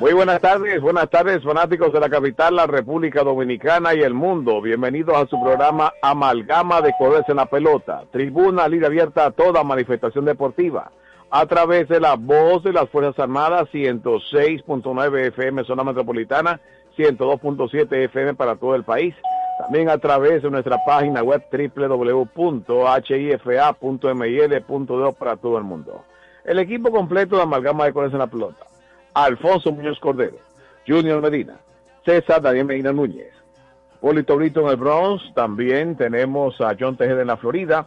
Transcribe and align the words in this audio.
Muy 0.00 0.14
buenas 0.14 0.40
tardes, 0.40 0.80
buenas 0.80 1.10
tardes 1.10 1.42
fanáticos 1.42 1.92
de 1.92 2.00
la 2.00 2.08
capital, 2.08 2.56
la 2.56 2.66
República 2.66 3.22
Dominicana 3.22 3.94
y 3.94 4.00
el 4.00 4.14
mundo. 4.14 4.62
Bienvenidos 4.62 5.14
a 5.14 5.26
su 5.26 5.38
programa 5.38 5.92
Amalgama 6.00 6.80
de 6.80 6.94
Corredores 6.96 7.28
en 7.28 7.36
la 7.36 7.44
Pelota, 7.44 8.04
tribuna 8.10 8.66
libre 8.66 8.86
abierta 8.86 9.26
a 9.26 9.30
toda 9.30 9.62
manifestación 9.62 10.24
deportiva. 10.24 10.90
A 11.30 11.44
través 11.44 11.86
de 11.88 12.00
la 12.00 12.14
voz 12.14 12.64
de 12.64 12.72
las 12.72 12.88
Fuerzas 12.88 13.18
Armadas, 13.18 13.68
106.9 13.74 15.26
FM 15.26 15.64
zona 15.64 15.84
metropolitana, 15.84 16.62
102.7 16.96 18.04
FM 18.04 18.32
para 18.36 18.56
todo 18.56 18.74
el 18.76 18.84
país. 18.84 19.14
También 19.58 19.90
a 19.90 19.98
través 19.98 20.42
de 20.42 20.50
nuestra 20.50 20.78
página 20.86 21.22
web 21.22 21.42
www.hifa.mil.do 21.52 22.72
para 25.12 25.36
todo 25.36 25.58
el 25.58 25.64
mundo. 25.64 26.06
El 26.46 26.58
equipo 26.58 26.90
completo 26.90 27.36
de 27.36 27.42
Amalgama 27.42 27.84
de 27.84 27.92
Corredores 27.92 28.14
en 28.14 28.20
la 28.20 28.28
Pelota 28.28 28.69
Alfonso 29.14 29.72
Muñoz 29.72 29.98
Cordero, 29.98 30.36
Junior 30.86 31.20
Medina, 31.20 31.58
César 32.04 32.40
Daniel 32.40 32.66
Medina 32.66 32.92
Núñez, 32.92 33.32
Polito 34.00 34.36
Brito 34.36 34.62
en 34.62 34.68
el 34.68 34.76
Bronx, 34.76 35.22
también 35.34 35.96
tenemos 35.96 36.60
a 36.60 36.74
John 36.78 36.96
Tejeda 36.96 37.20
en 37.20 37.26
la 37.26 37.36
Florida 37.36 37.86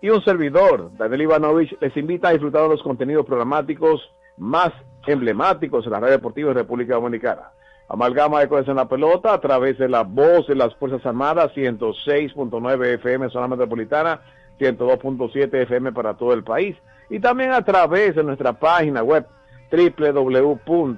y 0.00 0.10
un 0.10 0.22
servidor, 0.24 0.90
Daniel 0.96 1.22
Ivanovich, 1.22 1.76
les 1.80 1.96
invita 1.96 2.28
a 2.28 2.32
disfrutar 2.32 2.62
de 2.62 2.70
los 2.70 2.82
contenidos 2.82 3.24
programáticos 3.24 4.10
más 4.36 4.72
emblemáticos 5.06 5.84
de 5.84 5.90
la 5.90 6.00
radio 6.00 6.16
deportiva 6.16 6.48
de 6.48 6.54
República 6.54 6.94
Dominicana. 6.94 7.50
Amalgama 7.88 8.40
de 8.40 8.48
Cosas 8.48 8.68
en 8.68 8.76
la 8.76 8.88
Pelota 8.88 9.34
a 9.34 9.40
través 9.40 9.78
de 9.78 9.88
la 9.88 10.02
voz 10.02 10.46
de 10.46 10.54
las 10.54 10.74
Fuerzas 10.76 11.04
Armadas, 11.04 11.52
106.9 11.54 12.86
FM 12.94 13.28
zona 13.28 13.48
metropolitana, 13.48 14.20
102.7 14.58 15.54
FM 15.62 15.92
para 15.92 16.14
todo 16.14 16.32
el 16.32 16.42
país 16.42 16.76
y 17.10 17.20
también 17.20 17.52
a 17.52 17.64
través 17.64 18.16
de 18.16 18.24
nuestra 18.24 18.54
página 18.54 19.02
web 19.02 19.26
www.ha.mil.do 19.72 20.92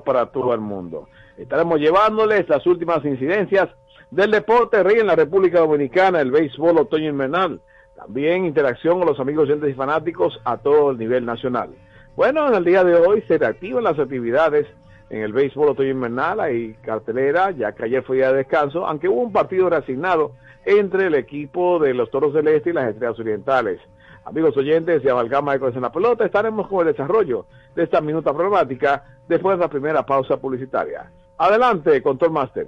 para 0.00 0.26
todo 0.26 0.54
el 0.54 0.60
mundo. 0.60 1.08
Estaremos 1.36 1.78
llevándoles 1.78 2.48
las 2.48 2.66
últimas 2.66 3.04
incidencias 3.04 3.68
del 4.10 4.30
deporte 4.30 4.82
rey 4.82 5.00
en 5.00 5.06
la 5.06 5.16
República 5.16 5.60
Dominicana, 5.60 6.20
el 6.20 6.30
béisbol 6.30 6.78
otoño 6.78 7.10
invernal. 7.10 7.60
También 7.94 8.44
interacción 8.44 8.98
con 8.98 9.08
los 9.08 9.20
amigos 9.20 9.48
y 9.48 9.72
fanáticos 9.74 10.40
a 10.44 10.56
todo 10.56 10.92
el 10.92 10.98
nivel 10.98 11.26
nacional. 11.26 11.70
Bueno, 12.16 12.48
en 12.48 12.54
el 12.54 12.64
día 12.64 12.84
de 12.84 12.94
hoy 12.94 13.22
se 13.28 13.38
reactivan 13.38 13.84
las 13.84 13.98
actividades 13.98 14.66
en 15.10 15.22
el 15.22 15.32
béisbol 15.32 15.70
otoño 15.70 15.90
invernal, 15.90 16.40
hay 16.40 16.74
cartelera, 16.82 17.50
ya 17.50 17.72
que 17.72 17.84
ayer 17.84 18.02
fue 18.02 18.16
día 18.16 18.30
de 18.30 18.38
descanso, 18.38 18.86
aunque 18.86 19.08
hubo 19.08 19.22
un 19.22 19.32
partido 19.32 19.70
reasignado 19.70 20.32
entre 20.64 21.06
el 21.06 21.14
equipo 21.14 21.78
de 21.78 21.94
los 21.94 22.10
Toros 22.10 22.34
del 22.34 22.48
Este 22.48 22.70
y 22.70 22.72
las 22.72 22.90
Estrellas 22.90 23.18
Orientales. 23.18 23.80
Amigos 24.28 24.54
oyentes 24.58 25.02
de 25.02 25.10
Amalgama 25.10 25.56
de 25.56 25.68
en 25.68 25.80
la 25.80 25.90
Pelota, 25.90 26.26
estaremos 26.26 26.68
con 26.68 26.86
el 26.86 26.92
desarrollo 26.92 27.46
de 27.74 27.84
esta 27.84 28.02
minuta 28.02 28.34
problemática 28.34 29.02
después 29.26 29.56
de 29.56 29.64
la 29.64 29.70
primera 29.70 30.04
pausa 30.04 30.36
publicitaria. 30.36 31.10
Adelante, 31.38 32.02
Control 32.02 32.32
Master. 32.32 32.66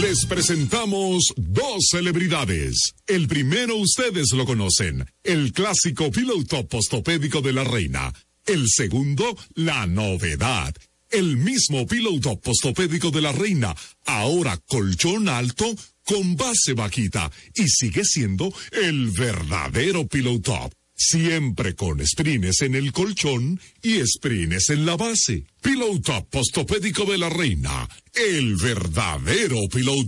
Les 0.00 0.26
presentamos 0.26 1.32
dos 1.36 1.86
celebridades. 1.90 2.94
El 3.06 3.28
primero 3.28 3.76
ustedes 3.76 4.32
lo 4.34 4.44
conocen, 4.44 5.06
el 5.22 5.52
clásico 5.52 6.10
piloto 6.10 6.66
postopédico 6.68 7.40
de 7.40 7.52
la 7.52 7.62
reina. 7.62 8.12
El 8.44 8.66
segundo, 8.68 9.24
la 9.54 9.86
novedad 9.86 10.74
el 11.10 11.36
mismo 11.36 11.86
piloto 11.86 12.38
postopédico 12.40 13.10
de 13.10 13.20
la 13.20 13.32
reina, 13.32 13.74
ahora 14.06 14.58
colchón 14.66 15.28
alto 15.28 15.74
con 16.04 16.36
base 16.36 16.72
vaquita 16.74 17.30
y 17.54 17.68
sigue 17.68 18.04
siendo 18.04 18.52
el 18.72 19.10
verdadero 19.10 20.06
piloto. 20.06 20.70
Siempre 21.00 21.76
con 21.76 22.04
sprines 22.04 22.60
en 22.62 22.74
el 22.74 22.92
colchón 22.92 23.60
y 23.82 24.00
sprines 24.04 24.68
en 24.70 24.84
la 24.84 24.96
base. 24.96 25.44
Pillow 25.62 26.00
postopédico 26.28 27.04
de 27.04 27.18
la 27.18 27.28
reina, 27.28 27.88
el 28.14 28.56
verdadero 28.56 29.56
Pillow 29.72 30.04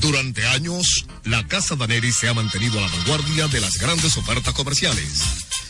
Durante 0.00 0.46
años, 0.46 1.06
la 1.24 1.46
Casa 1.46 1.76
Daneri 1.76 2.12
se 2.12 2.28
ha 2.28 2.34
mantenido 2.34 2.78
a 2.78 2.82
la 2.82 2.88
vanguardia 2.88 3.48
de 3.48 3.60
las 3.60 3.76
grandes 3.76 4.16
ofertas 4.16 4.54
comerciales 4.54 5.47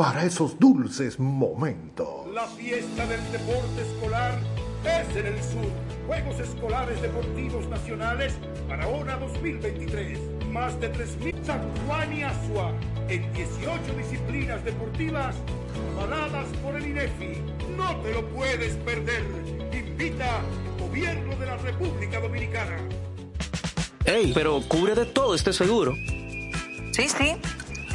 para 0.00 0.24
esos 0.24 0.58
dulces 0.58 1.18
momentos. 1.18 2.26
La 2.32 2.46
fiesta 2.46 3.04
del 3.04 3.20
deporte 3.32 3.82
escolar 3.82 4.40
es 4.82 5.14
en 5.14 5.26
el 5.26 5.42
sur. 5.42 5.70
Juegos 6.06 6.40
Escolares 6.40 7.02
Deportivos 7.02 7.68
Nacionales 7.68 8.32
para 8.66 8.88
ONA 8.88 9.18
2023. 9.18 10.18
Más 10.46 10.80
de 10.80 10.90
3.000 10.90 11.44
San 11.44 11.60
Juan 11.86 12.16
y 12.16 12.22
Asua 12.22 12.72
en 13.10 13.30
18 13.34 13.94
disciplinas 13.98 14.64
deportivas 14.64 15.36
avaladas 15.98 16.48
por 16.62 16.76
el 16.76 16.86
INEFI. 16.86 17.36
No 17.76 17.94
te 17.96 18.14
lo 18.14 18.26
puedes 18.30 18.76
perder. 18.76 19.22
Invita 19.70 20.40
Gobierno 20.78 21.36
de 21.36 21.44
la 21.44 21.58
República 21.58 22.20
Dominicana. 22.20 22.78
Ey, 24.06 24.32
pero 24.32 24.62
cubre 24.66 24.94
de 24.94 25.04
todo 25.04 25.34
este 25.34 25.52
seguro. 25.52 25.92
Sí, 26.92 27.06
sí 27.06 27.36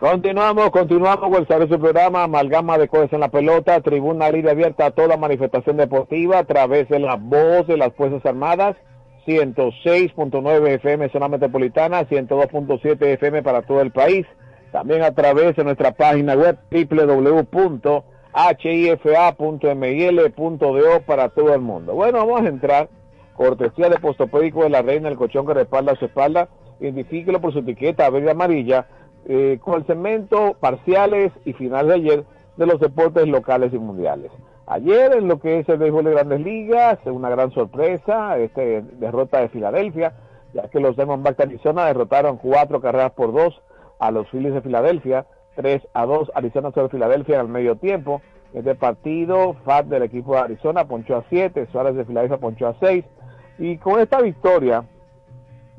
Continuamos, 0.00 0.70
continuamos 0.70 1.28
con 1.28 1.46
el 1.60 1.68
su 1.68 1.78
programa 1.78 2.22
Amalgama 2.22 2.78
de 2.78 2.88
Cosas 2.88 3.12
en 3.12 3.20
la 3.20 3.28
Pelota, 3.28 3.82
tribuna 3.82 4.30
libre 4.30 4.52
abierta 4.52 4.86
a 4.86 4.92
toda 4.92 5.18
manifestación 5.18 5.76
deportiva 5.76 6.38
a 6.38 6.44
través 6.44 6.88
de 6.88 7.00
la 7.00 7.16
voz 7.16 7.66
de 7.66 7.76
las 7.76 7.92
Fuerzas 7.92 8.24
Armadas, 8.24 8.76
106.9 9.26 10.68
FM 10.68 11.10
zona 11.10 11.28
metropolitana, 11.28 12.08
102.7 12.08 12.98
FM 13.02 13.42
para 13.42 13.60
todo 13.60 13.82
el 13.82 13.90
país, 13.90 14.24
también 14.72 15.02
a 15.02 15.10
través 15.10 15.54
de 15.56 15.64
nuestra 15.64 15.92
página 15.92 16.32
web 16.32 16.56
www.hifa.mil.do 16.70 18.00
para 21.04 21.28
todo 21.28 21.54
el 21.54 21.60
mundo. 21.60 21.92
Bueno, 21.92 22.20
vamos 22.26 22.40
a 22.40 22.48
entrar, 22.48 22.88
cortesía 23.34 23.90
de 23.90 23.98
Postopédico 23.98 24.62
de 24.62 24.70
la 24.70 24.80
Reina, 24.80 25.10
el 25.10 25.18
colchón 25.18 25.46
que 25.46 25.52
respalda 25.52 25.94
su 25.96 26.06
espalda, 26.06 26.48
identifíquelo 26.80 27.42
por 27.42 27.52
su 27.52 27.58
etiqueta 27.58 28.08
verde 28.08 28.30
amarilla, 28.30 28.86
eh, 29.26 29.58
con 29.60 29.74
el 29.74 29.86
segmento 29.86 30.54
parciales 30.58 31.32
y 31.44 31.52
finales 31.52 31.88
de 31.88 31.94
ayer 31.94 32.24
de 32.56 32.66
los 32.66 32.80
deportes 32.80 33.26
locales 33.28 33.72
y 33.72 33.78
mundiales. 33.78 34.30
Ayer 34.66 35.12
en 35.14 35.28
lo 35.28 35.40
que 35.40 35.58
es 35.58 35.68
el 35.68 35.78
béisbol 35.78 36.04
de 36.04 36.10
grandes 36.12 36.40
ligas, 36.40 36.98
una 37.06 37.28
gran 37.28 37.50
sorpresa, 37.50 38.38
este 38.38 38.82
derrota 38.98 39.40
de 39.40 39.48
Filadelfia, 39.48 40.14
ya 40.52 40.68
que 40.68 40.80
los 40.80 40.96
Diamondbacks 40.96 41.38
de 41.38 41.44
Arizona 41.44 41.86
derrotaron 41.86 42.36
cuatro 42.36 42.80
carreras 42.80 43.12
por 43.12 43.32
dos 43.32 43.60
a 43.98 44.10
los 44.10 44.28
Phillies 44.30 44.54
de 44.54 44.62
Filadelfia, 44.62 45.26
3 45.56 45.88
a 45.92 46.06
2 46.06 46.32
Arizona 46.34 46.70
sobre 46.72 46.88
Filadelfia 46.88 47.40
el 47.40 47.48
medio 47.48 47.76
tiempo. 47.76 48.22
Este 48.52 48.74
partido, 48.74 49.54
Fat 49.64 49.86
del 49.86 50.02
equipo 50.02 50.34
de 50.34 50.40
Arizona 50.40 50.86
ponchó 50.86 51.16
a 51.16 51.24
7, 51.28 51.68
Suárez 51.70 51.94
de 51.94 52.04
Filadelfia 52.04 52.38
ponchó 52.38 52.68
a 52.68 52.74
6. 52.80 53.04
Y 53.58 53.76
con 53.76 54.00
esta 54.00 54.20
victoria, 54.20 54.84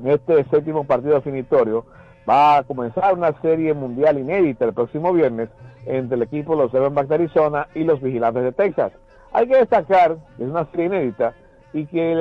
en 0.00 0.08
este 0.08 0.44
séptimo 0.44 0.84
partido 0.84 1.16
definitorio, 1.16 1.84
va 2.28 2.58
a 2.58 2.62
comenzar 2.62 3.14
una 3.14 3.32
serie 3.40 3.74
mundial 3.74 4.18
inédita 4.18 4.64
el 4.64 4.72
próximo 4.72 5.12
viernes 5.12 5.48
entre 5.86 6.16
el 6.16 6.22
equipo 6.22 6.54
de 6.54 6.62
los 6.62 6.72
Diamondbacks 6.72 7.08
de 7.08 7.14
Arizona 7.14 7.68
y 7.74 7.84
los 7.84 8.00
Vigilantes 8.00 8.44
de 8.44 8.52
Texas. 8.52 8.92
Hay 9.32 9.48
que 9.48 9.56
destacar 9.56 10.16
que 10.36 10.44
es 10.44 10.50
una 10.50 10.66
serie 10.66 10.86
inédita 10.86 11.34
y 11.72 11.86
que 11.86 12.14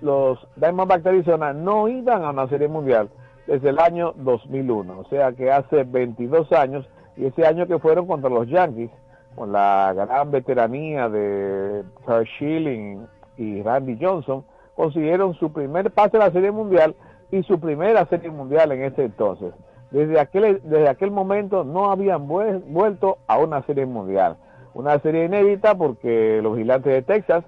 los 0.00 0.38
Diamondbacks 0.56 1.04
de 1.04 1.10
Arizona 1.10 1.52
no 1.52 1.88
iban 1.88 2.24
a 2.24 2.30
una 2.30 2.48
serie 2.48 2.68
mundial 2.68 3.08
desde 3.46 3.70
el 3.70 3.78
año 3.78 4.12
2001, 4.16 4.98
o 4.98 5.04
sea 5.08 5.32
que 5.32 5.50
hace 5.50 5.84
22 5.84 6.52
años 6.52 6.86
y 7.16 7.24
ese 7.24 7.46
año 7.46 7.66
que 7.66 7.78
fueron 7.78 8.06
contra 8.06 8.30
los 8.30 8.46
Yankees 8.46 8.90
con 9.34 9.52
la 9.52 9.92
gran 9.94 10.30
veteranía 10.30 11.08
de 11.08 11.82
Carl 12.06 12.26
Schilling 12.26 13.06
y 13.36 13.62
Randy 13.62 13.96
Johnson 14.00 14.44
consiguieron 14.76 15.34
su 15.34 15.52
primer 15.52 15.90
pase 15.90 16.16
a 16.18 16.20
la 16.20 16.30
Serie 16.30 16.50
Mundial 16.50 16.94
y 17.30 17.42
su 17.42 17.58
primera 17.60 18.06
Serie 18.06 18.30
Mundial 18.30 18.72
en 18.72 18.84
ese 18.84 19.04
entonces. 19.04 19.52
Desde 19.90 20.20
aquel, 20.20 20.60
desde 20.64 20.88
aquel 20.88 21.10
momento 21.10 21.64
no 21.64 21.90
habían 21.90 22.26
vuelto 22.28 23.18
a 23.26 23.38
una 23.38 23.62
Serie 23.62 23.86
Mundial. 23.86 24.36
Una 24.74 24.98
serie 25.00 25.24
inédita 25.24 25.74
porque 25.74 26.40
los 26.42 26.54
vigilantes 26.54 26.92
de 26.92 27.02
Texas 27.02 27.44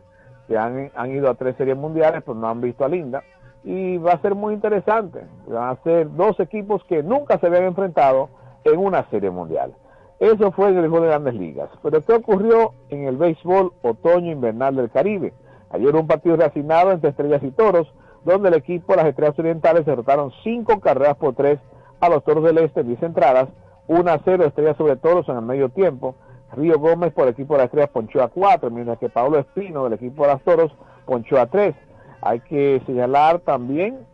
se 0.48 0.58
han, 0.58 0.90
han 0.94 1.10
ido 1.10 1.30
a 1.30 1.34
tres 1.34 1.54
series 1.56 1.76
mundiales, 1.76 2.22
pero 2.24 2.34
no 2.34 2.48
han 2.48 2.60
visto 2.60 2.84
a 2.84 2.88
Linda 2.88 3.22
y 3.62 3.98
va 3.98 4.12
a 4.12 4.22
ser 4.22 4.34
muy 4.34 4.54
interesante. 4.54 5.26
Van 5.46 5.68
a 5.68 5.82
ser 5.82 6.10
dos 6.14 6.38
equipos 6.40 6.82
que 6.84 7.02
nunca 7.02 7.38
se 7.38 7.46
habían 7.46 7.64
enfrentado 7.64 8.30
en 8.64 8.78
una 8.78 9.08
serie 9.10 9.30
mundial. 9.30 9.74
Eso 10.18 10.52
fue 10.52 10.68
en 10.68 10.78
el 10.78 10.88
juego 10.88 11.04
de 11.04 11.10
grandes 11.10 11.34
ligas. 11.34 11.70
Pero 11.82 12.04
¿qué 12.04 12.12
ocurrió 12.12 12.72
en 12.88 13.06
el 13.06 13.16
béisbol 13.16 13.72
otoño-invernal 13.82 14.76
del 14.76 14.90
Caribe? 14.90 15.32
Ayer 15.70 15.94
un 15.94 16.06
partido 16.06 16.36
reasignado 16.36 16.92
entre 16.92 17.10
Estrellas 17.10 17.42
y 17.42 17.50
Toros, 17.52 17.92
donde 18.24 18.48
el 18.48 18.54
equipo 18.54 18.92
de 18.92 18.98
las 18.98 19.06
Estrellas 19.06 19.38
Orientales 19.38 19.86
derrotaron 19.86 20.32
cinco 20.42 20.80
carreras 20.80 21.16
por 21.16 21.34
tres 21.34 21.58
a 22.00 22.08
los 22.08 22.24
Toros 22.24 22.44
del 22.44 22.58
Este 22.58 22.80
en 22.80 22.88
10 22.88 23.02
entradas, 23.02 23.48
1 23.88 24.10
a 24.10 24.20
0 24.24 24.44
Estrellas 24.44 24.76
sobre 24.76 24.96
Toros 24.96 25.28
en 25.28 25.36
el 25.36 25.42
medio 25.42 25.68
tiempo. 25.68 26.14
Río 26.52 26.78
Gómez 26.78 27.12
por 27.12 27.24
el 27.24 27.30
equipo 27.30 27.54
de 27.54 27.58
las 27.58 27.66
Estrellas 27.66 27.90
ponchó 27.90 28.22
a 28.22 28.28
4, 28.28 28.70
mientras 28.70 28.98
que 28.98 29.08
Pablo 29.08 29.38
Espino 29.38 29.84
del 29.84 29.94
equipo 29.94 30.22
de 30.22 30.32
las 30.32 30.42
Toros 30.42 30.72
ponchó 31.06 31.38
a 31.38 31.46
3. 31.46 31.74
Hay 32.22 32.40
que 32.40 32.82
señalar 32.86 33.40
también 33.40 34.06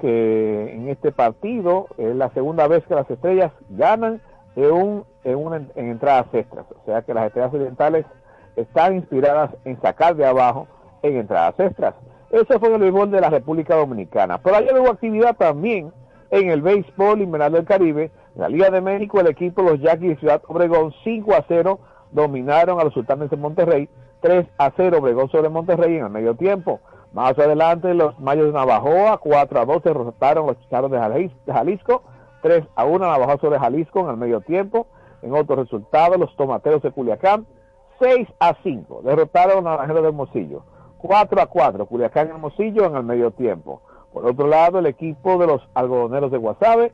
que 0.00 0.74
en 0.74 0.88
este 0.88 1.12
partido 1.12 1.86
es 1.96 2.14
la 2.14 2.30
segunda 2.30 2.68
vez 2.68 2.84
que 2.86 2.94
las 2.94 3.10
estrellas 3.10 3.52
ganan 3.70 4.20
en, 4.56 5.04
en, 5.24 5.70
entradas 5.74 6.26
extras. 6.32 6.66
O 6.70 6.84
sea 6.84 7.02
que 7.02 7.14
las 7.14 7.26
estrellas 7.26 7.54
orientales 7.54 8.06
están 8.56 8.96
inspiradas 8.96 9.50
en 9.64 9.80
sacar 9.80 10.16
de 10.16 10.26
abajo 10.26 10.66
en 11.02 11.16
entradas 11.16 11.58
extras. 11.58 11.94
Eso 12.30 12.58
fue 12.58 12.74
el 12.74 12.80
béisbol 12.80 13.10
de 13.10 13.20
la 13.20 13.30
República 13.30 13.76
Dominicana. 13.76 14.38
Pero 14.38 14.56
ayer 14.56 14.78
hubo 14.78 14.90
actividad 14.90 15.36
también 15.36 15.92
en 16.30 16.50
el 16.50 16.62
béisbol 16.62 17.22
invernal 17.22 17.52
del 17.52 17.64
Caribe. 17.64 18.10
En 18.34 18.42
la 18.42 18.48
Liga 18.48 18.70
de 18.70 18.80
México, 18.80 19.20
el 19.20 19.28
equipo 19.28 19.62
Los 19.62 19.80
Yaquis 19.80 20.10
de 20.10 20.16
Ciudad 20.16 20.42
Obregón 20.48 20.92
5 21.04 21.34
a 21.34 21.44
0 21.46 21.78
dominaron 22.10 22.80
a 22.80 22.84
los 22.84 22.92
sultanes 22.94 23.30
de 23.30 23.36
Monterrey. 23.36 23.88
3 24.20 24.46
a 24.58 24.72
0 24.76 24.98
Obregón 24.98 25.30
sobre 25.30 25.48
Monterrey 25.48 25.96
en 25.96 26.04
el 26.04 26.10
medio 26.10 26.34
tiempo. 26.34 26.80
Más 27.12 27.38
adelante, 27.38 27.94
los 27.94 28.18
Mayos 28.18 28.46
de 28.46 28.52
Navajoa, 28.52 29.18
4 29.18 29.60
a 29.60 29.64
2 29.64 29.82
derrotaron 29.82 30.46
los 30.46 30.58
Chicharos 30.60 30.90
de 30.90 30.98
Jalisco, 31.46 32.02
3 32.42 32.64
a 32.74 32.84
1 32.84 32.98
Navajoa 32.98 33.38
sobre 33.38 33.58
Jalisco 33.58 34.00
en 34.00 34.10
el 34.10 34.16
medio 34.16 34.40
tiempo. 34.40 34.86
En 35.22 35.32
otros 35.32 35.58
resultados, 35.60 36.18
los 36.18 36.34
Tomateros 36.36 36.82
de 36.82 36.90
Culiacán, 36.90 37.46
6 38.00 38.28
a 38.38 38.54
5 38.62 39.02
derrotaron 39.02 39.66
a 39.66 39.70
Naranjeros 39.70 40.02
de 40.02 40.08
Hermosillo, 40.08 40.62
4 40.98 41.40
a 41.40 41.46
4 41.46 41.86
Culiacán 41.86 42.28
Hermosillo 42.28 42.86
en 42.86 42.96
el 42.96 43.02
medio 43.02 43.30
tiempo. 43.30 43.82
Por 44.12 44.26
otro 44.26 44.46
lado, 44.46 44.78
el 44.78 44.86
equipo 44.86 45.38
de 45.38 45.46
los 45.46 45.68
algodoneros 45.74 46.30
de 46.30 46.38
Guasave, 46.38 46.92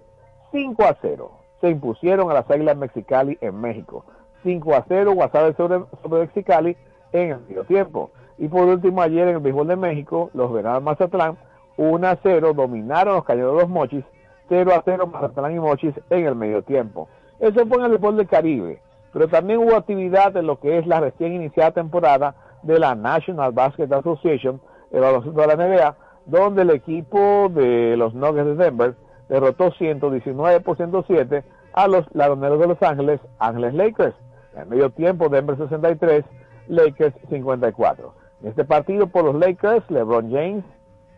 5 0.51 0.83
a 0.85 0.97
0. 1.01 1.31
Se 1.61 1.71
impusieron 1.71 2.31
a 2.31 2.35
las 2.35 2.51
Águilas 2.51 2.77
Mexicali 2.77 3.39
en 3.41 3.61
México. 3.61 4.05
5 4.43 4.75
a 4.75 4.85
0 4.89 5.13
Guasave 5.15 5.55
sobre, 5.55 5.83
sobre 6.03 6.23
Mexicali 6.23 6.77
en 7.13 7.31
el 7.31 7.41
medio 7.43 7.65
tiempo. 7.65 8.11
Y 8.39 8.49
por 8.49 8.67
último, 8.67 9.03
ayer 9.03 9.29
en 9.29 9.37
el 9.37 9.41
béisbol 9.41 9.69
de 9.69 9.77
México, 9.77 10.31
los 10.35 10.53
Venados 10.53 10.83
Mazatlán, 10.83 11.39
1 11.77 12.09
a 12.09 12.19
0, 12.23 12.53
dominaron 12.55 13.15
los 13.15 13.25
Cañeros 13.25 13.55
de 13.55 13.63
los 13.63 13.71
Mochis, 13.71 14.05
0 14.49 14.73
a 14.75 14.83
0 14.85 15.07
Mazatlán 15.07 15.55
y 15.55 15.61
Mochis 15.61 15.95
en 16.11 16.27
el 16.27 16.35
medio 16.35 16.63
tiempo. 16.63 17.09
Eso 17.39 17.67
fue 17.67 17.79
en 17.79 17.85
el 17.85 17.91
béisbol 17.93 18.17
del 18.17 18.29
Caribe, 18.29 18.81
pero 19.13 19.29
también 19.29 19.61
hubo 19.61 19.77
actividad 19.77 20.37
en 20.37 20.47
lo 20.47 20.59
que 20.59 20.79
es 20.79 20.87
la 20.87 21.01
recién 21.01 21.35
iniciada 21.35 21.71
temporada 21.71 22.35
de 22.63 22.79
la 22.79 22.95
National 22.95 23.53
Basketball 23.53 24.01
Association, 24.01 24.61
evaluación 24.91 25.35
de 25.35 25.47
la 25.47 25.57
NBA, 25.57 25.97
donde 26.27 26.63
el 26.63 26.71
equipo 26.71 27.49
de 27.51 27.97
los 27.97 28.15
Nuggets 28.15 28.47
de 28.47 28.65
Denver 28.65 28.95
derrotó 29.29 29.73
119 29.73 30.61
por 30.61 30.77
107 30.77 31.45
a 31.73 31.89
los 31.89 32.05
Ladroneros 32.15 32.61
de 32.61 32.67
Los 32.69 32.83
Ángeles, 32.83 33.21
Ángeles 33.39 33.75
Lakers. 33.75 34.15
En 34.55 34.69
medio 34.69 34.91
tiempo, 34.91 35.29
Denver 35.29 35.57
63, 35.57 36.25
Lakers 36.69 37.15
54. 37.31 38.15
En 38.43 38.49
este 38.49 38.65
partido 38.65 39.07
por 39.07 39.25
los 39.25 39.35
Lakers, 39.37 39.91
LeBron 39.91 40.31
James, 40.31 40.65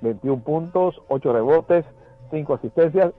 21 0.02 0.42
puntos, 0.42 1.02
8 1.09 1.33
rebotes, 1.33 1.85
5 2.30 2.54
asistencias. 2.54 3.12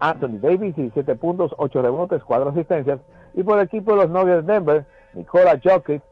Anthony 0.00 0.38
Davis, 0.40 0.76
17 0.76 1.14
puntos, 1.14 1.54
8 1.56 1.80
rebotes, 1.80 2.22
4 2.24 2.50
asistencias. 2.50 3.00
Y 3.32 3.42
por 3.42 3.58
el 3.58 3.64
equipo 3.64 3.92
de 3.92 4.02
los 4.02 4.10
Nuggets 4.10 4.46
de 4.46 4.52
Denver, 4.52 4.86
Nikola 5.14 5.58
Jokic 5.62 6.02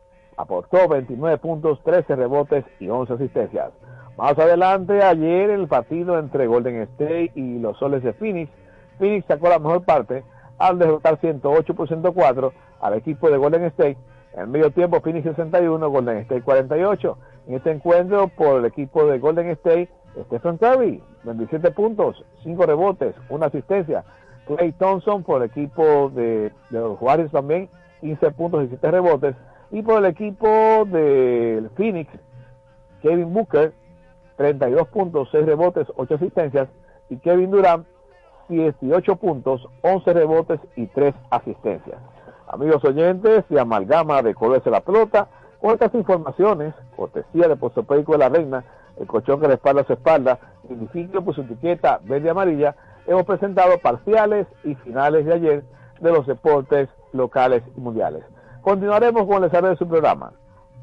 aportó 0.42 0.88
29 0.88 1.38
puntos, 1.38 1.80
13 1.84 2.16
rebotes 2.16 2.64
y 2.80 2.88
11 2.88 3.12
asistencias. 3.14 3.72
Más 4.18 4.38
adelante, 4.38 5.02
ayer, 5.02 5.50
el 5.50 5.68
partido 5.68 6.18
entre 6.18 6.46
Golden 6.46 6.82
State 6.82 7.32
y 7.34 7.58
los 7.58 7.78
Soles 7.78 8.02
de 8.02 8.12
Phoenix, 8.12 8.50
Phoenix 8.98 9.24
sacó 9.26 9.48
la 9.48 9.58
mejor 9.58 9.84
parte 9.84 10.24
al 10.58 10.78
derrotar 10.78 11.18
108 11.20 11.74
por 11.74 11.88
104 11.88 12.52
al 12.80 12.94
equipo 12.94 13.30
de 13.30 13.38
Golden 13.38 13.64
State. 13.64 13.96
En 14.34 14.50
medio 14.50 14.70
tiempo, 14.70 15.00
Phoenix 15.00 15.24
61, 15.24 15.90
Golden 15.90 16.18
State 16.18 16.42
48. 16.42 17.18
En 17.46 17.54
este 17.54 17.70
encuentro, 17.70 18.28
por 18.28 18.58
el 18.58 18.64
equipo 18.64 19.06
de 19.06 19.18
Golden 19.18 19.48
State, 19.50 19.88
Stephen 20.26 20.58
Curry, 20.58 21.02
27 21.24 21.70
puntos, 21.70 22.24
5 22.42 22.66
rebotes, 22.66 23.14
una 23.28 23.46
asistencia. 23.46 24.04
Clay 24.46 24.72
Thompson 24.72 25.22
por 25.22 25.42
el 25.42 25.50
equipo 25.50 26.10
de, 26.10 26.52
los 26.70 27.00
Warriors 27.00 27.32
también, 27.32 27.68
15 28.00 28.30
puntos 28.32 28.64
y 28.64 28.68
7 28.68 28.90
rebotes. 28.90 29.36
Y 29.72 29.80
por 29.82 29.98
el 30.00 30.04
equipo 30.04 30.46
de 30.84 31.66
Phoenix, 31.76 32.10
Kevin 33.00 33.32
Booker, 33.32 33.72
32 34.36 34.86
puntos, 34.88 35.28
6 35.32 35.46
rebotes, 35.46 35.88
8 35.96 36.14
asistencias. 36.14 36.68
Y 37.08 37.16
Kevin 37.16 37.50
Durant, 37.50 37.86
18 38.48 39.16
puntos, 39.16 39.66
11 39.80 40.12
rebotes 40.12 40.60
y 40.76 40.86
3 40.88 41.14
asistencias. 41.30 41.98
Amigos 42.48 42.84
oyentes 42.84 43.48
de 43.48 43.60
Amalgama 43.60 44.20
de 44.20 44.34
Colores 44.34 44.62
de 44.62 44.70
la 44.70 44.82
Pelota, 44.82 45.28
con 45.58 45.72
estas 45.72 45.94
informaciones, 45.94 46.74
cortesía 46.94 47.48
de 47.48 47.56
Postopédico 47.56 48.12
de 48.12 48.18
la 48.18 48.28
Reina, 48.28 48.64
el 48.98 49.06
colchón 49.06 49.40
que 49.40 49.48
respalda 49.48 49.84
su 49.84 49.94
espalda, 49.94 50.38
identifico 50.68 51.22
por 51.22 51.34
su 51.34 51.42
etiqueta 51.42 51.98
verde 52.04 52.26
y 52.26 52.30
amarilla, 52.30 52.76
hemos 53.06 53.24
presentado 53.24 53.78
parciales 53.78 54.46
y 54.64 54.74
finales 54.74 55.24
de 55.24 55.32
ayer 55.32 55.64
de 56.00 56.12
los 56.12 56.26
deportes 56.26 56.90
locales 57.12 57.62
y 57.74 57.80
mundiales. 57.80 58.22
Continuaremos 58.62 59.26
con 59.26 59.42
el 59.42 59.50
desarrollo 59.50 59.72
de 59.72 59.78
su 59.78 59.88
programa, 59.88 60.32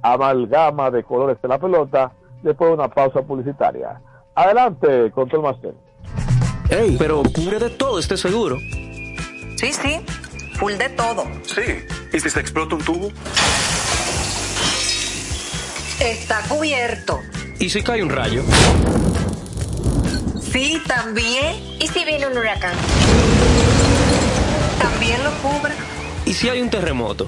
Amalgama 0.01 0.91
de 0.91 1.01
Colores 1.03 1.41
de 1.41 1.47
la 1.47 1.57
Pelota, 1.57 2.11
después 2.43 2.69
de 2.69 2.73
una 2.75 2.89
pausa 2.89 3.21
publicitaria. 3.21 4.01
Adelante, 4.35 5.11
Control 5.11 5.43
Master. 5.43 5.73
Ey, 6.69 6.97
pero 6.99 7.23
cubre 7.33 7.57
de 7.57 7.69
todo 7.69 7.97
este 7.97 8.17
seguro. 8.17 8.57
Sí, 9.55 9.73
sí, 9.73 10.01
full 10.55 10.73
de 10.73 10.89
todo. 10.89 11.23
Sí, 11.43 11.85
¿y 12.13 12.19
si 12.19 12.29
se 12.29 12.39
explota 12.39 12.75
un 12.75 12.83
tubo? 12.83 13.07
Está 15.99 16.41
cubierto. 16.47 17.19
¿Y 17.59 17.69
si 17.69 17.81
cae 17.81 18.03
un 18.03 18.09
rayo? 18.09 18.43
Sí, 20.41 20.81
también. 20.87 21.55
¿Y 21.79 21.87
si 21.87 22.03
viene 22.05 22.27
un 22.27 22.37
huracán? 22.37 22.75
También 24.81 25.23
lo 25.23 25.31
cubre. 25.41 25.73
¿Y 26.25 26.33
si 26.33 26.49
hay 26.49 26.61
un 26.61 26.69
terremoto? 26.69 27.27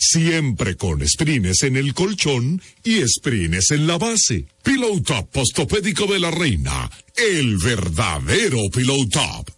Siempre 0.00 0.76
con 0.76 1.06
sprines 1.06 1.64
en 1.64 1.76
el 1.76 1.92
colchón 1.92 2.62
y 2.84 3.02
sprines 3.06 3.72
en 3.72 3.88
la 3.88 3.98
base. 3.98 4.46
Pillow 4.62 5.00
Top 5.00 5.28
postopédico 5.32 6.06
de 6.06 6.20
la 6.20 6.30
reina. 6.30 6.88
El 7.16 7.58
verdadero 7.58 8.58
Pillow 8.72 9.08
Top. 9.08 9.57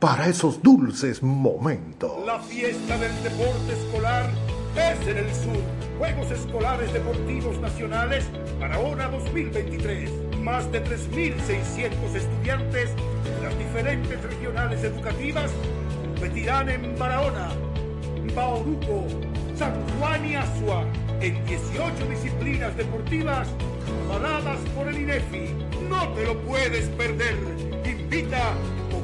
para 0.00 0.28
esos 0.28 0.62
dulces 0.62 1.22
momentos. 1.22 2.10
La 2.24 2.40
fiesta 2.40 2.96
del 2.96 3.22
deporte 3.22 3.72
escolar 3.74 4.30
es 4.74 5.06
en 5.06 5.18
el 5.18 5.34
sur. 5.34 5.62
Juegos 5.98 6.30
Escolares 6.30 6.90
Deportivos 6.94 7.60
Nacionales 7.60 8.24
Barahona 8.58 9.08
2023. 9.08 10.10
Más 10.38 10.72
de 10.72 10.82
3.600 10.82 12.14
estudiantes 12.14 12.90
de 12.96 13.42
las 13.46 13.58
diferentes 13.58 14.22
regionales 14.22 14.82
educativas 14.82 15.50
competirán 16.02 16.70
en 16.70 16.98
Barahona, 16.98 17.50
Bauruco, 18.34 19.04
San 19.54 19.74
Juan 19.98 20.24
y 20.24 20.34
Asua 20.34 20.86
en 21.20 21.44
18 21.44 22.06
disciplinas 22.08 22.74
deportivas 22.74 23.48
avaladas 24.06 24.60
por 24.74 24.88
el 24.88 24.98
INEFI. 24.98 25.54
No 25.90 26.08
te 26.14 26.24
lo 26.24 26.40
puedes 26.40 26.88
perder. 26.88 27.36
Invita 27.84 28.54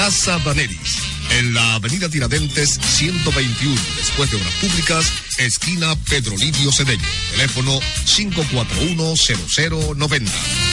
Casa 0.00 0.38
Daneris, 0.38 0.96
en 1.38 1.52
la 1.52 1.74
avenida 1.74 2.08
Tiradentes 2.08 2.80
121, 2.82 3.78
después 3.98 4.30
de 4.30 4.38
Obras 4.38 4.54
Públicas, 4.54 5.12
esquina 5.36 5.94
Pedro 6.08 6.34
Livio 6.38 6.72
Cedeño. 6.72 7.04
Teléfono 7.32 7.78
541-0090. 8.06 10.69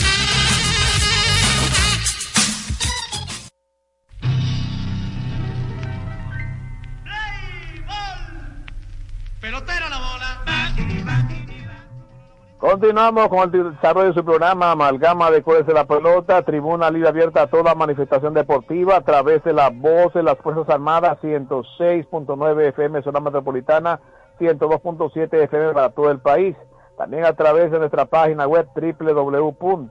Continuamos 12.79 13.29
con 13.29 13.55
el 13.55 13.73
desarrollo 13.73 14.09
de 14.09 14.13
su 14.13 14.23
programa 14.23 14.69
Amalgama 14.69 15.31
de 15.31 15.41
Cueres 15.41 15.65
de 15.65 15.73
la 15.73 15.85
Pelota, 15.85 16.43
tribuna 16.43 16.91
libre 16.91 17.09
abierta 17.09 17.41
a 17.41 17.47
toda 17.47 17.73
manifestación 17.73 18.35
deportiva 18.35 18.97
a 18.97 19.01
través 19.01 19.43
de 19.43 19.51
la 19.51 19.71
voz 19.71 20.13
de 20.13 20.21
las 20.21 20.37
Fuerzas 20.37 20.69
Armadas, 20.69 21.17
106.9 21.23 22.67
FM 22.67 23.01
zona 23.01 23.19
metropolitana, 23.19 23.99
102.7 24.39 25.33
FM 25.45 25.73
para 25.73 25.89
todo 25.89 26.11
el 26.11 26.19
país. 26.19 26.55
También 26.99 27.25
a 27.25 27.33
través 27.33 27.71
de 27.71 27.79
nuestra 27.79 28.05
página 28.05 28.45
web 28.45 28.67
www.hifa.mil.do 28.75 29.81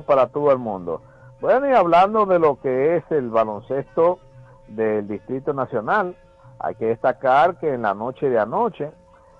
para 0.00 0.26
todo 0.26 0.50
el 0.50 0.58
mundo. 0.58 1.00
Bueno, 1.40 1.70
y 1.70 1.74
hablando 1.74 2.26
de 2.26 2.40
lo 2.40 2.60
que 2.60 2.96
es 2.96 3.04
el 3.10 3.30
baloncesto 3.30 4.18
del 4.66 5.06
Distrito 5.06 5.52
Nacional, 5.52 6.16
hay 6.58 6.74
que 6.74 6.86
destacar 6.86 7.60
que 7.60 7.72
en 7.72 7.82
la 7.82 7.94
noche 7.94 8.28
de 8.28 8.40
anoche, 8.40 8.90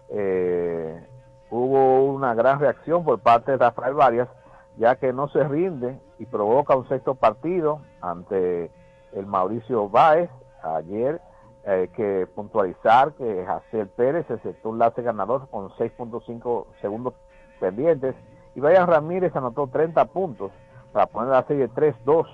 eh, 0.08 1.06
hubo 1.50 2.04
una 2.04 2.34
gran 2.34 2.60
reacción 2.60 3.04
por 3.04 3.20
parte 3.20 3.52
de 3.52 3.58
Rafael 3.58 3.94
Varias, 3.94 4.28
ya 4.76 4.96
que 4.96 5.12
no 5.12 5.28
se 5.28 5.44
rinde 5.44 5.98
y 6.18 6.26
provoca 6.26 6.76
un 6.76 6.88
sexto 6.88 7.14
partido 7.14 7.80
ante 8.00 8.70
el 9.12 9.26
Mauricio 9.26 9.88
Báez. 9.88 10.30
Ayer 10.62 11.20
hay 11.66 11.88
que 11.88 12.26
puntualizar 12.34 13.12
que 13.14 13.44
Jaciel 13.44 13.88
Pérez 13.88 14.30
aceptó 14.30 14.70
un 14.70 14.78
lance 14.78 15.02
ganador 15.02 15.48
con 15.48 15.70
6.5 15.70 16.66
segundos 16.80 17.14
pendientes 17.58 18.14
y 18.54 18.60
Brian 18.60 18.86
Ramírez 18.86 19.34
anotó 19.36 19.66
30 19.66 20.04
puntos 20.06 20.52
para 20.92 21.06
poner 21.06 21.30
la 21.30 21.42
serie 21.44 21.68
3-2 21.68 22.26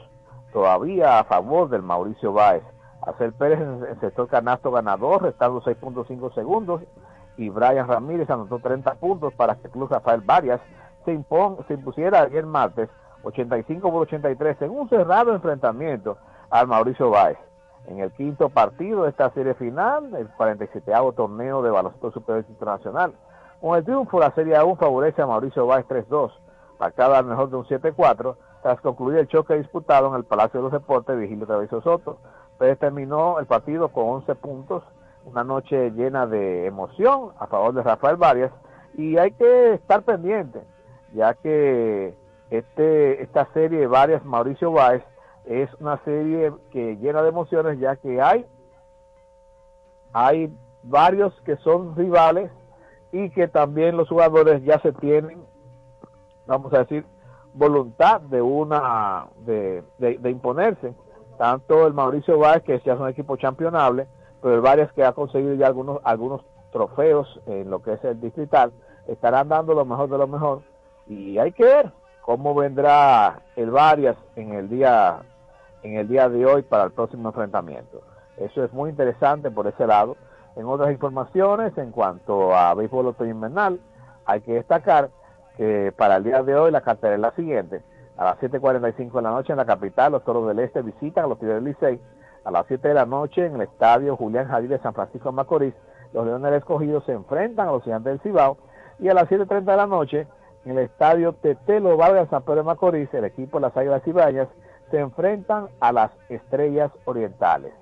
todavía 0.53 1.19
a 1.19 1.25
favor 1.25 1.69
del 1.69 1.83
Mauricio 1.83 2.33
Báez. 2.33 2.63
Hacer 3.01 3.33
Pérez 3.33 3.59
encestó 3.91 4.23
el 4.23 4.29
canasto 4.29 4.71
ganador, 4.71 5.23
restando 5.23 5.61
6.5 5.63 6.35
segundos, 6.35 6.83
y 7.37 7.49
Brian 7.49 7.89
Ramírez 7.89 8.29
anotó 8.31 8.59
30 8.59 8.95
puntos 8.97 9.33
para 9.35 9.57
que 9.57 9.67
el 9.67 9.73
Club 9.73 9.91
Rafael 9.91 10.21
Varias 10.21 10.61
se, 11.05 11.13
impon, 11.13 11.59
se 11.67 11.75
impusiera 11.75 12.23
ayer 12.23 12.47
martes 12.47 12.89
85 13.25 13.91
por 13.91 14.03
83 14.03 14.63
en 14.63 14.71
un 14.71 14.89
cerrado 14.89 15.35
enfrentamiento 15.35 16.19
al 16.51 16.67
Mauricio 16.67 17.11
Báez. 17.11 17.39
En 17.87 17.99
el 17.99 18.13
quinto 18.13 18.49
partido 18.49 19.05
de 19.05 19.11
esta 19.11 19.31
serie 19.31 19.55
final, 19.55 20.15
el 20.15 20.29
47 20.37 20.93
torneo 21.17 21.63
de 21.63 21.71
baloncesto 21.71 22.13
superior 22.13 22.45
internacional. 22.49 23.13
Con 23.61 23.77
el 23.77 23.85
triunfo, 23.85 24.21
la 24.21 24.33
serie 24.35 24.57
aún 24.57 24.77
favorece 24.77 25.23
a 25.23 25.27
Mauricio 25.27 25.67
Báez 25.67 25.87
3-2, 25.87 26.33
marcada 26.79 27.19
al 27.19 27.25
mejor 27.25 27.51
de 27.51 27.57
un 27.57 27.65
7-4, 27.65 28.37
tras 28.63 28.81
concluir 28.81 29.19
el 29.19 29.29
choque 29.29 29.55
disputado 29.55 30.09
en 30.09 30.15
el 30.15 30.25
Palacio 30.25 30.61
de 30.61 30.65
los 30.65 30.73
Deportes 30.73 31.19
Vigilio 31.19 31.47
Traviso 31.47 31.81
Soto. 31.83 32.19
Pérez 32.59 32.79
terminó 32.79 33.41
el 33.41 33.47
partido 33.47 33.89
con 33.89 34.09
11 34.09 34.35
puntos, 34.37 34.85
una 35.25 35.45
noche 35.45 35.91
llena 35.91 36.27
de 36.27 36.67
emoción 36.67 37.31
a 37.39 37.47
favor 37.47 37.75
de 37.75 37.83
Rafael 37.83 38.17
Varias 38.17 38.53
y 38.95 39.17
hay 39.17 39.33
que 39.33 39.75
estar 39.75 40.03
pendiente, 40.03 40.61
ya 41.15 41.35
que 41.35 42.15
este 42.51 43.23
esta 43.23 43.47
serie 43.53 43.81
de 43.81 43.87
Varias 43.87 44.25
Mauricio 44.25 44.73
Báez 44.73 45.03
es 45.45 45.73
una 45.81 45.99
serie 46.05 46.53
que 46.71 46.97
llena 46.97 47.23
de 47.23 47.29
emociones, 47.29 47.79
ya 47.79 47.97
que 47.97 48.21
hay 48.21 48.47
hay 50.13 50.53
varios 50.83 51.33
que 51.45 51.57
son 51.59 51.97
rivales 51.97 52.51
y 53.13 53.31
que 53.31 53.49
también 53.49 53.97
los 53.97 54.09
jugadores 54.09 54.63
ya 54.65 54.79
se 54.81 54.93
tienen, 54.93 55.43
vamos 56.47 56.73
a 56.73 56.79
decir, 56.81 57.05
voluntad 57.55 58.21
de 58.23 58.41
una 58.41 59.27
de, 59.39 59.83
de, 59.99 60.31
imponerse. 60.31 60.95
Tanto 61.39 61.87
el 61.87 61.93
Mauricio 61.93 62.39
Báez 62.39 62.63
que 62.63 62.81
ya 62.85 62.95
es 62.95 63.01
un 63.01 63.09
equipo 63.09 63.37
championable 63.37 64.07
Varias 64.43 64.93
que 64.93 65.05
ha 65.05 65.13
conseguido 65.13 65.55
ya 65.55 65.69
algunos 65.69 66.01
algunos 66.05 66.43
trofeos 66.73 67.41
en 67.47 67.71
lo 67.71 67.81
que 67.81 67.93
es 67.93 68.05
el 68.05 68.21
distrital 68.21 68.73
estarán 69.07 69.49
dando 69.49 69.75
lo 69.75 69.85
mejor 69.85 70.09
de 70.09 70.19
lo 70.19 70.27
mejor 70.27 70.63
y 71.07 71.39
hay 71.39 71.53
que 71.53 71.65
ver 71.65 71.93
cómo 72.23 72.55
vendrá 72.55 73.43
el 73.57 73.71
Varias 73.71 74.17
en 74.37 74.55
el 74.55 74.69
día 74.69 75.23
en 75.83 75.97
el 75.97 76.09
día 76.09 76.29
de 76.29 76.47
hoy 76.47 76.63
para 76.63 76.85
el 76.85 76.93
próximo 76.93 77.29
enfrentamiento. 77.29 78.03
Eso 78.37 78.65
es 78.65 78.73
muy 78.73 78.91
interesante 78.91 79.51
por 79.51 79.67
ese 79.67 79.87
lado. 79.87 80.17
En 80.57 80.67
otras 80.67 80.93
informaciones, 80.93 81.77
en 81.79 81.91
cuanto 81.91 82.55
a 82.55 82.75
béisbol 82.75 83.09
otoño 83.09 83.31
invernal, 83.31 83.81
hay 84.25 84.41
que 84.43 84.53
destacar 84.55 85.11
que 85.57 85.93
para 85.97 86.17
el 86.17 86.25
día 86.25 86.43
de 86.43 86.55
hoy 86.55 86.71
la 86.71 86.81
cartera 86.81 87.15
es 87.15 87.21
la 87.21 87.33
siguiente. 87.33 87.83
A 88.17 88.25
las 88.25 88.39
7.45 88.39 89.13
de 89.13 89.23
la 89.23 89.31
noche 89.31 89.53
en 89.53 89.59
la 89.59 89.65
capital, 89.65 90.13
los 90.13 90.25
Toros 90.25 90.47
del 90.47 90.59
Este 90.61 90.83
visitan 90.83 91.25
a 91.25 91.29
los 91.29 91.39
Tigres 91.39 91.57
del 91.57 91.65
Licey. 91.65 92.01
A 92.45 92.51
las 92.51 92.67
7 92.67 92.89
de 92.89 92.95
la 92.95 93.07
noche 93.07 93.47
en 93.47 93.55
el 93.55 93.63
estadio 93.63 94.17
Julián 94.17 94.49
Javier 94.49 94.71
de 94.71 94.79
San 94.81 94.95
Francisco 94.95 95.31
de 95.31 95.37
Macorís, 95.37 95.75
los 96.13 96.27
Leones 96.27 96.51
del 96.51 96.55
Escogido 96.55 97.01
se 97.03 97.13
enfrentan 97.13 97.69
a 97.69 97.73
los 97.73 97.85
Gigantes 97.85 98.13
del 98.13 98.21
Cibao. 98.21 98.59
Y 98.99 99.09
a 99.09 99.15
las 99.15 99.29
7.30 99.29 99.65
de 99.65 99.77
la 99.77 99.87
noche 99.87 100.27
en 100.65 100.79
el 100.79 100.85
estadio 100.85 101.33
Tetelo 101.35 101.97
Vargas 101.97 102.29
San 102.31 102.43
Pedro 102.43 102.57
de 102.57 102.63
Macorís, 102.65 103.13
el 103.15 103.25
equipo 103.25 103.59
de 103.59 103.63
las 103.63 103.77
Águilas 103.77 104.03
Cibañas 104.05 104.49
se 104.91 104.99
enfrentan 104.99 105.69
a 105.81 105.93
las 105.93 106.11
Estrellas 106.29 106.93
Orientales. 107.05 107.73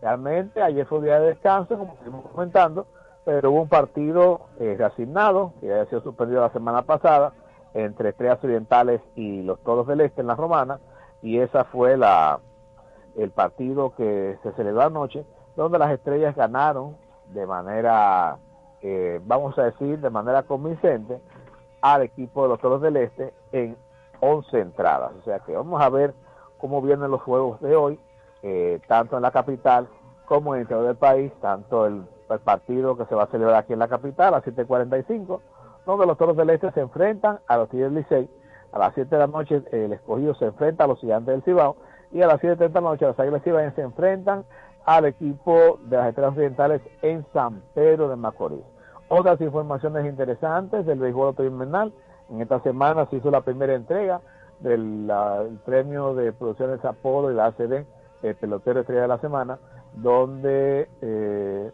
Realmente 0.00 0.62
ayer 0.62 0.86
fue 0.86 0.98
un 0.98 1.04
día 1.04 1.18
de 1.18 1.28
descanso, 1.28 1.78
como 1.78 1.94
estuvimos 1.94 2.26
comentando, 2.30 2.86
pero 3.24 3.50
hubo 3.50 3.62
un 3.62 3.68
partido 3.68 4.42
eh, 4.60 4.76
reasignado, 4.78 5.52
que 5.60 5.70
había 5.72 5.86
sido 5.86 6.02
suspendido 6.02 6.40
la 6.40 6.52
semana 6.52 6.82
pasada, 6.82 7.32
entre 7.74 8.10
Estrellas 8.10 8.42
Orientales 8.42 9.00
y 9.16 9.42
los 9.42 9.58
Toros 9.60 9.86
del 9.86 10.02
Este 10.02 10.20
en 10.20 10.28
la 10.28 10.34
Romana, 10.34 10.78
y 11.22 11.38
esa 11.38 11.64
fue 11.64 11.96
la 11.96 12.38
el 13.18 13.30
partido 13.30 13.94
que 13.96 14.38
se 14.42 14.52
celebró 14.52 14.82
anoche, 14.82 15.24
donde 15.56 15.78
las 15.78 15.90
Estrellas 15.90 16.36
ganaron 16.36 16.96
de 17.32 17.46
manera, 17.46 18.38
eh, 18.80 19.20
vamos 19.26 19.58
a 19.58 19.64
decir, 19.64 19.98
de 19.98 20.08
manera 20.08 20.44
convincente 20.44 21.20
al 21.80 22.02
equipo 22.02 22.42
de 22.42 22.48
los 22.48 22.60
Toros 22.60 22.80
del 22.80 22.96
Este 22.96 23.34
en 23.52 23.76
11 24.20 24.60
entradas. 24.60 25.12
O 25.20 25.22
sea 25.24 25.40
que 25.40 25.54
vamos 25.54 25.82
a 25.82 25.88
ver 25.90 26.14
cómo 26.58 26.80
vienen 26.80 27.10
los 27.10 27.22
juegos 27.22 27.60
de 27.60 27.74
hoy, 27.74 27.98
eh, 28.42 28.80
tanto 28.86 29.16
en 29.16 29.22
la 29.22 29.32
capital 29.32 29.88
como 30.26 30.54
en 30.54 30.60
el 30.60 30.62
interior 30.62 30.86
del 30.86 30.96
país, 30.96 31.32
tanto 31.40 31.86
el, 31.86 32.04
partido 32.44 32.94
que 32.94 33.06
se 33.06 33.14
va 33.14 33.22
a 33.22 33.28
celebrar 33.28 33.56
aquí 33.56 33.72
en 33.72 33.78
la 33.78 33.88
capital 33.88 34.28
a 34.28 34.36
las 34.36 34.44
7.45, 34.44 35.40
donde 35.86 36.06
los 36.06 36.18
Toros 36.18 36.36
del 36.36 36.50
Este 36.50 36.70
se 36.72 36.80
enfrentan 36.80 37.40
a 37.46 37.56
los 37.56 37.70
Tigres 37.70 37.90
Licey, 37.90 38.28
a 38.70 38.78
las 38.78 38.92
7 38.92 39.08
de 39.08 39.18
la 39.18 39.26
noche 39.26 39.62
el 39.72 39.94
escogido 39.94 40.34
se 40.34 40.44
enfrenta 40.44 40.84
a 40.84 40.86
los 40.88 41.00
Gigantes 41.00 41.32
del 41.32 41.42
Cibao, 41.42 41.76
y 42.12 42.22
a 42.22 42.26
las 42.26 42.40
7.30 42.40 42.56
de 42.56 42.68
la 42.68 42.80
noche 42.80 43.06
las 43.06 43.18
Águilas 43.18 43.42
Cibaeñas 43.42 43.74
se 43.74 43.82
enfrentan 43.82 44.44
al 44.84 45.04
equipo 45.04 45.78
de 45.84 45.96
las 45.96 46.08
Estrellas 46.08 46.30
Occidentales 46.30 46.82
en 47.02 47.24
San 47.32 47.62
Pedro 47.74 48.08
de 48.08 48.16
Macorís. 48.16 48.64
Otras 49.08 49.40
informaciones 49.40 50.06
interesantes 50.06 50.86
del 50.86 50.98
béisbol 50.98 51.34
invernal. 51.38 51.92
En 52.30 52.40
esta 52.40 52.60
semana 52.60 53.06
se 53.06 53.16
hizo 53.16 53.30
la 53.30 53.42
primera 53.42 53.74
entrega 53.74 54.20
del 54.60 55.10
premio 55.64 56.14
de 56.14 56.32
producciones 56.32 56.84
Apolo 56.84 57.30
y 57.30 57.34
la 57.34 57.46
ACD, 57.46 57.84
el 58.22 58.34
pelotero 58.36 58.80
estrella 58.80 59.02
de 59.02 59.08
la 59.08 59.18
semana, 59.18 59.58
donde 59.94 60.88
eh, 61.00 61.72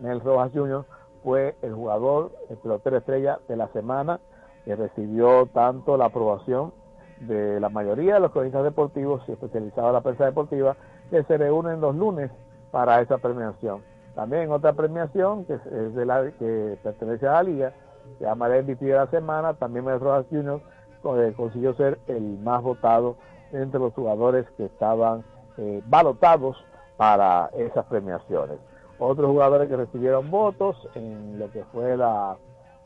Nel 0.00 0.20
Rojas 0.20 0.52
Jr. 0.52 0.84
fue 1.24 1.56
el 1.62 1.74
jugador, 1.74 2.32
el 2.50 2.56
pelotero 2.58 2.98
estrella 2.98 3.38
de 3.48 3.56
la 3.56 3.68
semana, 3.68 4.20
que 4.64 4.76
recibió 4.76 5.46
tanto 5.46 5.96
la 5.96 6.06
aprobación 6.06 6.72
de 7.20 7.60
la 7.60 7.68
mayoría 7.68 8.14
de 8.14 8.20
los 8.20 8.32
cronistas 8.32 8.64
deportivos 8.64 9.22
y 9.28 9.32
especializados 9.32 9.88
en 9.88 9.94
la 9.94 10.00
prensa 10.00 10.24
deportiva, 10.26 10.76
que 11.10 11.22
se 11.24 11.38
reúnen 11.38 11.80
los 11.80 11.94
lunes 11.94 12.30
para 12.70 13.00
esa 13.00 13.18
premiación. 13.18 13.82
También 14.14 14.50
otra 14.50 14.72
premiación 14.72 15.44
que 15.44 15.54
es 15.54 15.94
de 15.94 16.06
la 16.06 16.30
que 16.38 16.78
pertenece 16.82 17.26
a 17.26 17.32
la 17.32 17.42
liga, 17.42 17.72
se 18.18 18.24
llama 18.24 18.48
el 18.48 18.64
MVP 18.64 18.84
de 18.86 18.94
la 18.94 19.06
semana, 19.08 19.54
también 19.54 19.84
Mel 19.84 20.00
Rojas. 20.00 20.26
Eh, 20.32 21.34
consiguió 21.36 21.72
ser 21.74 22.00
el 22.08 22.38
más 22.38 22.62
votado 22.62 23.16
entre 23.52 23.78
los 23.78 23.94
jugadores 23.94 24.44
que 24.56 24.64
estaban 24.64 25.24
eh, 25.56 25.80
balotados 25.86 26.56
para 26.96 27.48
esas 27.56 27.84
premiaciones. 27.86 28.58
Otros 28.98 29.30
jugadores 29.30 29.68
que 29.68 29.76
recibieron 29.76 30.30
votos 30.30 30.76
en 30.94 31.38
lo 31.38 31.50
que 31.52 31.62
fue 31.66 31.96
la 31.96 32.36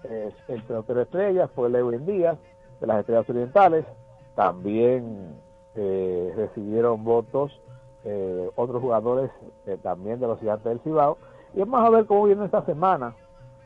eh, 0.05 0.33
el 0.49 0.63
pelotero 0.65 1.03
estrella 1.03 1.49
fue 1.49 1.71
Lewin 1.71 2.05
Díaz 2.07 2.39
de 2.81 2.87
las 2.87 3.01
Estrellas 3.01 3.29
Orientales. 3.29 3.85
También 4.41 5.37
eh, 5.75 6.33
recibieron 6.35 7.05
votos 7.05 7.53
otros 8.57 8.81
jugadores 8.81 9.31
también 9.83 10.19
de 10.21 10.27
los 10.27 10.41
Gigantes 10.41 10.65
del 10.65 10.81
Cibao. 10.81 11.19
Y 11.53 11.61
vamos 11.61 11.83
a 11.83 11.91
ver 11.91 12.07
cómo 12.07 12.25
viene 12.25 12.47
esta 12.47 12.65
semana, 12.65 13.15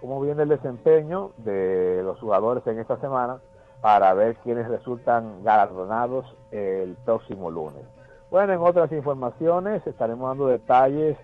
cómo 0.01 0.21
viene 0.21 0.43
el 0.43 0.49
desempeño 0.49 1.31
de 1.37 2.03
los 2.03 2.19
jugadores 2.19 2.67
en 2.67 2.81
esta 2.81 2.97
semana 2.97 3.39
para 3.81 4.13
ver 4.15 4.35
quiénes 4.43 4.67
resultan 4.67 5.45
galardonados 5.45 6.27
el 6.51 6.97
próximo 7.05 7.53
lunes. 7.53 7.85
Bueno, 8.29 8.55
en 8.55 8.61
otras 8.61 8.91
informaciones 8.91 9.87
estaremos 9.87 10.29
dando 10.29 10.49
detalles 10.49 11.17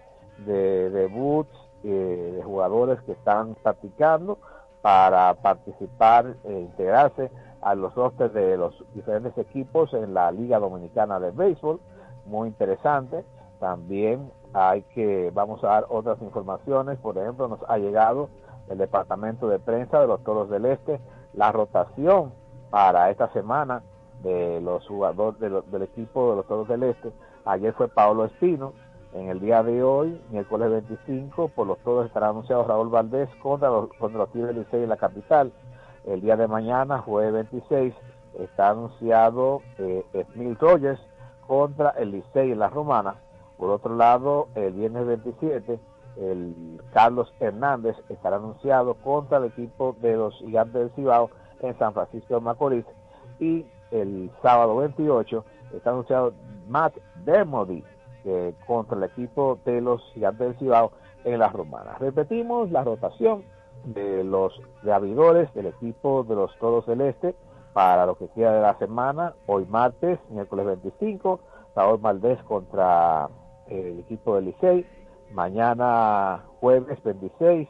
de 0.47 0.91
debuts 0.91 1.51
eh, 1.83 2.35
de 2.37 2.43
jugadores 2.45 3.01
que 3.03 3.13
están 3.13 3.57
practicando 3.63 4.39
para 4.83 5.35
participar 5.35 6.37
e 6.45 6.53
integrarse 6.53 7.31
a 7.63 7.75
los 7.75 7.95
rosters 7.95 8.33
de 8.33 8.57
los 8.57 8.85
diferentes 8.95 9.37
equipos 9.39 9.93
en 9.95 10.15
la 10.15 10.31
Liga 10.33 10.59
Dominicana 10.59 11.21
de 11.21 11.31
Béisbol. 11.31 11.81
Muy 12.27 12.49
interesante. 12.49 13.25
También 13.59 14.31
hay 14.53 14.83
que, 14.95 15.31
vamos 15.35 15.63
a 15.65 15.69
dar 15.69 15.87
otras 15.89 16.21
informaciones. 16.23 16.99
Por 16.99 17.19
ejemplo, 17.19 17.49
nos 17.49 17.61
ha 17.69 17.79
llegado 17.79 18.29
el 18.69 18.79
departamento 18.79 19.49
de 19.49 19.59
prensa 19.59 20.01
de 20.01 20.07
los 20.07 20.23
Toros 20.23 20.49
del 20.49 20.65
Este 20.65 21.01
la 21.33 21.53
rotación 21.53 22.33
para 22.71 23.11
esta 23.11 23.33
semana 23.33 23.83
de 24.23 24.61
los 24.61 24.87
jugadores 24.87 25.41
del 25.41 25.83
equipo 25.83 26.31
de 26.31 26.37
los 26.37 26.47
Toros 26.47 26.69
del 26.69 26.85
Este. 26.85 27.13
Ayer 27.45 27.73
fue 27.75 27.89
Pablo 27.89 28.25
Espino. 28.25 28.73
En 29.13 29.29
el 29.29 29.41
día 29.41 29.65
de 29.65 29.83
hoy, 29.83 30.21
miércoles 30.31 30.71
25, 30.71 31.49
por 31.49 31.67
los 31.67 31.79
Toros 31.79 32.07
estará 32.07 32.29
anunciado 32.29 32.65
Raúl 32.65 32.91
Valdés 32.91 33.29
contra 33.43 33.69
los, 33.69 33.89
contra 33.95 34.21
los 34.21 34.31
Tigres 34.31 34.55
Licey 34.55 34.85
en 34.85 34.89
la 34.89 34.97
capital. 34.97 35.53
El 36.05 36.21
día 36.23 36.37
de 36.37 36.49
mañana, 36.49 36.99
jueves 36.99 37.33
26, 37.33 37.95
está 38.39 38.71
anunciado 38.71 39.61
eh, 39.79 40.05
Smil 40.33 40.57
Rogers 40.57 41.01
contra 41.47 41.91
el 41.91 42.13
Licey 42.13 42.53
en 42.53 42.59
la 42.59 42.69
Romana. 42.69 43.17
Por 43.59 43.71
otro 43.71 43.95
lado, 43.97 44.49
el 44.55 44.73
viernes 44.73 45.07
27, 45.07 45.79
el 46.17 46.81
Carlos 46.93 47.33
Hernández 47.41 47.97
estará 48.09 48.37
anunciado 48.37 48.95
contra 48.95 49.39
el 49.39 49.45
equipo 49.45 49.95
de 50.01 50.17
los 50.17 50.35
Gigantes 50.39 50.75
del 50.75 50.91
Cibao 50.93 51.31
en 51.61 51.77
San 51.79 51.93
Francisco 51.93 52.35
de 52.35 52.41
Macorís 52.41 52.87
y 53.39 53.67
el 53.91 54.31
sábado 54.43 54.77
28 54.77 55.45
está 55.75 55.91
anunciado 55.91 56.33
Matt 56.69 56.97
Dermody 57.25 57.85
contra 58.67 58.97
el 58.97 59.05
equipo 59.05 59.59
de 59.65 59.81
los 59.81 60.03
Gigantes 60.15 60.49
del 60.49 60.59
Cibao 60.59 60.93
en 61.25 61.39
las 61.39 61.53
Romanas. 61.53 61.99
Repetimos 61.99 62.71
la 62.71 62.85
rotación 62.85 63.45
de 63.85 64.25
los 64.25 64.53
abridores 64.91 65.53
del 65.55 65.67
equipo 65.67 66.25
de 66.25 66.35
los 66.35 66.57
Todos 66.59 66.85
Celeste 66.85 67.35
para 67.73 68.07
lo 68.07 68.17
que 68.17 68.29
queda 68.29 68.53
de 68.53 68.63
la 68.63 68.79
semana. 68.79 69.35
Hoy 69.47 69.67
martes, 69.67 70.19
miércoles 70.29 70.67
25, 70.67 71.41
Raúl 71.75 71.99
Valdés 71.99 72.43
contra 72.45 73.29
el 73.69 74.01
equipo 74.01 74.35
del 74.35 74.47
Licey. 74.47 74.87
Mañana 75.33 76.45
jueves 76.61 77.03
26, 77.03 77.69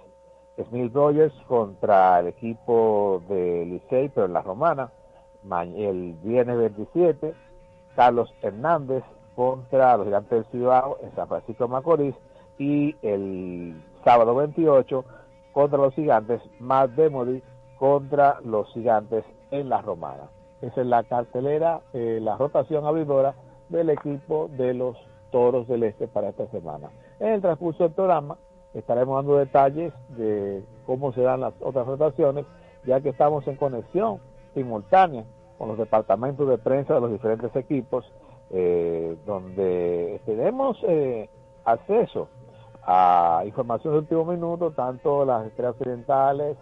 Smith 0.68 0.94
Rogers 0.94 1.34
contra 1.46 2.20
el 2.20 2.28
equipo 2.28 3.22
de 3.28 3.66
Licey, 3.66 4.08
pero 4.08 4.26
en 4.26 4.32
la 4.32 4.42
romana. 4.42 4.90
El 5.76 6.14
viernes 6.22 6.58
27, 6.58 7.34
Carlos 7.96 8.32
Hernández 8.42 9.04
contra 9.34 9.96
los 9.96 10.06
gigantes 10.06 10.30
del 10.30 10.44
Cibao 10.52 10.98
en 11.02 11.14
San 11.14 11.28
Francisco 11.28 11.64
de 11.64 11.70
Macorís. 11.70 12.14
Y 12.58 12.94
el 13.00 13.82
sábado 14.04 14.34
28, 14.34 15.04
contra 15.60 15.78
los 15.78 15.94
gigantes, 15.94 16.40
Matt 16.58 16.92
Demody 16.92 17.42
contra 17.78 18.40
los 18.42 18.66
gigantes 18.72 19.26
en 19.50 19.68
la 19.68 19.82
romana. 19.82 20.30
Esa 20.62 20.80
es 20.80 20.86
la 20.86 21.04
cartelera, 21.04 21.82
eh, 21.92 22.18
la 22.22 22.38
rotación 22.38 22.86
abridora 22.86 23.34
del 23.68 23.90
equipo 23.90 24.48
de 24.56 24.72
los 24.72 24.96
Toros 25.30 25.68
del 25.68 25.82
Este 25.82 26.08
para 26.08 26.30
esta 26.30 26.46
semana. 26.46 26.88
En 27.18 27.34
el 27.34 27.42
transcurso 27.42 27.82
del 27.82 27.92
programa 27.92 28.38
estaremos 28.72 29.16
dando 29.16 29.36
detalles 29.36 29.92
de 30.16 30.64
cómo 30.86 31.12
se 31.12 31.20
dan 31.20 31.40
las 31.40 31.52
otras 31.60 31.86
rotaciones, 31.86 32.46
ya 32.86 33.02
que 33.02 33.10
estamos 33.10 33.46
en 33.46 33.56
conexión 33.56 34.18
simultánea 34.54 35.24
con 35.58 35.68
los 35.68 35.76
departamentos 35.76 36.48
de 36.48 36.56
prensa 36.56 36.94
de 36.94 37.00
los 37.02 37.12
diferentes 37.12 37.54
equipos, 37.54 38.10
eh, 38.48 39.14
donde 39.26 40.22
tenemos 40.24 40.78
eh, 40.88 41.28
acceso 41.66 42.28
a 42.82 43.42
información 43.44 43.92
de 43.92 43.98
último 44.00 44.24
minuto, 44.24 44.70
tanto 44.72 45.24
las 45.24 45.46
estrellas 45.46 45.74
occidentales, 45.78 46.56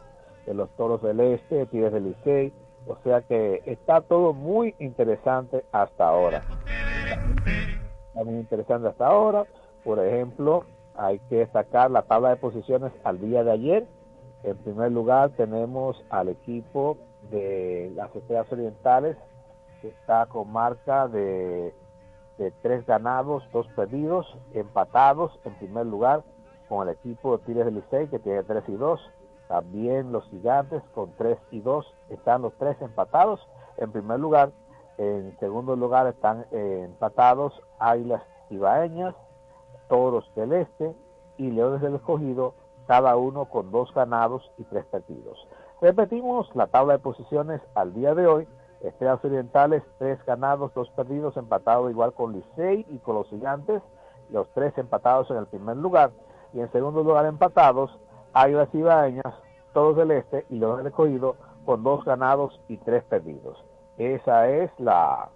de 0.47 0.55
los 0.55 0.71
toros 0.77 1.03
del 1.03 1.21
este, 1.21 1.67
Tigres 1.67 1.93
del 1.93 2.05
Licey, 2.05 2.53
o 2.87 2.97
sea 3.05 3.21
que 3.23 3.63
está 3.67 4.01
todo 4.01 4.33
muy 4.33 4.75
interesante 4.79 5.65
hasta 5.73 6.09
ahora. 6.09 6.43
Está 8.09 8.25
muy 8.25 8.37
interesante 8.37 8.89
hasta 8.89 9.07
ahora. 9.07 9.45
Por 9.85 9.99
ejemplo, 10.05 10.65
hay 10.97 11.19
que 11.29 11.37
destacar 11.37 11.91
la 11.91 12.03
tabla 12.03 12.31
de 12.31 12.37
posiciones 12.37 12.93
al 13.05 13.21
día 13.21 13.45
de 13.45 13.53
ayer. 13.53 13.87
En 14.43 14.57
primer 14.59 14.91
lugar 14.91 15.31
tenemos 15.37 16.03
al 16.09 16.31
equipo 16.31 16.97
de 17.31 17.93
las 17.95 18.15
Estrellas 18.17 18.51
Orientales 18.51 19.17
que 19.83 19.89
está 19.89 20.27
con 20.27 20.51
marca 20.51 21.09
de, 21.09 21.75
tres 22.63 22.87
ganados, 22.87 23.43
dos 23.53 23.67
perdidos, 23.77 24.27
empatados 24.55 25.39
en 25.45 25.55
primer 25.55 25.87
lugar 25.87 26.23
con 26.69 26.87
el 26.87 26.95
equipo 26.95 27.37
de 27.37 27.45
Tigres 27.45 27.65
del 27.67 27.77
Licey 27.77 28.09
que 28.09 28.19
tiene 28.19 28.43
3 28.45 28.65
y 28.69 28.73
2. 28.73 29.01
También 29.49 30.13
los 30.13 30.25
gigantes 30.29 30.83
con 30.95 31.13
3 31.17 31.39
y 31.51 31.61
2 31.61 31.95
están 32.11 32.43
los 32.43 32.53
tres 32.59 32.81
empatados 32.83 33.41
en 33.79 33.91
primer 33.91 34.21
lugar. 34.21 34.53
En 34.99 35.37
segundo 35.39 35.77
lugar 35.77 36.07
están 36.07 36.47
eh, 36.51 36.83
empatados 36.85 37.63
Águilas 37.79 38.23
Ibaeñas, 38.51 39.15
Toros 39.89 40.31
del 40.35 40.53
Este 40.53 40.95
y 41.39 41.51
Leones 41.51 41.81
del 41.81 41.95
Escogido, 41.95 42.55
cada 42.87 43.17
uno 43.17 43.47
con 43.47 43.71
dos 43.71 43.93
ganados 43.95 44.51
y 44.59 44.65
tres 44.65 44.85
perdidos. 44.87 45.39
Repetimos 45.81 46.55
la 46.55 46.67
tabla 46.67 46.95
de 46.95 46.99
posiciones 46.99 47.61
al 47.75 47.95
día 47.95 48.15
de 48.15 48.27
hoy. 48.27 48.49
Estrellas 48.81 49.25
Orientales, 49.25 49.83
tres 49.99 50.25
ganados, 50.25 50.73
dos 50.75 50.91
perdidos, 50.91 51.37
empatado 51.37 51.91
igual 51.91 52.13
con 52.13 52.33
Licey 52.33 52.87
y 52.89 52.99
con 52.99 53.17
los 53.17 53.29
Gigantes, 53.29 53.83
los 54.31 54.49
tres 54.55 54.77
empatados 54.79 55.31
en 55.31 55.39
el 55.39 55.47
primer 55.47 55.77
lugar. 55.77 56.11
Y 56.53 56.61
en 56.61 56.71
segundo 56.73 57.03
lugar 57.03 57.27
empatados, 57.27 57.99
Águilas 58.33 58.69
Ibaeñas, 58.73 59.35
Toros 59.73 59.97
del 59.97 60.13
Este 60.13 60.47
y 60.49 60.59
Leones 60.59 60.79
del 60.79 60.87
Escogido, 60.89 61.37
con 61.65 61.83
dos 61.83 62.05
ganados 62.05 62.61
y 62.69 62.79
tres 62.79 63.05
perdidos. 63.05 63.63
Esa 63.99 64.49
es 64.49 64.71
la, 64.79 65.29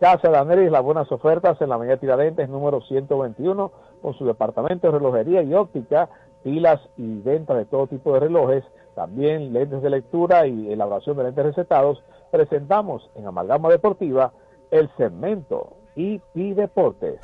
Casa 0.00 0.30
de 0.30 0.36
Aneris, 0.36 0.70
las 0.70 0.82
buenas 0.82 1.10
ofertas 1.12 1.60
en 1.60 1.68
la 1.68 1.76
Avenida 1.76 1.96
Tiradentes 1.96 2.48
número 2.48 2.80
121 2.82 3.70
con 4.02 4.14
su 4.14 4.26
departamento 4.26 4.86
de 4.86 4.98
relojería 4.98 5.42
y 5.42 5.54
óptica, 5.54 6.08
pilas 6.42 6.80
y 6.96 7.20
venta 7.20 7.54
de 7.54 7.64
todo 7.64 7.86
tipo 7.86 8.12
de 8.14 8.20
relojes, 8.20 8.64
también 8.94 9.52
lentes 9.52 9.82
de 9.82 9.90
lectura 9.90 10.46
y 10.46 10.72
elaboración 10.72 11.16
de 11.16 11.24
lentes 11.24 11.46
recetados, 11.46 12.02
presentamos 12.30 13.10
en 13.14 13.26
Amalgama 13.26 13.70
Deportiva 13.70 14.32
el 14.70 14.90
segmento 14.96 15.76
IP 15.96 16.54
Deportes. 16.54 17.20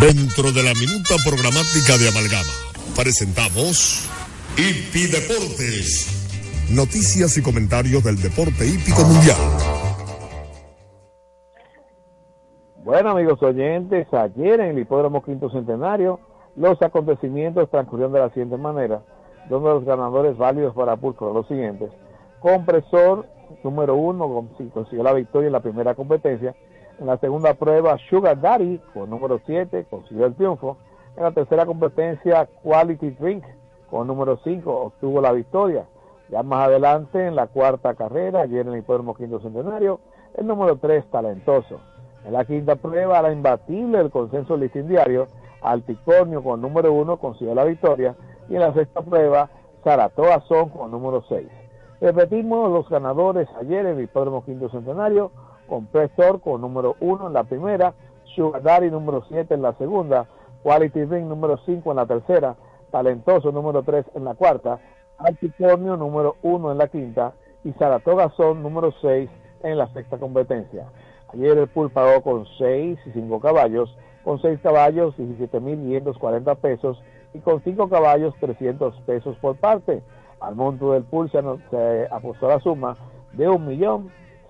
Dentro 0.00 0.50
de 0.50 0.62
la 0.62 0.72
minuta 0.80 1.12
programática 1.28 1.98
de 2.00 2.08
Amalgama, 2.08 2.56
presentamos 2.96 4.08
IP 4.56 5.12
Deportes. 5.12 6.72
Noticias 6.74 7.36
y 7.36 7.42
comentarios 7.42 8.02
del 8.02 8.16
deporte 8.16 8.64
hípico 8.64 9.02
mundial. 9.04 9.36
Bueno, 12.82 13.10
amigos 13.10 13.42
oyentes, 13.42 14.08
ayer 14.14 14.60
en 14.60 14.70
el 14.70 14.78
Hipódromo 14.78 15.22
Quinto 15.22 15.50
Centenario, 15.50 16.18
los 16.56 16.80
acontecimientos 16.80 17.70
transcurrieron 17.70 18.14
de 18.14 18.20
la 18.20 18.30
siguiente 18.30 18.56
manera, 18.56 19.02
donde 19.50 19.68
los 19.68 19.84
ganadores 19.84 20.34
válidos 20.38 20.74
para 20.74 20.96
fueron 20.96 21.34
los 21.34 21.46
siguientes. 21.46 21.90
Compresor 22.40 23.26
número 23.62 23.96
uno 23.96 24.48
consiguió 24.72 25.02
la 25.02 25.12
victoria 25.12 25.48
en 25.48 25.52
la 25.52 25.60
primera 25.60 25.94
competencia. 25.94 26.54
En 27.00 27.06
la 27.06 27.16
segunda 27.16 27.54
prueba, 27.54 27.96
Sugar 28.10 28.38
Daddy, 28.38 28.78
con 28.92 29.08
número 29.08 29.40
7, 29.46 29.86
consiguió 29.88 30.26
el 30.26 30.34
triunfo. 30.34 30.76
En 31.16 31.22
la 31.22 31.32
tercera 31.32 31.64
competencia, 31.64 32.46
Quality 32.62 33.12
Drink, 33.12 33.42
con 33.90 34.06
número 34.06 34.38
5, 34.44 34.70
obtuvo 34.70 35.22
la 35.22 35.32
victoria. 35.32 35.86
Ya 36.28 36.42
más 36.42 36.66
adelante, 36.66 37.26
en 37.26 37.36
la 37.36 37.46
cuarta 37.46 37.94
carrera, 37.94 38.42
ayer 38.42 38.66
en 38.66 38.74
el 38.74 38.80
Hipódromo 38.80 39.14
Quinto 39.14 39.40
Centenario, 39.40 40.00
el 40.36 40.46
número 40.46 40.76
3, 40.76 41.06
Talentoso. 41.10 41.80
En 42.26 42.34
la 42.34 42.44
quinta 42.44 42.76
prueba, 42.76 43.22
la 43.22 43.32
imbatible 43.32 43.96
del 43.96 44.10
consenso 44.10 44.58
listín 44.58 44.86
diario, 44.86 45.26
Alticornio 45.62 46.42
con 46.42 46.60
número 46.60 46.92
uno 46.92 47.16
consiguió 47.16 47.54
la 47.54 47.64
victoria. 47.64 48.14
Y 48.50 48.56
en 48.56 48.60
la 48.60 48.74
sexta 48.74 49.00
prueba, 49.00 49.48
Saratoga 49.82 50.40
Son 50.40 50.68
con 50.68 50.90
número 50.90 51.24
6. 51.30 51.48
Repetimos 52.02 52.70
los 52.70 52.90
ganadores 52.90 53.48
ayer 53.58 53.86
en 53.86 53.96
el 53.96 54.04
Hipódromo 54.04 54.44
Quinto 54.44 54.68
Centenario, 54.68 55.32
Compresor 55.70 56.40
con 56.40 56.60
número 56.60 56.96
uno 56.98 57.28
en 57.28 57.32
la 57.32 57.44
primera, 57.44 57.94
Sugar 58.34 58.60
Daddy 58.60 58.90
número 58.90 59.22
7 59.28 59.54
en 59.54 59.62
la 59.62 59.72
segunda, 59.74 60.26
Quality 60.64 61.04
Ring 61.04 61.28
número 61.28 61.58
5 61.64 61.92
en 61.92 61.96
la 61.96 62.06
tercera, 62.06 62.56
Talentoso 62.90 63.52
número 63.52 63.84
3 63.84 64.04
en 64.16 64.24
la 64.24 64.34
cuarta, 64.34 64.80
Alticornio 65.16 65.96
número 65.96 66.34
1 66.42 66.72
en 66.72 66.76
la 66.76 66.88
quinta 66.88 67.34
y 67.62 67.70
Saratoga 67.74 68.30
Son 68.36 68.64
número 68.64 68.92
6 69.00 69.30
en 69.62 69.78
la 69.78 69.86
sexta 69.92 70.18
competencia. 70.18 70.88
Ayer 71.32 71.56
el 71.56 71.68
pool 71.68 71.88
pagó 71.88 72.20
con 72.22 72.46
6 72.58 72.98
y 73.06 73.10
5 73.12 73.38
caballos, 73.38 73.96
con 74.24 74.42
6 74.42 74.58
caballos 74.64 75.16
17.540 75.18 76.56
pesos 76.56 77.00
y 77.32 77.38
con 77.38 77.62
5 77.62 77.88
caballos 77.88 78.34
300 78.40 79.02
pesos 79.02 79.36
por 79.40 79.54
parte. 79.54 80.02
Al 80.40 80.56
monto 80.56 80.94
del 80.94 81.04
pool 81.04 81.30
se, 81.30 81.40
se 81.70 82.08
apostó 82.10 82.48
la 82.48 82.58
suma 82.58 82.96
de 83.34 83.46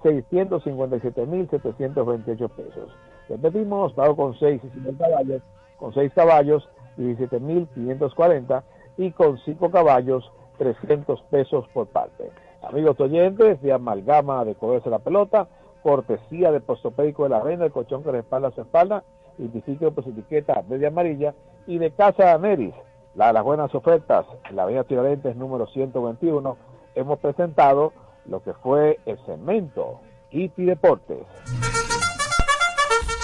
1.657.728 0.02 2.50
pesos. 2.50 2.90
Repetimos, 3.28 3.92
pagó 3.92 4.16
con 4.16 4.36
6 4.38 4.62
y 4.64 4.70
5 4.70 4.92
caballos, 4.98 5.42
con 5.78 5.94
6 5.94 6.12
caballos 6.14 6.68
17.540 6.98 8.62
y 8.96 9.12
con 9.12 9.38
5 9.38 9.70
caballos 9.70 10.32
300 10.58 11.22
pesos 11.30 11.68
por 11.72 11.86
parte. 11.86 12.32
Amigos 12.62 13.00
oyentes 13.00 13.62
de 13.62 13.72
Amalgama 13.72 14.44
de 14.44 14.54
Cogerse 14.54 14.90
la 14.90 14.98
Pelota, 14.98 15.48
cortesía 15.82 16.52
de 16.52 16.60
Postopédico 16.60 17.22
de 17.22 17.30
la 17.30 17.40
Reina, 17.40 17.64
el 17.64 17.72
colchón 17.72 18.02
que 18.02 18.10
respalda 18.10 18.50
su 18.50 18.60
espalda, 18.60 19.02
identifique 19.38 19.90
por 19.90 20.04
su 20.04 20.10
etiqueta 20.10 20.62
media 20.68 20.88
amarilla, 20.88 21.34
y 21.66 21.78
de 21.78 21.90
Casa 21.92 22.24
de 22.24 22.30
Ameris, 22.32 22.74
la 23.14 23.28
de 23.28 23.32
las 23.32 23.44
buenas 23.44 23.74
ofertas, 23.74 24.26
en 24.48 24.56
la 24.56 24.64
Avenida 24.64 24.84
Tiradentes 24.84 25.36
número 25.36 25.66
121, 25.68 26.56
hemos 26.94 27.18
presentado 27.20 27.92
lo 28.30 28.42
que 28.42 28.52
fue 28.62 28.98
el 29.06 29.18
segmento 29.26 30.00
IPI 30.30 30.64
Deportes. 30.64 31.26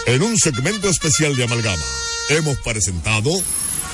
En 0.07 0.23
un 0.23 0.37
segmento 0.37 0.89
especial 0.89 1.35
de 1.37 1.45
Amalgama, 1.45 1.83
hemos 2.31 2.59
presentado 2.59 3.31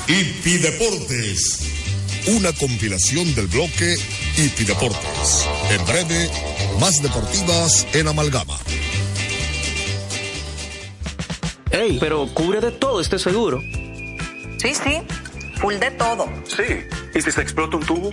IPI 0.09 0.59
Deportes, 0.59 2.27
una 2.29 2.53
compilación 2.53 3.35
del 3.35 3.47
bloque 3.47 3.95
IPI 4.39 4.65
Deportes. 4.65 5.49
En 5.71 5.85
breve, 5.87 6.31
más 6.81 7.01
deportivas 7.03 7.87
en 7.95 8.09
Amalgama. 8.09 8.57
Ey, 11.71 11.99
pero 12.01 12.27
cubre 12.35 12.61
de 12.61 12.73
todo 12.73 13.01
este 13.01 13.19
seguro. 13.19 13.61
Sí, 14.59 14.75
sí, 14.75 15.03
full 15.61 15.75
de 15.75 15.91
todo. 15.93 16.27
Sí, 16.45 16.87
¿y 17.15 17.21
si 17.21 17.31
se 17.31 17.41
explota 17.41 17.77
un 17.77 17.85
tubo? 17.85 18.13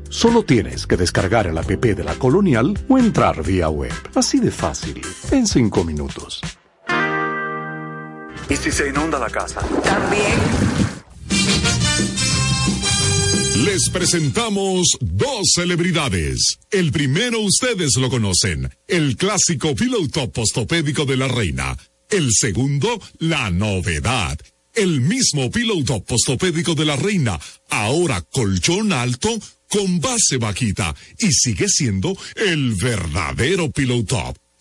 Solo 0.11 0.43
tienes 0.43 0.85
que 0.85 0.97
descargar 0.97 1.47
el 1.47 1.57
app 1.57 1.69
de 1.69 2.03
la 2.03 2.15
Colonial 2.15 2.77
o 2.89 2.97
entrar 2.97 3.43
vía 3.43 3.69
web. 3.69 3.93
Así 4.13 4.39
de 4.39 4.51
fácil, 4.51 5.01
en 5.31 5.47
cinco 5.47 5.85
minutos. 5.85 6.41
¿Y 8.49 8.55
si 8.57 8.71
se 8.71 8.89
inunda 8.89 9.17
la 9.17 9.29
casa? 9.29 9.61
También. 9.83 10.37
Les 13.63 13.89
presentamos 13.89 14.97
dos 14.99 15.51
celebridades. 15.55 16.59
El 16.69 16.91
primero 16.91 17.39
ustedes 17.39 17.95
lo 17.95 18.09
conocen, 18.09 18.69
el 18.87 19.15
clásico 19.15 19.73
Pillow 19.75 20.09
Top 20.09 20.33
postopédico 20.33 21.05
de 21.05 21.15
la 21.15 21.29
reina. 21.29 21.77
El 22.09 22.33
segundo, 22.33 22.99
la 23.19 23.49
novedad. 23.49 24.37
El 24.73 25.01
mismo 25.01 25.51
Pillow 25.51 25.83
Top 25.83 26.05
postopédico 26.05 26.75
de 26.75 26.85
la 26.85 26.95
reina, 26.95 27.39
ahora 27.69 28.21
colchón 28.21 28.93
alto 28.93 29.29
con 29.69 29.99
base 29.99 30.37
vaquita 30.37 30.95
y 31.19 31.31
sigue 31.31 31.67
siendo 31.67 32.15
el 32.35 32.75
verdadero 32.75 33.71
Pillow 33.71 34.05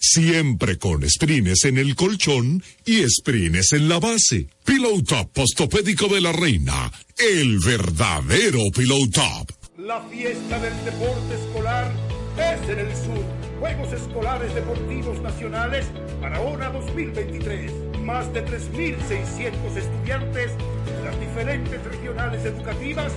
Siempre 0.03 0.79
con 0.79 1.09
sprines 1.09 1.65
en 1.65 1.77
el 1.77 1.95
colchón 1.95 2.63
y 2.87 3.03
sprines 3.09 3.73
en 3.73 3.89
la 3.89 4.01
base. 4.01 4.49
Pillow 4.65 5.03
Top 5.03 5.31
Postopédico 5.33 6.09
de 6.09 6.23
la 6.23 6.33
Reina. 6.33 6.91
El 7.19 7.59
verdadero 7.59 8.61
Pillow 8.75 9.09
Top. 9.11 9.53
La 9.77 10.01
fiesta 10.09 10.59
del 10.59 10.85
deporte 10.85 11.35
escolar 11.35 11.93
es 12.39 12.69
en 12.71 12.79
el 12.79 12.97
sur. 12.97 13.25
Juegos 13.61 13.93
Escolares 13.93 14.55
Deportivos 14.55 15.21
Nacionales 15.21 15.87
Barahona 16.21 16.71
2023. 16.71 17.90
Más 18.03 18.33
de 18.33 18.45
3.600 18.45 19.77
estudiantes 19.77 20.53
de 20.87 21.05
las 21.05 21.21
diferentes 21.21 21.85
regionales 21.85 22.45
educativas 22.45 23.13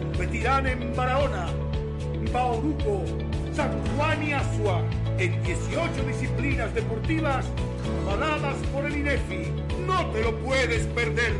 competirán 0.00 0.66
en 0.66 0.94
Barahona, 0.94 1.48
Bauruco, 2.32 3.04
San 3.54 3.70
Juan 3.96 4.22
y 4.22 4.32
Asua 4.32 4.82
en 5.18 5.42
18 5.42 6.02
disciplinas 6.06 6.74
deportivas 6.74 7.46
avaladas 8.02 8.56
por 8.72 8.84
el 8.86 8.96
INEFI. 8.96 9.50
No 9.86 10.06
te 10.10 10.22
lo 10.22 10.36
puedes 10.40 10.86
perder. 10.88 11.32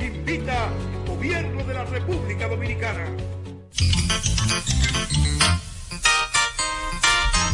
Invita 0.00 0.68
Gobierno 1.06 1.64
de 1.64 1.74
la 1.74 1.84
República 1.84 2.48
Dominicana. 2.48 3.06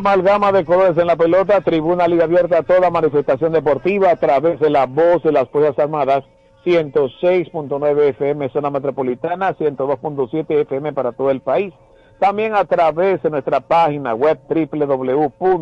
Amalgama 0.00 0.50
de 0.50 0.64
colores 0.64 0.96
en 0.96 1.06
la 1.06 1.16
pelota, 1.16 1.60
tribuna 1.60 2.08
liga 2.08 2.24
abierta 2.24 2.60
a 2.60 2.62
toda 2.62 2.88
manifestación 2.88 3.52
deportiva 3.52 4.10
a 4.10 4.16
través 4.16 4.58
de 4.58 4.70
la 4.70 4.86
voz 4.86 5.22
de 5.22 5.30
las 5.30 5.46
Fuerzas 5.50 5.78
Armadas, 5.78 6.24
106.9 6.64 8.00
FM 8.08 8.48
zona 8.48 8.70
metropolitana, 8.70 9.54
102.7 9.54 10.62
FM 10.62 10.94
para 10.94 11.12
todo 11.12 11.30
el 11.30 11.42
país. 11.42 11.74
También 12.18 12.54
a 12.54 12.64
través 12.64 13.22
de 13.22 13.28
nuestra 13.28 13.60
página 13.60 14.14
web 14.14 14.40
www.hifa.mil.do 14.48 15.54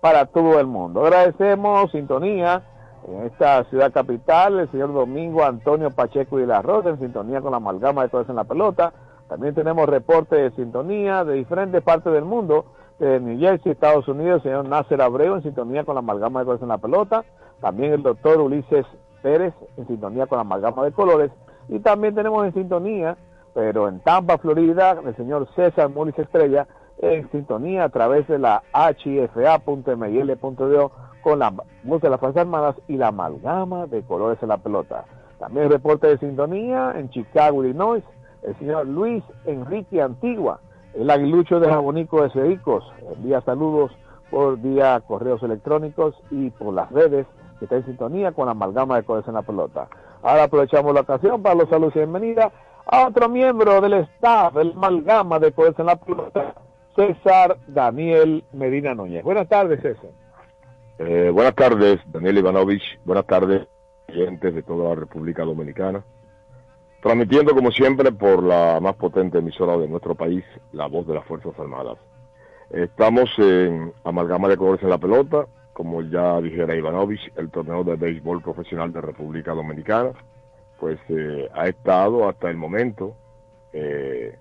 para 0.00 0.26
todo 0.26 0.60
el 0.60 0.68
mundo. 0.68 1.04
Agradecemos 1.04 1.90
sintonía 1.90 2.62
en 3.08 3.26
esta 3.26 3.64
ciudad 3.64 3.92
capital, 3.92 4.60
el 4.60 4.70
señor 4.70 4.94
Domingo 4.94 5.42
Antonio 5.42 5.90
Pacheco 5.90 6.38
y 6.38 6.46
la 6.46 6.62
Rosa, 6.62 6.90
en 6.90 7.00
sintonía 7.00 7.40
con 7.40 7.50
la 7.50 7.56
amalgama 7.56 8.04
de 8.04 8.10
colores 8.10 8.30
en 8.30 8.36
la 8.36 8.44
pelota. 8.44 8.92
También 9.28 9.54
tenemos 9.54 9.88
reportes 9.88 10.38
de 10.38 10.50
sintonía 10.62 11.24
de 11.24 11.34
diferentes 11.34 11.82
partes 11.82 12.12
del 12.12 12.24
mundo, 12.24 12.66
de 12.98 13.20
New 13.20 13.38
Jersey, 13.38 13.72
Estados 13.72 14.08
Unidos, 14.08 14.36
el 14.36 14.42
señor 14.50 14.68
Nasser 14.68 15.02
Abreu 15.02 15.34
en 15.34 15.42
sintonía 15.42 15.84
con 15.84 15.94
la 15.94 16.00
amalgama 16.00 16.40
de 16.40 16.46
colores 16.46 16.62
en 16.62 16.68
la 16.68 16.78
pelota. 16.78 17.24
También 17.60 17.92
el 17.92 18.02
doctor 18.02 18.40
Ulises 18.40 18.86
Pérez 19.22 19.54
en 19.76 19.86
sintonía 19.86 20.26
con 20.26 20.36
la 20.36 20.42
amalgama 20.42 20.84
de 20.84 20.92
colores. 20.92 21.30
Y 21.68 21.80
también 21.80 22.14
tenemos 22.14 22.46
en 22.46 22.54
sintonía, 22.54 23.16
pero 23.54 23.88
en 23.88 24.00
Tampa, 24.00 24.38
Florida, 24.38 25.00
el 25.04 25.16
señor 25.16 25.48
César 25.56 25.88
Mulis 25.90 26.18
Estrella 26.18 26.68
en 26.98 27.30
sintonía 27.30 27.84
a 27.84 27.88
través 27.88 28.26
de 28.28 28.38
la 28.38 28.62
hifa.mil.do 29.04 30.92
con 31.22 31.38
la 31.40 31.52
voz 31.82 32.00
de 32.00 32.08
las 32.08 32.20
Fuerzas 32.20 32.42
Armadas 32.42 32.76
y 32.88 32.96
la 32.96 33.08
amalgama 33.08 33.86
de 33.86 34.02
colores 34.02 34.40
en 34.42 34.48
la 34.48 34.58
pelota. 34.58 35.04
También 35.38 35.70
reporte 35.70 36.06
de 36.06 36.18
sintonía 36.18 36.92
en 36.96 37.10
Chicago, 37.10 37.64
Illinois, 37.64 38.04
el 38.42 38.56
señor 38.58 38.86
Luis 38.86 39.22
Enrique 39.44 40.00
Antigua, 40.00 40.60
el 40.94 41.10
aguilucho 41.10 41.60
de 41.60 41.68
Jabonico 41.68 42.22
de 42.22 42.30
Cericos, 42.30 42.84
envía 43.16 43.40
saludos 43.42 43.92
por 44.30 44.58
vía 44.58 45.00
correos 45.06 45.42
electrónicos 45.42 46.14
y 46.30 46.50
por 46.50 46.74
las 46.74 46.90
redes 46.90 47.26
que 47.58 47.64
está 47.64 47.76
en 47.76 47.84
sintonía 47.86 48.32
con 48.32 48.46
la 48.46 48.52
amalgama 48.52 48.96
de 48.96 49.04
colores 49.04 49.28
en 49.28 49.34
la 49.34 49.42
pelota. 49.42 49.88
Ahora 50.22 50.44
aprovechamos 50.44 50.94
la 50.94 51.02
ocasión 51.02 51.42
para 51.42 51.54
los 51.54 51.68
saludos 51.68 51.94
y 51.96 52.00
bienvenida 52.00 52.50
a 52.86 53.08
otro 53.08 53.28
miembro 53.28 53.80
del 53.80 53.94
staff 53.94 54.54
del 54.54 54.72
amalgama 54.72 55.38
de 55.38 55.52
colores 55.52 55.78
en 55.78 55.86
la 55.86 55.96
pelota, 55.96 56.54
César 56.94 57.56
Daniel 57.66 58.44
Medina 58.52 58.94
Núñez. 58.94 59.22
Buenas 59.22 59.48
tardes, 59.48 59.80
César. 59.80 60.10
Eh, 60.98 61.30
buenas 61.32 61.54
tardes, 61.54 62.00
Daniel 62.06 62.38
Ivanovich. 62.38 62.98
Buenas 63.04 63.26
tardes, 63.26 63.68
oyentes 64.08 64.54
de 64.54 64.62
toda 64.62 64.90
la 64.90 64.94
República 64.94 65.44
Dominicana. 65.44 66.02
Transmitiendo, 67.06 67.54
como 67.54 67.70
siempre, 67.70 68.10
por 68.10 68.42
la 68.42 68.80
más 68.80 68.96
potente 68.96 69.38
emisora 69.38 69.76
de 69.76 69.86
nuestro 69.86 70.16
país, 70.16 70.44
la 70.72 70.88
voz 70.88 71.06
de 71.06 71.14
las 71.14 71.24
Fuerzas 71.24 71.56
Armadas. 71.56 71.98
Estamos 72.70 73.30
en 73.38 73.92
Amalgama 74.02 74.48
de 74.48 74.56
Colores 74.56 74.82
en 74.82 74.90
la 74.90 74.98
Pelota, 74.98 75.46
como 75.72 76.02
ya 76.02 76.40
dijera 76.40 76.74
Ivanovich, 76.74 77.32
el 77.36 77.48
torneo 77.52 77.84
de 77.84 77.94
béisbol 77.94 78.42
profesional 78.42 78.92
de 78.92 79.02
República 79.02 79.52
Dominicana, 79.52 80.10
pues 80.80 80.98
eh, 81.08 81.48
ha 81.54 81.68
estado 81.68 82.28
hasta 82.28 82.50
el 82.50 82.56
momento 82.56 83.14
eh, 83.72 84.36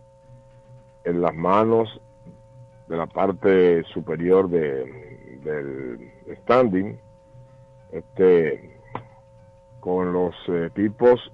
en 1.04 1.21
las 1.21 1.36
manos 1.36 2.01
de 2.88 2.97
la 2.97 3.06
parte 3.06 3.84
superior 3.93 4.49
de, 4.49 5.39
del 5.43 6.12
standing, 6.41 6.97
este, 7.91 8.80
con 9.82 10.12
los 10.13 10.34
equipos 10.49 11.32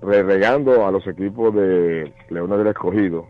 regando 0.00 0.86
a 0.86 0.90
los 0.90 1.06
equipos 1.06 1.54
de 1.54 2.12
Leones 2.28 2.58
del 2.58 2.68
Escogido 2.68 3.26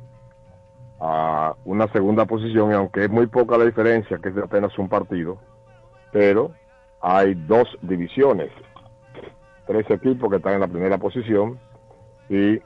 a 1.01 1.55
una 1.65 1.87
segunda 1.93 2.27
posición, 2.27 2.71
y 2.71 2.75
aunque 2.75 3.05
es 3.05 3.11
muy 3.11 3.27
poca 3.27 3.57
la 3.57 3.65
diferencia, 3.65 4.19
que 4.19 4.31
es 4.31 4.37
apenas 4.37 4.77
un 4.79 4.89
partido, 4.89 5.39
pero 6.13 6.51
hay 7.01 7.35
dos 7.35 7.69
divisiones, 7.83 8.51
tres 9.67 9.89
equipos 9.91 10.29
que 10.31 10.37
están 10.37 10.55
en 10.55 10.61
la 10.61 10.69
primera 10.69 10.99
posición 10.99 11.59
y 12.29 12.59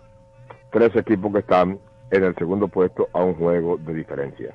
tres 0.70 0.96
equipos 0.96 1.32
que 1.32 1.40
están 1.40 1.78
en 2.10 2.24
el 2.24 2.34
segundo 2.36 2.68
puesto 2.68 3.08
a 3.12 3.22
un 3.22 3.34
juego 3.34 3.76
de 3.76 3.94
diferencia. 3.94 4.54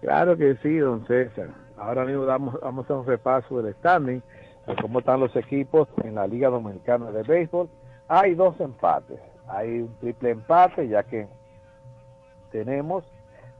Claro 0.00 0.36
que 0.36 0.56
sí, 0.62 0.76
don 0.78 1.06
César. 1.06 1.48
Ahora 1.76 2.04
mismo 2.04 2.24
damos, 2.24 2.60
vamos 2.60 2.88
a 2.90 2.94
un 2.94 3.06
repaso 3.06 3.60
del 3.60 3.74
standing, 3.74 4.22
de 4.66 4.76
cómo 4.80 5.00
están 5.00 5.20
los 5.20 5.34
equipos 5.34 5.88
en 6.02 6.14
la 6.14 6.26
Liga 6.26 6.48
Dominicana 6.48 7.10
de 7.10 7.22
Béisbol. 7.22 7.68
Hay 8.08 8.34
dos 8.34 8.58
empates, 8.60 9.20
hay 9.46 9.80
un 9.80 9.94
triple 9.98 10.30
empate, 10.30 10.88
ya 10.88 11.02
que 11.02 11.26
tenemos 12.50 13.04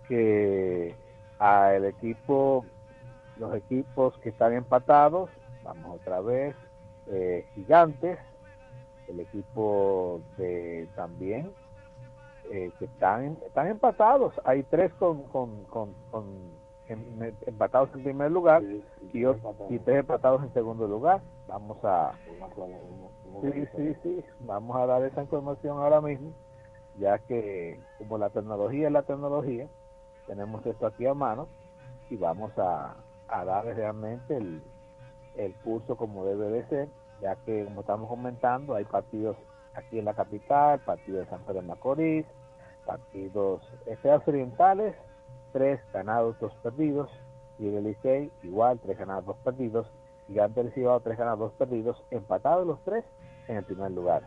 que 0.09 0.95
al 1.39 1.85
equipo, 1.85 2.65
los 3.39 3.55
equipos 3.55 4.17
que 4.19 4.29
están 4.29 4.53
empatados, 4.53 5.31
vamos 5.63 5.97
otra 6.01 6.21
vez, 6.21 6.55
eh, 7.07 7.47
Gigantes, 7.55 8.19
el 9.09 9.21
equipo 9.21 10.21
de 10.37 10.89
también 10.95 11.53
eh, 12.51 12.71
que 12.79 12.85
están, 12.85 13.39
están 13.47 13.69
empatados. 13.69 14.35
Hay 14.45 14.63
tres 14.65 14.93
con, 14.95 15.23
con, 15.25 15.65
con, 15.65 15.95
con 16.11 16.25
en, 16.89 17.35
empatados 17.47 17.91
en 17.95 18.03
primer 18.03 18.31
lugar 18.31 18.63
y, 19.13 19.25
otro, 19.25 19.55
y 19.71 19.79
tres 19.79 20.01
empatados 20.01 20.43
en 20.43 20.53
segundo 20.53 20.87
lugar. 20.87 21.21
Vamos 21.49 21.79
a... 21.85 22.13
Sí, 23.43 23.67
sí, 23.77 23.97
sí. 24.03 24.25
Vamos 24.41 24.77
a 24.77 24.87
dar 24.87 25.03
esa 25.03 25.23
información 25.23 25.79
ahora 25.79 26.01
mismo, 26.01 26.33
ya 26.99 27.19
que 27.19 27.81
como 27.99 28.19
la 28.19 28.31
tecnología 28.31 28.87
es 28.87 28.93
la 28.93 29.03
tecnología, 29.03 29.69
tenemos 30.27 30.65
esto 30.67 30.87
aquí 30.87 31.07
a 31.07 31.15
mano 31.15 31.49
y 32.11 32.17
vamos 32.17 32.53
a, 32.59 32.97
a 33.29 33.45
dar 33.45 33.65
realmente 33.65 34.37
el, 34.37 34.63
el 35.37 35.55
curso 35.57 35.97
como 35.97 36.25
debe 36.25 36.49
de 36.49 36.67
ser, 36.69 36.89
ya 37.21 37.37
que 37.37 37.65
como 37.65 37.81
estamos 37.81 38.09
comentando, 38.09 38.75
hay 38.75 38.85
partidos 38.85 39.37
aquí 39.75 39.99
en 39.99 40.05
la 40.05 40.15
capital, 40.15 40.81
partidos 40.81 41.25
de 41.25 41.31
San 41.31 41.41
Pedro 41.43 41.63
de 41.63 41.69
Macorís, 41.69 42.27
partidos 42.87 43.63
estrellas 43.87 44.27
orientales, 44.27 44.95
tres 45.53 45.81
ganados, 45.93 46.39
dos 46.39 46.55
perdidos, 46.63 47.11
y 47.59 47.75
el 47.75 47.85
Licey 47.85 48.31
igual, 48.43 48.79
tres 48.81 48.99
ganados, 48.99 49.27
dos 49.27 49.37
perdidos, 49.39 49.91
Gigante 50.27 50.63
del 50.63 50.73
Cibao, 50.73 51.01
tres 51.01 51.19
ganados, 51.19 51.39
dos 51.39 51.53
perdidos, 51.53 52.03
empatados 52.11 52.67
los 52.67 52.83
tres 52.85 53.05
en 53.49 53.57
el 53.57 53.65
primer 53.65 53.91
lugar. 53.91 54.23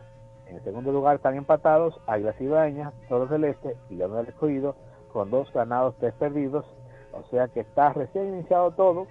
En 0.46 0.56
el 0.56 0.64
segundo 0.64 0.92
lugar 0.92 1.16
están 1.16 1.36
empatados 1.36 2.00
Águilas 2.06 2.40
Ibañas, 2.40 2.94
Toros 3.08 3.30
del 3.30 3.44
Este 3.44 3.76
y 3.90 3.96
León 3.96 4.14
del 4.14 4.28
Escogido, 4.28 4.76
con 5.12 5.30
dos 5.30 5.52
ganados, 5.52 5.94
tres 5.98 6.14
perdidos, 6.14 6.64
o 7.12 7.22
sea 7.30 7.48
que 7.48 7.60
está 7.60 7.92
recién 7.92 8.28
iniciado 8.28 8.70
todo, 8.72 9.06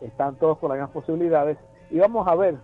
están 0.00 0.36
todos 0.36 0.58
con 0.58 0.70
las 0.70 0.78
mismas 0.78 0.94
posibilidades, 0.94 1.58
y 1.90 1.98
vamos 1.98 2.26
a 2.26 2.34
ver 2.34 2.56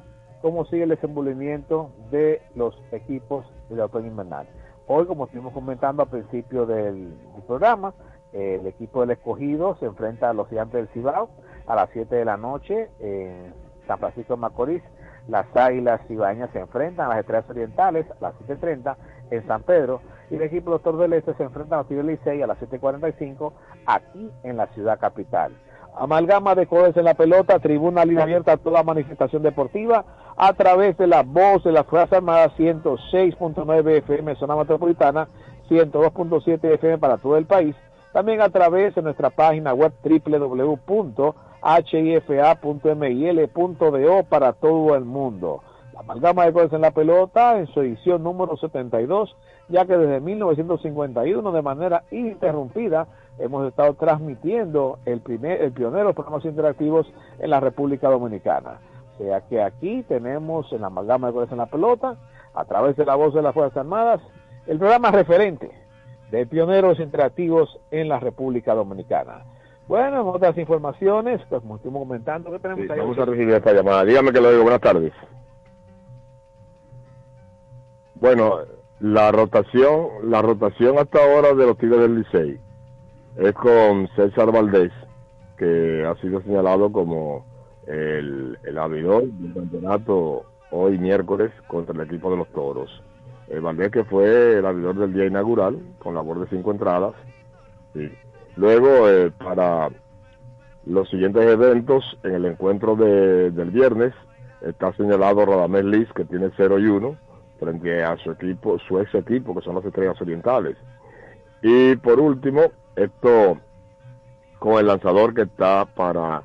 cómo 0.43 0.65
sigue 0.67 0.85
el 0.85 0.91
desenvolvimiento 0.91 1.91
de 2.11 2.43
los 2.55 2.77
equipos 2.93 3.47
del 3.69 3.81
otoño 3.81 4.09
invernal. 4.09 4.47
Hoy, 4.87 5.07
como 5.07 5.25
estuvimos 5.25 5.53
comentando 5.53 6.05
al 6.05 6.09
principio 6.09 6.67
del, 6.67 7.13
programa, 7.47 7.95
el 8.33 8.67
equipo 8.67 9.01
del 9.01 9.11
escogido 9.11 9.77
se 9.77 9.87
enfrenta 9.87 10.31
a 10.31 10.33
los 10.33 10.49
gigantes 10.49 10.75
del 10.75 10.89
Cibao 10.89 11.31
a 11.67 11.75
las 11.75 11.91
7 11.93 12.15
de 12.15 12.25
la 12.25 12.37
noche 12.37 12.89
en 13.01 13.53
San 13.87 13.99
Francisco 13.99 14.35
de 14.35 14.41
Macorís. 14.41 14.83
Las 15.29 15.47
águilas 15.57 16.01
cibañas 16.07 16.51
se 16.53 16.61
enfrentan 16.61 17.07
a 17.07 17.09
las 17.11 17.19
estrellas 17.21 17.51
orientales 17.51 18.07
a 18.11 18.15
las 18.21 18.35
7.30 18.47 18.97
en 19.31 19.47
San 19.47 19.63
Pedro. 19.63 20.01
Y 20.31 20.37
el 20.37 20.43
equipo 20.43 20.71
Doctor 20.71 20.97
del 20.99 21.13
Este 21.15 21.35
se 21.35 21.43
enfrenta 21.43 21.77
a 21.77 21.79
los 21.79 21.89
Tigres 21.89 22.07
Licey 22.07 22.43
a 22.43 22.47
las 22.47 22.59
7.45 22.59 23.53
aquí 23.87 24.31
en 24.45 24.57
la 24.57 24.67
ciudad 24.69 24.99
capital. 24.99 25.53
Amalgama 25.99 26.55
de 26.55 26.67
colores 26.67 26.97
en 26.97 27.05
la 27.05 27.15
pelota, 27.15 27.59
tribuna 27.59 28.05
línea 28.05 28.25
abierta 28.25 28.53
a 28.53 28.57
toda 28.59 28.83
manifestación 28.83 29.43
deportiva 29.43 30.05
a 30.37 30.53
través 30.53 30.97
de 30.99 31.07
la 31.07 31.23
voz 31.23 31.65
de 31.65 31.73
las 31.73 31.87
Fuerzas 31.87 32.19
Armadas 32.19 32.53
106.9 32.59 33.99
FM 33.99 34.35
zona 34.37 34.57
metropolitana, 34.57 35.29
102.7 35.71 36.75
FM 36.75 36.99
para 36.99 37.17
todo 37.17 37.39
el 37.39 37.47
país. 37.47 37.75
También 38.13 38.43
a 38.43 38.51
través 38.51 38.95
de 38.95 39.03
nuestra 39.03 39.31
página 39.31 39.73
web 39.73 39.93
www.hifa.mil.do 41.67 44.23
para 44.29 44.53
todo 44.53 44.95
el 44.95 45.05
mundo. 45.05 45.63
La 45.93 45.99
amalgama 46.01 46.47
de 46.47 46.53
colores 46.53 46.73
en 46.73 46.81
la 46.83 46.93
pelota 46.93 47.59
en 47.59 47.67
su 47.69 47.81
edición 47.81 48.23
número 48.23 48.57
72, 48.57 49.35
ya 49.69 49.85
que 49.85 49.97
desde 49.97 50.21
1951 50.21 51.53
de 51.53 51.63
manera 51.63 52.05
ininterrumpida 52.11 53.09
hemos 53.39 53.67
estado 53.67 53.95
transmitiendo 53.95 54.99
el, 55.05 55.21
primer, 55.21 55.61
el 55.61 55.73
pionero 55.73 56.09
de 56.09 56.15
programas 56.15 56.45
interactivos 56.45 57.13
en 57.39 57.51
la 57.51 57.61
República 57.61 58.09
Dominicana. 58.09 58.79
O 59.15 59.19
sea 59.19 59.41
que 59.43 59.63
aquí 59.63 60.03
tenemos 60.05 60.73
en 60.73 60.81
la 60.83 60.87
amalgama 60.87 61.27
de 61.27 61.33
colores 61.33 61.53
en 61.53 61.59
la 61.59 61.67
pelota, 61.67 62.17
a 62.55 62.65
través 62.65 62.97
de 62.97 63.05
la 63.05 63.17
voz 63.17 63.35
de 63.35 63.43
las 63.43 63.55
Fuerzas 63.55 63.79
Armadas, 63.79 64.21
el 64.67 64.79
programa 64.79 65.11
referente 65.11 65.71
de 66.31 66.47
pioneros 66.47 67.01
interactivos 67.01 67.81
en 67.91 68.09
la 68.09 68.21
República 68.21 68.75
Dominicana. 68.75 69.45
Bueno, 69.89 70.21
en 70.21 70.27
otras 70.29 70.57
informaciones, 70.59 71.41
pues 71.49 71.61
como 71.63 71.77
estuvimos 71.77 72.03
comentando, 72.09 72.51
¿qué 72.51 72.59
tenemos 72.59 72.85
Sí, 72.87 72.93
ahí? 72.93 72.99
vamos 72.99 73.19
a 73.19 73.25
recibir 73.25 73.55
esta 73.55 73.73
llamada. 73.73 74.05
Dígame 74.05 74.33
que 74.33 74.41
lo 74.41 74.51
digo. 74.51 74.63
Buenas 74.65 74.81
tardes. 74.81 75.13
Bueno, 78.17 78.59
la 79.01 79.31
rotación, 79.31 80.09
la 80.31 80.43
rotación 80.43 80.99
hasta 80.99 81.19
ahora 81.23 81.53
de 81.55 81.67
los 81.67 81.77
Tigres 81.79 82.01
del 82.01 82.17
Licey 82.19 82.59
es 83.37 83.53
con 83.53 84.09
César 84.17 84.51
Valdés, 84.51 84.93
que 85.59 86.05
ha 86.07 86.15
sido 86.21 86.41
señalado 86.43 86.91
como 86.91 87.45
el, 87.87 88.59
el 88.65 88.79
abridor 88.79 89.25
del 89.25 89.55
campeonato 89.55 90.45
hoy 90.71 90.99
miércoles 90.99 91.53
contra 91.69 91.95
el 91.95 92.01
equipo 92.09 92.31
de 92.31 92.39
los 92.39 92.49
Toros. 92.49 93.03
El 93.49 93.61
Valdés 93.61 93.91
que 93.93 94.05
fue 94.05 94.59
el 94.59 94.67
abridor 94.67 94.97
del 94.97 95.13
día 95.13 95.27
inaugural 95.27 95.79
con 95.99 96.15
labor 96.15 96.41
de 96.41 96.49
cinco 96.49 96.73
entradas. 96.73 97.15
Sí. 97.93 98.11
Luego, 98.57 99.09
eh, 99.09 99.31
para 99.31 99.91
los 100.87 101.09
siguientes 101.11 101.45
eventos, 101.45 102.19
en 102.23 102.35
el 102.35 102.45
encuentro 102.47 102.97
de, 102.97 103.51
del 103.51 103.71
viernes, 103.71 104.15
está 104.63 104.93
señalado 104.95 105.45
Radamés 105.45 105.85
Liz, 105.85 106.09
que 106.15 106.25
tiene 106.25 106.51
0 106.57 106.79
y 106.79 106.87
1, 106.87 107.17
frente 107.59 108.03
a 108.03 108.17
su 108.17 108.31
equipo, 108.31 108.79
su 108.79 108.99
ex 109.01 109.15
equipo, 109.15 109.55
que 109.55 109.63
son 109.63 109.75
las 109.75 109.85
Estrellas 109.85 110.21
Orientales. 110.21 110.77
Y 111.63 111.97
por 111.97 112.19
último, 112.19 112.63
esto 112.95 113.59
con 114.59 114.79
el 114.79 114.87
lanzador 114.87 115.35
que 115.35 115.43
está 115.43 115.85
para 115.85 116.43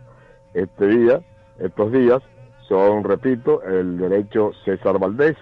este 0.54 0.88
día, 0.88 1.22
estos 1.60 1.92
días, 1.92 2.22
son, 2.68 3.04
repito, 3.04 3.64
el 3.64 3.98
derecho 3.98 4.52
César 4.66 5.00
Valdés, 5.00 5.38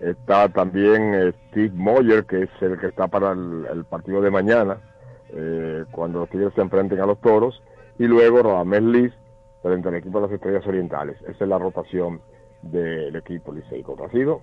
está 0.00 0.48
también 0.48 1.14
eh, 1.14 1.32
Steve 1.48 1.72
Moyer, 1.74 2.24
que 2.24 2.42
es 2.42 2.50
el 2.60 2.78
que 2.78 2.86
está 2.88 3.06
para 3.06 3.32
el, 3.32 3.66
el 3.70 3.84
partido 3.84 4.20
de 4.20 4.30
mañana, 4.30 4.78
eh, 5.30 5.84
cuando 5.90 6.20
los 6.20 6.30
Tigres 6.30 6.52
se 6.54 6.60
enfrenten 6.60 7.00
a 7.00 7.06
los 7.06 7.20
Toros, 7.20 7.62
y 7.98 8.04
luego 8.04 8.42
Radamés 8.42 8.82
Liz 8.82 9.12
frente 9.62 9.88
al 9.88 9.96
equipo 9.96 10.20
de 10.20 10.26
las 10.26 10.34
Estrellas 10.34 10.66
Orientales. 10.66 11.20
Esa 11.22 11.44
es 11.44 11.48
la 11.48 11.58
rotación 11.58 12.20
del 12.62 13.16
equipo 13.16 13.52
Licey. 13.52 13.84
sido? 14.12 14.40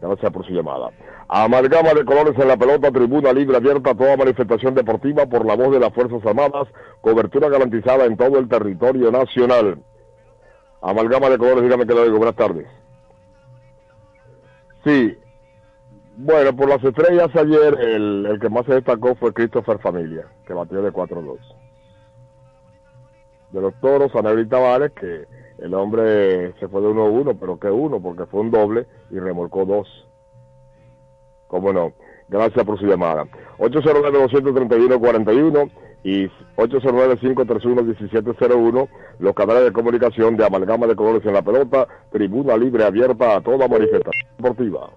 Gracias 0.00 0.32
por 0.32 0.46
su 0.46 0.52
llamada. 0.52 0.90
Amalgama 1.28 1.94
de 1.94 2.04
colores 2.04 2.38
en 2.38 2.48
la 2.48 2.56
pelota, 2.56 2.90
tribuna 2.90 3.32
libre 3.32 3.56
abierta 3.56 3.90
a 3.90 3.94
toda 3.94 4.16
manifestación 4.16 4.74
deportiva 4.74 5.26
por 5.26 5.46
la 5.46 5.56
voz 5.56 5.72
de 5.72 5.80
las 5.80 5.92
Fuerzas 5.94 6.24
Armadas, 6.24 6.68
cobertura 7.00 7.48
garantizada 7.48 8.04
en 8.04 8.16
todo 8.16 8.38
el 8.38 8.48
territorio 8.48 9.10
nacional. 9.10 9.78
Amalgama 10.82 11.30
de 11.30 11.38
colores, 11.38 11.62
dígame 11.62 11.86
que 11.86 11.94
lo 11.94 12.04
digo. 12.04 12.18
Buenas 12.18 12.36
tardes. 12.36 12.66
Sí, 14.84 15.18
bueno, 16.16 16.56
por 16.56 16.68
las 16.68 16.82
estrellas 16.82 17.30
ayer 17.34 17.78
el, 17.80 18.26
el 18.26 18.40
que 18.40 18.48
más 18.48 18.66
se 18.66 18.74
destacó 18.74 19.14
fue 19.16 19.32
Christopher 19.32 19.78
Familia, 19.78 20.26
que 20.46 20.54
batió 20.54 20.82
de 20.82 20.92
4-2. 20.92 21.38
De 23.52 23.60
los 23.60 23.74
toros, 23.80 24.14
Anebril 24.14 24.48
Tavares, 24.48 24.92
que 24.92 25.26
el 25.58 25.74
hombre 25.74 26.52
se 26.58 26.68
fue 26.68 26.80
de 26.82 26.88
1-1, 26.88 27.36
pero 27.38 27.58
que 27.58 27.70
uno, 27.70 28.00
porque 28.00 28.26
fue 28.26 28.40
un 28.40 28.50
doble 28.50 28.86
y 29.10 29.18
remolcó 29.18 29.64
dos. 29.64 29.88
¿Cómo 31.46 31.72
no? 31.72 31.92
Gracias 32.28 32.64
por 32.64 32.78
su 32.78 32.86
llamada. 32.86 33.24
809-231-41 33.58 35.70
y 36.02 36.26
809-531-1701, 36.56 38.88
los 39.18 39.34
canales 39.34 39.64
de 39.64 39.72
comunicación 39.72 40.36
de 40.36 40.44
Amalgama 40.44 40.86
de 40.86 40.94
Colores 40.96 41.24
en 41.24 41.32
la 41.34 41.42
Pelota, 41.42 41.86
tribuna 42.10 42.56
libre 42.56 42.84
abierta 42.84 43.36
a 43.36 43.40
toda 43.40 43.68
manifestación 43.68 44.28
deportiva. 44.36 44.90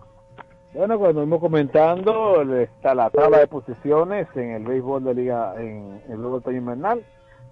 Bueno, 0.72 1.00
cuando 1.00 1.24
hemos 1.24 1.40
comentando, 1.40 2.44
está 2.60 2.94
la 2.94 3.10
tabla 3.10 3.40
de 3.40 3.48
posiciones 3.48 4.28
en 4.36 4.52
el 4.52 4.64
béisbol 4.64 5.04
de 5.04 5.16
liga, 5.16 5.56
en 5.58 6.00
el 6.08 6.18
béisbol 6.18 6.56
invernal, 6.56 7.04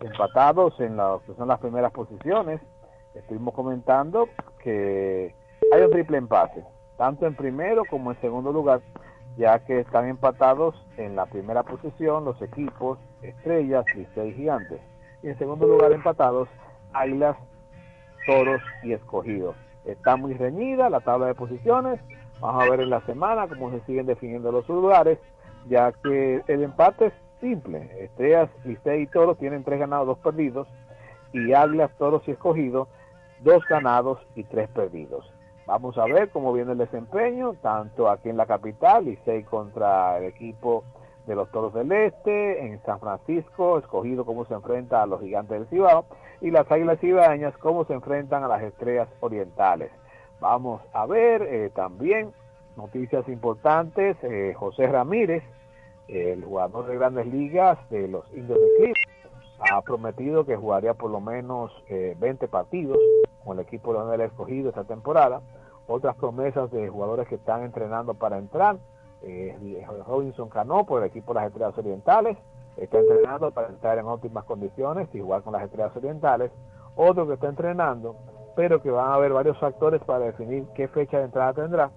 empatados 0.01 0.79
en 0.79 0.97
lo 0.97 1.23
que 1.25 1.33
son 1.33 1.47
las 1.47 1.59
primeras 1.59 1.91
posiciones. 1.91 2.61
Estuvimos 3.15 3.55
comentando 3.55 4.29
que 4.61 5.33
hay 5.73 5.81
un 5.81 5.89
triple 5.89 6.19
empate, 6.19 6.63
tanto 6.95 7.25
en 7.25 7.35
primero 7.35 7.81
como 7.89 8.11
en 8.11 8.21
segundo 8.21 8.53
lugar, 8.53 8.81
ya 9.35 9.65
que 9.65 9.79
están 9.79 10.07
empatados 10.07 10.75
en 10.97 11.15
la 11.15 11.25
primera 11.25 11.63
posición 11.63 12.23
los 12.23 12.39
equipos 12.43 12.99
Estrellas, 13.23 13.83
Licey 13.95 14.29
y 14.29 14.33
Gigantes. 14.33 14.79
Y 15.23 15.29
en 15.29 15.37
segundo 15.39 15.65
lugar 15.65 15.91
empatados 15.91 16.49
Águilas, 16.93 17.35
Toros 18.27 18.61
y 18.83 18.93
Escogidos. 18.93 19.55
Está 19.85 20.17
muy 20.17 20.35
reñida 20.35 20.91
la 20.91 20.99
tabla 20.99 21.25
de 21.25 21.33
posiciones. 21.33 21.99
Vamos 22.39 22.63
a 22.63 22.69
ver 22.69 22.81
en 22.81 22.89
la 22.89 23.01
semana 23.01 23.47
cómo 23.47 23.71
se 23.71 23.79
siguen 23.81 24.05
definiendo 24.05 24.51
los 24.51 24.67
lugares, 24.69 25.17
ya 25.67 25.91
que 25.91 26.43
el 26.47 26.63
empate 26.63 27.07
es 27.07 27.13
simple. 27.41 27.89
Estrellas, 27.99 28.49
Licey 28.63 29.03
y 29.03 29.07
Toros 29.07 29.37
tienen 29.37 29.63
tres 29.63 29.79
ganados, 29.79 30.07
dos 30.07 30.19
perdidos. 30.19 30.67
Y 31.33 31.53
Águilas, 31.53 31.91
Toros 31.97 32.21
y 32.27 32.31
Escogidos, 32.31 32.87
dos 33.41 33.63
ganados 33.65 34.19
y 34.35 34.43
tres 34.43 34.69
perdidos. 34.69 35.31
Vamos 35.65 35.97
a 35.97 36.05
ver 36.05 36.29
cómo 36.29 36.53
viene 36.53 36.71
el 36.71 36.77
desempeño, 36.77 37.53
tanto 37.61 38.09
aquí 38.09 38.29
en 38.29 38.37
la 38.37 38.45
capital, 38.45 39.05
Licey 39.05 39.43
contra 39.43 40.17
el 40.17 40.25
equipo 40.25 40.83
de 41.25 41.35
los 41.35 41.51
Toros 41.51 41.73
del 41.73 41.91
Este, 41.91 42.65
en 42.65 42.81
San 42.83 42.99
Francisco, 42.99 43.77
escogido 43.77 44.25
cómo 44.25 44.45
se 44.45 44.53
enfrenta 44.53 45.03
a 45.03 45.05
los 45.05 45.19
gigantes 45.21 45.59
del 45.59 45.67
Cibao, 45.67 46.05
y 46.39 46.51
las 46.51 46.71
Águilas 46.71 46.99
Cibaeñas 46.99 47.57
cómo 47.57 47.83
se 47.83 47.93
enfrentan 47.93 48.43
a 48.43 48.47
las 48.47 48.61
Estrellas 48.61 49.09
Orientales. 49.19 49.91
Vamos 50.39 50.81
a 50.93 51.05
ver 51.05 51.41
eh, 51.41 51.71
también 51.73 52.31
noticias 52.75 53.27
importantes, 53.27 54.17
eh, 54.21 54.53
José 54.55 54.87
Ramírez, 54.87 55.43
el 56.07 56.43
jugador 56.43 56.85
de 56.85 56.95
grandes 56.95 57.27
ligas 57.27 57.77
de 57.89 58.07
los 58.07 58.25
Indios 58.33 58.59
de 58.59 58.67
Cleveland, 58.77 59.17
ha 59.59 59.81
prometido 59.81 60.45
que 60.45 60.55
jugaría 60.55 60.93
por 60.93 61.11
lo 61.11 61.19
menos 61.19 61.71
eh, 61.89 62.15
20 62.19 62.47
partidos 62.47 62.97
con 63.43 63.57
el 63.57 63.65
equipo 63.65 63.93
de 63.93 64.11
del 64.11 64.21
escogido 64.21 64.69
esta 64.69 64.83
temporada. 64.83 65.41
Otras 65.87 66.15
promesas 66.15 66.69
de 66.71 66.89
jugadores 66.89 67.27
que 67.27 67.35
están 67.35 67.63
entrenando 67.63 68.13
para 68.13 68.37
entrar. 68.37 68.77
Eh, 69.23 69.83
Robinson 70.05 70.49
Cano 70.49 70.85
por 70.85 71.01
el 71.01 71.07
equipo 71.07 71.33
de 71.33 71.39
las 71.39 71.47
Estrellas 71.47 71.77
Orientales. 71.77 72.37
Está 72.75 72.99
entrenando 72.99 73.51
para 73.51 73.69
entrar 73.69 73.97
en 73.97 74.05
óptimas 74.05 74.43
condiciones 74.43 75.07
y 75.13 75.19
jugar 75.19 75.41
con 75.41 75.53
las 75.53 75.63
Estrellas 75.63 75.95
Orientales. 75.95 76.51
Otro 76.95 77.27
que 77.27 77.33
está 77.33 77.47
entrenando 77.47 78.15
pero 78.57 78.81
que 78.81 78.89
van 78.89 79.11
a 79.11 79.13
haber 79.13 79.33
varios 79.33 79.55
factores 79.59 80.01
para 80.03 80.25
definir 80.25 80.65
qué 80.73 80.87
fecha 80.87 81.19
de 81.19 81.25
entrada 81.25 81.53
tendrá, 81.53 81.91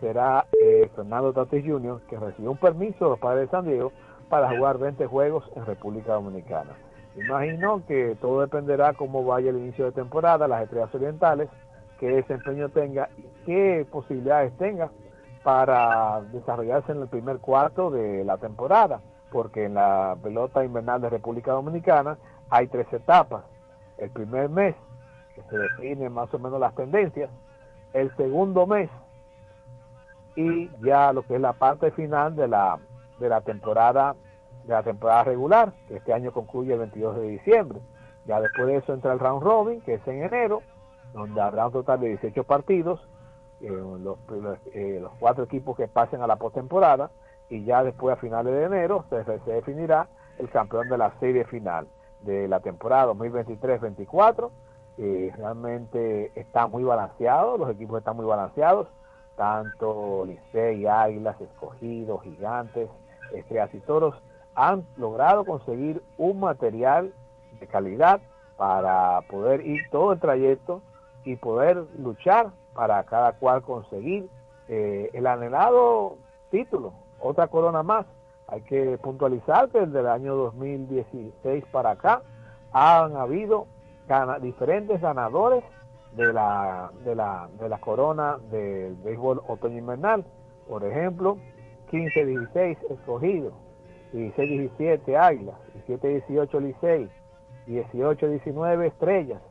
será 0.00 0.46
eh, 0.62 0.90
Fernando 0.96 1.34
Tatis 1.34 1.62
Jr., 1.62 2.00
que 2.08 2.18
recibió 2.18 2.52
un 2.52 2.56
permiso 2.56 3.04
de 3.04 3.10
los 3.10 3.18
padres 3.18 3.42
de 3.42 3.50
San 3.50 3.66
Diego 3.66 3.92
para 4.30 4.48
jugar 4.56 4.78
20 4.78 5.04
juegos 5.08 5.44
en 5.54 5.66
República 5.66 6.14
Dominicana. 6.14 6.70
Imagino 7.16 7.82
que 7.86 8.16
todo 8.18 8.40
dependerá 8.40 8.94
cómo 8.94 9.26
vaya 9.26 9.50
el 9.50 9.58
inicio 9.58 9.84
de 9.84 9.92
temporada, 9.92 10.48
las 10.48 10.62
estrellas 10.62 10.94
orientales, 10.94 11.50
qué 12.00 12.06
desempeño 12.08 12.70
tenga 12.70 13.10
y 13.18 13.26
qué 13.44 13.86
posibilidades 13.90 14.56
tenga 14.56 14.90
para 15.42 16.22
desarrollarse 16.32 16.92
en 16.92 17.02
el 17.02 17.08
primer 17.08 17.40
cuarto 17.40 17.90
de 17.90 18.24
la 18.24 18.38
temporada, 18.38 19.02
porque 19.30 19.64
en 19.64 19.74
la 19.74 20.16
pelota 20.22 20.64
invernal 20.64 21.02
de 21.02 21.10
República 21.10 21.52
Dominicana 21.52 22.16
hay 22.48 22.68
tres 22.68 22.90
etapas. 22.90 23.44
El 23.98 24.08
primer 24.10 24.48
mes, 24.48 24.74
que 25.36 25.42
se 25.42 25.56
define 25.56 26.10
más 26.10 26.32
o 26.34 26.38
menos 26.38 26.58
las 26.58 26.74
tendencias, 26.74 27.30
el 27.92 28.14
segundo 28.16 28.66
mes 28.66 28.90
y 30.34 30.68
ya 30.82 31.12
lo 31.12 31.22
que 31.22 31.36
es 31.36 31.40
la 31.40 31.52
parte 31.52 31.90
final 31.92 32.34
de 32.34 32.48
la, 32.48 32.78
de 33.20 33.28
la 33.28 33.40
temporada 33.42 34.16
de 34.64 34.74
la 34.74 34.82
temporada 34.82 35.24
regular, 35.24 35.72
que 35.86 35.96
este 35.96 36.12
año 36.12 36.32
concluye 36.32 36.72
el 36.72 36.80
22 36.80 37.16
de 37.16 37.28
diciembre. 37.28 37.80
Ya 38.26 38.40
después 38.40 38.66
de 38.66 38.76
eso 38.78 38.92
entra 38.92 39.12
el 39.12 39.20
round 39.20 39.42
robin, 39.42 39.80
que 39.82 39.94
es 39.94 40.08
en 40.08 40.24
enero, 40.24 40.62
donde 41.12 41.40
habrá 41.40 41.66
un 41.66 41.72
total 41.72 42.00
de 42.00 42.08
18 42.08 42.42
partidos, 42.44 43.00
eh, 43.60 43.68
los, 43.70 44.18
eh, 44.74 44.98
los, 45.00 45.12
cuatro 45.20 45.44
equipos 45.44 45.76
que 45.76 45.86
pasen 45.86 46.20
a 46.20 46.26
la 46.26 46.36
postemporada, 46.36 47.10
y 47.48 47.64
ya 47.64 47.84
después 47.84 48.16
a 48.16 48.20
finales 48.20 48.52
de 48.52 48.64
enero 48.64 49.04
se, 49.08 49.24
se 49.24 49.52
definirá 49.52 50.08
el 50.38 50.50
campeón 50.50 50.88
de 50.88 50.98
la 50.98 51.16
serie 51.20 51.44
final 51.44 51.86
de 52.22 52.48
la 52.48 52.58
temporada 52.58 53.12
2023-24. 53.12 54.50
Eh, 54.98 55.30
realmente 55.36 56.32
está 56.34 56.66
muy 56.66 56.82
balanceado, 56.82 57.58
los 57.58 57.70
equipos 57.70 57.98
están 57.98 58.16
muy 58.16 58.24
balanceados, 58.24 58.88
tanto 59.36 60.24
Licey, 60.24 60.86
Águilas, 60.86 61.38
Escogidos, 61.40 62.22
Gigantes, 62.22 62.88
Estrellas 63.32 63.74
y 63.74 63.80
Toros 63.80 64.14
han 64.54 64.86
logrado 64.96 65.44
conseguir 65.44 66.02
un 66.16 66.40
material 66.40 67.12
de 67.60 67.66
calidad 67.66 68.20
para 68.56 69.20
poder 69.28 69.66
ir 69.66 69.82
todo 69.90 70.12
el 70.12 70.20
trayecto 70.20 70.80
y 71.24 71.36
poder 71.36 71.84
luchar 71.98 72.50
para 72.72 73.04
cada 73.04 73.32
cual 73.32 73.62
conseguir 73.62 74.30
eh, 74.68 75.10
el 75.12 75.26
anhelado 75.26 76.16
título, 76.50 76.94
otra 77.20 77.48
corona 77.48 77.82
más. 77.82 78.06
Hay 78.48 78.62
que 78.62 78.96
puntualizar 78.98 79.68
que 79.68 79.80
desde 79.80 80.00
el 80.00 80.06
año 80.06 80.34
2016 80.36 81.64
para 81.70 81.90
acá 81.90 82.22
han 82.72 83.16
habido 83.16 83.66
diferentes 84.40 85.00
ganadores 85.00 85.64
de 86.12 86.32
la, 86.32 86.90
de 87.04 87.14
la, 87.14 87.48
de 87.58 87.68
la 87.68 87.78
corona 87.78 88.38
del 88.50 88.94
béisbol 88.96 89.42
otoño 89.46 89.78
invernal. 89.78 90.24
Por 90.68 90.84
ejemplo, 90.84 91.38
15-16 91.90 92.78
escogidos, 92.90 93.54
16-17 94.12 95.16
Águilas, 95.16 95.56
17-18 95.86 96.60
Licey, 96.60 97.10
18-19 97.66 98.86
Estrellas, 98.86 99.42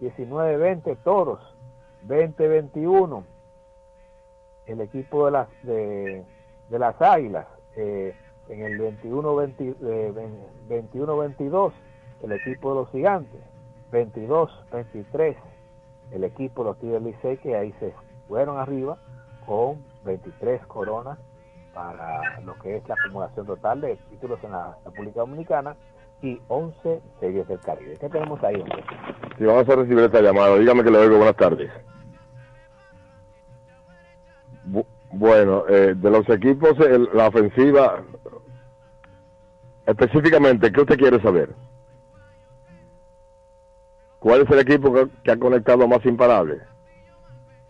19-20 0.00 0.96
Toros, 1.04 1.40
20-21 2.06 3.24
el 4.66 4.80
equipo 4.80 5.26
de 5.26 5.30
las 5.30 5.48
de, 5.62 6.24
de 6.70 6.78
las 6.78 6.98
Águilas, 7.02 7.46
eh, 7.76 8.14
en 8.48 8.62
el 8.62 8.80
21-22 8.80 11.72
el 12.22 12.32
equipo 12.32 12.70
de 12.70 12.74
los 12.74 12.90
Gigantes, 12.90 13.42
22-23 13.94 15.36
el 16.12 16.24
equipo 16.24 16.64
los 16.64 16.78
Tigres 16.78 17.02
Licey 17.02 17.36
que 17.38 17.56
ahí 17.56 17.72
se 17.80 17.94
fueron 18.28 18.58
arriba 18.58 18.98
con 19.46 19.82
23 20.04 20.66
coronas 20.66 21.18
para 21.72 22.40
lo 22.40 22.54
que 22.58 22.76
es 22.76 22.88
la 22.88 22.94
acumulación 22.94 23.46
total 23.46 23.80
de 23.80 23.96
títulos 24.10 24.38
en 24.44 24.52
la 24.52 24.76
República 24.84 25.20
Dominicana 25.20 25.76
y 26.22 26.40
11 26.48 27.02
series 27.20 27.46
del 27.48 27.58
Caribe. 27.60 27.96
¿Qué 28.00 28.08
tenemos 28.08 28.42
ahí, 28.42 28.54
hombre? 28.54 28.82
Sí, 29.36 29.44
vamos 29.44 29.68
a 29.68 29.76
recibir 29.76 30.04
esta 30.04 30.20
llamada. 30.22 30.56
Dígame 30.56 30.84
que 30.84 30.90
le 30.90 30.98
oigo. 30.98 31.16
Buenas 31.18 31.36
tardes. 31.36 31.70
Bu 34.64 34.86
bueno, 35.10 35.64
eh, 35.68 35.94
de 35.94 36.10
los 36.10 36.28
equipos, 36.28 36.78
el, 36.80 37.08
la 37.12 37.28
ofensiva, 37.28 38.02
específicamente, 39.86 40.72
¿qué 40.72 40.80
usted 40.80 40.98
quiere 40.98 41.20
saber? 41.20 41.50
¿Cuál 44.24 44.40
es 44.40 44.50
el 44.50 44.60
equipo 44.60 44.90
que, 45.22 45.30
ha 45.30 45.36
conectado 45.36 45.86
más 45.86 46.02
imparables? 46.06 46.62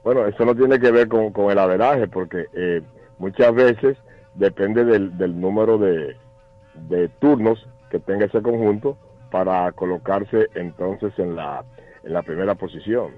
Bueno, 0.05 0.25
eso 0.25 0.45
no 0.45 0.55
tiene 0.55 0.79
que 0.79 0.93
ver 0.93 1.09
con, 1.09 1.51
el 1.51 1.59
averaje, 1.59 2.07
porque 2.07 2.47
eh, 2.53 2.81
muchas 3.19 3.53
veces 3.53 3.97
depende 4.37 4.85
del, 4.85 5.41
número 5.41 5.79
de, 5.79 6.17
turnos 7.19 7.69
que 7.91 7.99
tenga 7.99 8.27
ese 8.27 8.41
conjunto 8.41 8.97
para 9.33 9.73
colocarse 9.73 10.47
entonces 10.55 11.13
en 11.19 11.35
la, 11.35 11.65
primera 12.25 12.55
posición. 12.55 13.11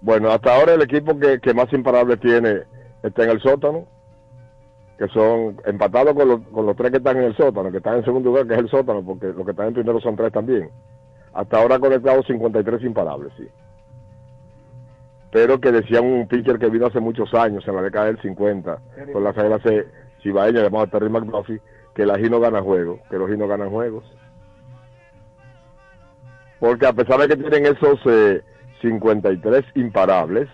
Bueno, 0.00 0.30
hasta 0.30 0.54
ahora 0.54 0.74
el 0.74 0.82
equipo 0.82 1.18
que, 1.18 1.52
más 1.52 1.72
imparables 1.72 2.20
tiene 2.20 2.60
está 3.02 3.24
en 3.24 3.30
el 3.30 3.40
sótano, 3.40 3.88
que 4.98 5.08
son 5.08 5.60
empatados 5.64 6.14
con 6.14 6.28
los, 6.28 6.40
con 6.48 6.66
los 6.66 6.76
tres 6.76 6.90
que 6.90 6.96
están 6.98 7.16
en 7.18 7.24
el 7.24 7.36
sótano, 7.36 7.70
que 7.70 7.78
están 7.78 7.96
en 7.96 8.04
segundo 8.04 8.30
lugar, 8.30 8.46
que 8.46 8.54
es 8.54 8.60
el 8.60 8.70
sótano, 8.70 9.04
porque 9.04 9.26
los 9.28 9.44
que 9.44 9.50
están 9.50 9.68
en 9.68 9.74
primero 9.74 10.00
son 10.00 10.16
tres 10.16 10.32
también. 10.32 10.70
Hasta 11.32 11.58
ahora 11.58 11.76
ha 11.76 11.80
conectado 11.80 12.22
53 12.22 12.82
imparables, 12.82 13.32
sí 13.36 13.46
pero 15.36 15.60
que 15.60 15.70
decía 15.70 16.00
un 16.00 16.26
pitcher 16.28 16.58
que 16.58 16.70
vino 16.70 16.86
hace 16.86 16.98
muchos 16.98 17.34
años, 17.34 17.62
en 17.68 17.76
la 17.76 17.82
década 17.82 18.06
del 18.06 18.18
50, 18.22 18.78
con 19.12 19.22
las 19.22 19.36
águilas 19.36 19.60
cibaeñas 20.22 20.62
llamado 20.62 20.86
Terry 20.86 21.10
McDuffie, 21.10 21.60
que 21.94 22.04
el 22.04 22.10
ají 22.10 22.30
no 22.30 22.40
gana 22.40 22.62
juegos, 22.62 23.00
que 23.10 23.18
los 23.18 23.28
ají 23.28 23.36
no 23.36 23.46
ganan 23.46 23.68
juegos. 23.68 24.04
Porque 26.58 26.86
a 26.86 26.94
pesar 26.94 27.20
de 27.20 27.28
que 27.28 27.36
tienen 27.36 27.66
esos 27.66 28.00
eh, 28.06 28.42
53 28.80 29.62
imparables, 29.74 30.48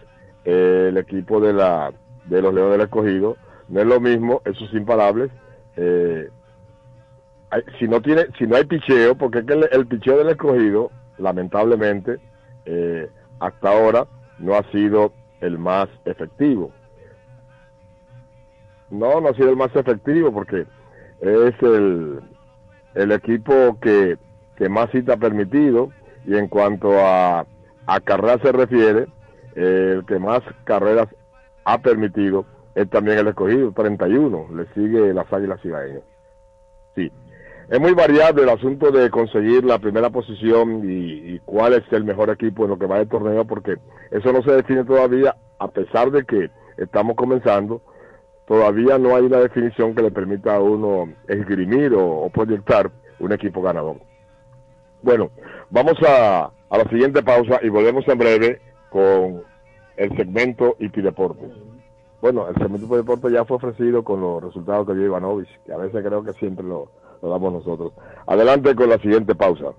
eh, 0.44 0.86
el 0.88 0.96
equipo 0.96 1.38
de 1.38 1.52
la 1.52 1.92
de 2.24 2.42
los 2.42 2.52
Leones 2.52 2.72
del 2.72 2.80
Escogido 2.80 3.36
no 3.68 3.80
es 3.80 3.86
lo 3.86 4.00
mismo 4.00 4.42
esos 4.44 4.72
imparables. 4.74 5.30
Eh, 5.76 6.28
hay, 7.50 7.62
si 7.78 7.88
no 7.88 8.00
tiene, 8.00 8.26
si 8.38 8.46
no 8.46 8.56
hay 8.56 8.64
picheo, 8.64 9.14
porque 9.14 9.38
el 9.38 9.86
picheo 9.86 10.18
del 10.18 10.30
Escogido, 10.30 10.90
lamentablemente, 11.18 12.18
eh, 12.64 13.08
hasta 13.40 13.70
ahora 13.70 14.06
no 14.38 14.54
ha 14.54 14.62
sido 14.70 15.12
el 15.40 15.58
más 15.58 15.88
efectivo. 16.04 16.70
No, 18.90 19.20
no 19.20 19.28
ha 19.28 19.34
sido 19.34 19.50
el 19.50 19.56
más 19.56 19.74
efectivo 19.74 20.32
porque 20.32 20.66
es 21.20 21.54
el, 21.62 22.20
el 22.94 23.12
equipo 23.12 23.78
que, 23.80 24.18
que 24.56 24.68
más 24.68 24.90
cita 24.90 25.14
ha 25.14 25.16
permitido 25.16 25.90
y 26.26 26.36
en 26.36 26.48
cuanto 26.48 26.98
a, 26.98 27.46
a 27.86 28.00
carreras 28.00 28.40
se 28.42 28.52
refiere, 28.52 29.06
eh, 29.54 29.94
el 29.96 30.04
que 30.06 30.18
más 30.18 30.40
carreras 30.64 31.08
ha 31.64 31.78
permitido 31.78 32.44
es 32.74 32.88
también 32.90 33.18
el 33.18 33.28
escogido, 33.28 33.72
31, 33.72 34.48
le 34.54 34.66
sigue 34.74 35.12
las 35.12 35.30
Águilas 35.32 35.60
Cibaeñas. 35.62 36.02
Sí, 36.94 37.10
es 37.72 37.80
muy 37.80 37.94
variable 37.94 38.42
el 38.42 38.50
asunto 38.50 38.90
de 38.90 39.08
conseguir 39.08 39.64
la 39.64 39.78
primera 39.78 40.10
posición 40.10 40.82
y, 40.84 41.38
cuál 41.46 41.74
es 41.74 41.82
el 41.90 42.04
mejor 42.04 42.28
equipo 42.30 42.64
en 42.64 42.70
lo 42.70 42.78
que 42.78 42.86
va 42.86 42.98
del 42.98 43.08
torneo, 43.08 43.46
porque 43.46 43.76
eso 44.10 44.32
no 44.32 44.42
se 44.42 44.52
define 44.52 44.84
todavía, 44.84 45.36
a 45.58 45.68
pesar 45.68 46.10
de 46.10 46.24
que 46.24 46.50
estamos 46.76 47.16
comenzando, 47.16 47.80
todavía 48.46 48.98
no 48.98 49.16
hay 49.16 49.24
una 49.24 49.38
definición 49.38 49.94
que 49.94 50.02
le 50.02 50.10
permita 50.10 50.56
a 50.56 50.60
uno 50.60 51.12
esgrimir 51.28 51.94
o, 51.94 52.28
proyectar 52.28 52.90
un 53.20 53.32
equipo 53.32 53.62
ganador. 53.62 53.96
Bueno, 55.02 55.30
vamos 55.70 55.94
a, 56.06 56.50
a, 56.68 56.78
la 56.78 56.84
siguiente 56.90 57.22
pausa 57.22 57.58
y 57.62 57.70
volvemos 57.70 58.06
en 58.06 58.18
breve 58.18 58.60
con 58.90 59.42
el 59.96 60.16
segmento 60.16 60.76
Ipi 60.78 61.00
Deportes. 61.00 61.50
Bueno, 62.22 62.48
el 62.48 62.54
segmento 62.54 62.86
Ipi 62.86 62.96
Deportes 62.98 63.32
ya 63.32 63.44
fue 63.44 63.56
ofrecido 63.56 64.04
con 64.04 64.20
los 64.20 64.40
resultados 64.40 64.86
que 64.86 64.94
dio 64.94 65.06
Ivanovich, 65.06 65.48
que 65.66 65.72
a 65.72 65.76
veces 65.76 66.04
creo 66.06 66.22
que 66.22 66.32
siempre 66.34 66.64
lo, 66.64 66.88
lo 67.20 67.28
damos 67.28 67.52
nosotros. 67.52 67.92
Adelante 68.28 68.76
con 68.76 68.88
la 68.88 68.98
siguiente 68.98 69.34
pausa. 69.34 69.74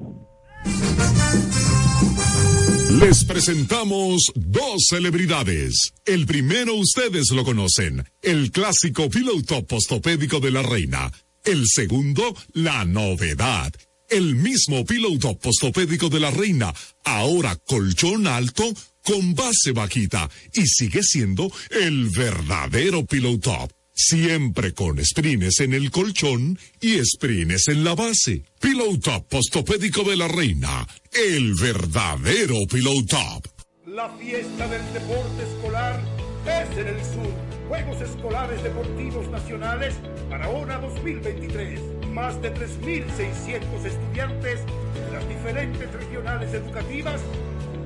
Les 3.00 3.24
presentamos 3.24 4.34
dos 4.36 4.88
celebridades. 4.90 5.94
El 6.06 6.26
primero 6.26 6.76
ustedes 6.76 7.32
lo 7.32 7.46
conocen, 7.46 8.04
el 8.22 8.52
clásico 8.52 9.10
piloto 9.10 9.66
postopédico 9.66 10.42
de 10.42 10.52
la 10.52 10.64
reina. 10.64 11.10
El 11.46 11.66
segundo, 11.66 12.24
la 12.54 12.84
novedad. 12.84 13.72
El 14.10 14.36
mismo 14.36 14.84
piloto 14.84 15.40
postopédico 15.40 16.10
de 16.10 16.20
la 16.20 16.30
reina, 16.30 16.74
ahora 17.06 17.56
colchón 17.66 18.28
alto 18.28 18.66
con 19.04 19.36
base 19.36 19.72
vaquita 19.74 20.30
y 20.54 20.66
sigue 20.66 21.04
siendo 21.04 21.52
el 21.70 22.10
verdadero 22.10 23.06
piloto 23.06 23.68
Siempre 23.96 24.74
con 24.74 25.04
sprines 25.06 25.60
en 25.60 25.74
el 25.74 25.92
colchón 25.92 26.58
y 26.82 26.98
sprines 27.06 27.68
en 27.68 27.84
la 27.84 27.94
base. 27.94 28.44
Pillow 28.60 28.98
Top 28.98 29.28
Postopédico 29.30 30.04
de 30.04 30.18
la 30.18 30.28
Reina. 30.28 30.88
El 31.12 31.54
verdadero 31.54 32.56
Pillow 32.68 33.06
Top. 33.06 33.48
La 33.86 34.10
fiesta 34.18 34.68
del 34.68 34.82
deporte 34.94 35.44
escolar 35.44 36.02
es 36.48 36.78
en 36.78 36.88
el 36.88 37.00
sur. 37.06 37.32
Juegos 37.70 38.02
Escolares 38.02 38.64
Deportivos 38.64 39.30
Nacionales 39.30 39.94
Barahona 40.28 40.80
2023. 40.80 41.80
Más 42.12 42.42
de 42.42 42.52
3.600 42.52 43.86
estudiantes 43.86 44.60
de 44.96 45.12
las 45.12 45.30
diferentes 45.30 45.94
regionales 45.94 46.52
educativas 46.52 47.22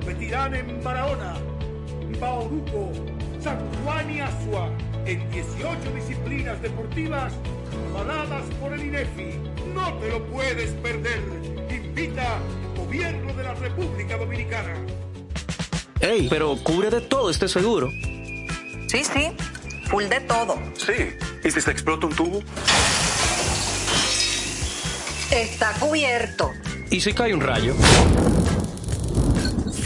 competirán 0.08 0.54
en 0.54 0.82
Barahona, 0.82 1.34
Bauruco, 2.18 2.92
San 3.44 3.58
Juan 3.84 4.10
y 4.10 4.20
Asua 4.20 4.70
en 5.04 5.30
18 5.30 5.78
disciplinas 5.94 6.62
deportivas 6.62 7.34
avaladas 7.90 8.44
por 8.58 8.72
el 8.72 8.86
INEFI. 8.86 9.38
No 9.74 9.92
te 9.98 10.08
lo 10.08 10.24
puedes 10.28 10.70
perder. 10.76 11.20
Invita 11.70 12.38
Gobierno 12.74 13.34
de 13.34 13.42
la 13.42 13.52
República 13.52 14.16
Dominicana. 14.16 14.76
Ey, 16.00 16.26
pero 16.30 16.56
cubre 16.62 16.88
de 16.88 17.02
todo 17.02 17.28
este 17.28 17.46
seguro. 17.46 17.90
Sí, 17.90 19.04
sí, 19.04 19.32
full 19.90 20.04
de 20.04 20.20
todo. 20.20 20.56
Sí. 20.74 21.18
¿Y 21.44 21.50
si 21.50 21.60
se 21.60 21.70
explota 21.70 22.06
un 22.06 22.14
tubo? 22.14 22.42
Está 25.30 25.74
cubierto. 25.78 26.50
¿Y 26.88 26.98
si 26.98 27.12
cae 27.12 27.34
un 27.34 27.42
rayo? 27.42 27.74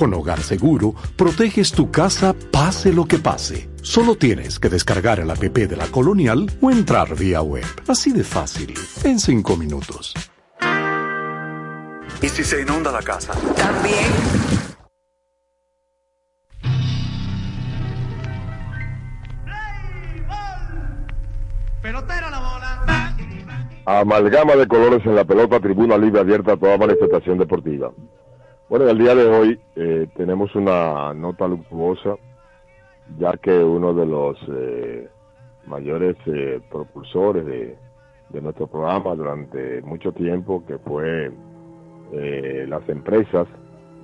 Con 0.00 0.14
Hogar 0.14 0.40
Seguro, 0.40 0.94
proteges 1.14 1.72
tu 1.72 1.90
casa 1.90 2.34
pase 2.50 2.90
lo 2.90 3.04
que 3.04 3.18
pase. 3.18 3.68
Solo 3.82 4.14
tienes 4.14 4.58
que 4.58 4.70
descargar 4.70 5.20
el 5.20 5.30
app 5.30 5.42
de 5.42 5.76
la 5.76 5.88
Colonial 5.88 6.50
o 6.62 6.70
entrar 6.70 7.14
vía 7.14 7.42
web. 7.42 7.66
Así 7.86 8.10
de 8.10 8.24
fácil, 8.24 8.72
en 9.04 9.20
5 9.20 9.58
minutos. 9.58 10.14
¿Y 12.22 12.28
si 12.30 12.42
se 12.42 12.62
inunda 12.62 12.90
la 12.90 13.02
casa? 13.02 13.34
También. 13.54 14.10
Pelotero 21.82 22.30
la 22.30 22.38
bola. 22.38 23.16
Amalgama 23.84 24.56
de 24.56 24.66
colores 24.66 25.04
en 25.04 25.14
la 25.14 25.26
pelota, 25.26 25.60
tribuna 25.60 25.98
libre 25.98 26.20
abierta 26.20 26.52
a 26.52 26.56
toda 26.56 26.78
manifestación 26.78 27.36
deportiva. 27.36 27.92
Bueno, 28.70 28.84
en 28.84 28.92
el 28.92 28.98
día 28.98 29.16
de 29.16 29.26
hoy 29.26 29.60
eh, 29.74 30.06
tenemos 30.14 30.54
una 30.54 31.12
nota 31.12 31.48
luctuosa, 31.48 32.14
ya 33.18 33.32
que 33.32 33.64
uno 33.64 33.92
de 33.92 34.06
los 34.06 34.38
eh, 34.48 35.08
mayores 35.66 36.14
eh, 36.26 36.60
propulsores 36.70 37.44
de, 37.46 37.76
de 38.28 38.40
nuestro 38.40 38.68
programa 38.68 39.16
durante 39.16 39.82
mucho 39.82 40.12
tiempo, 40.12 40.64
que 40.68 40.78
fue 40.78 41.32
las 42.68 42.88
empresas 42.88 43.48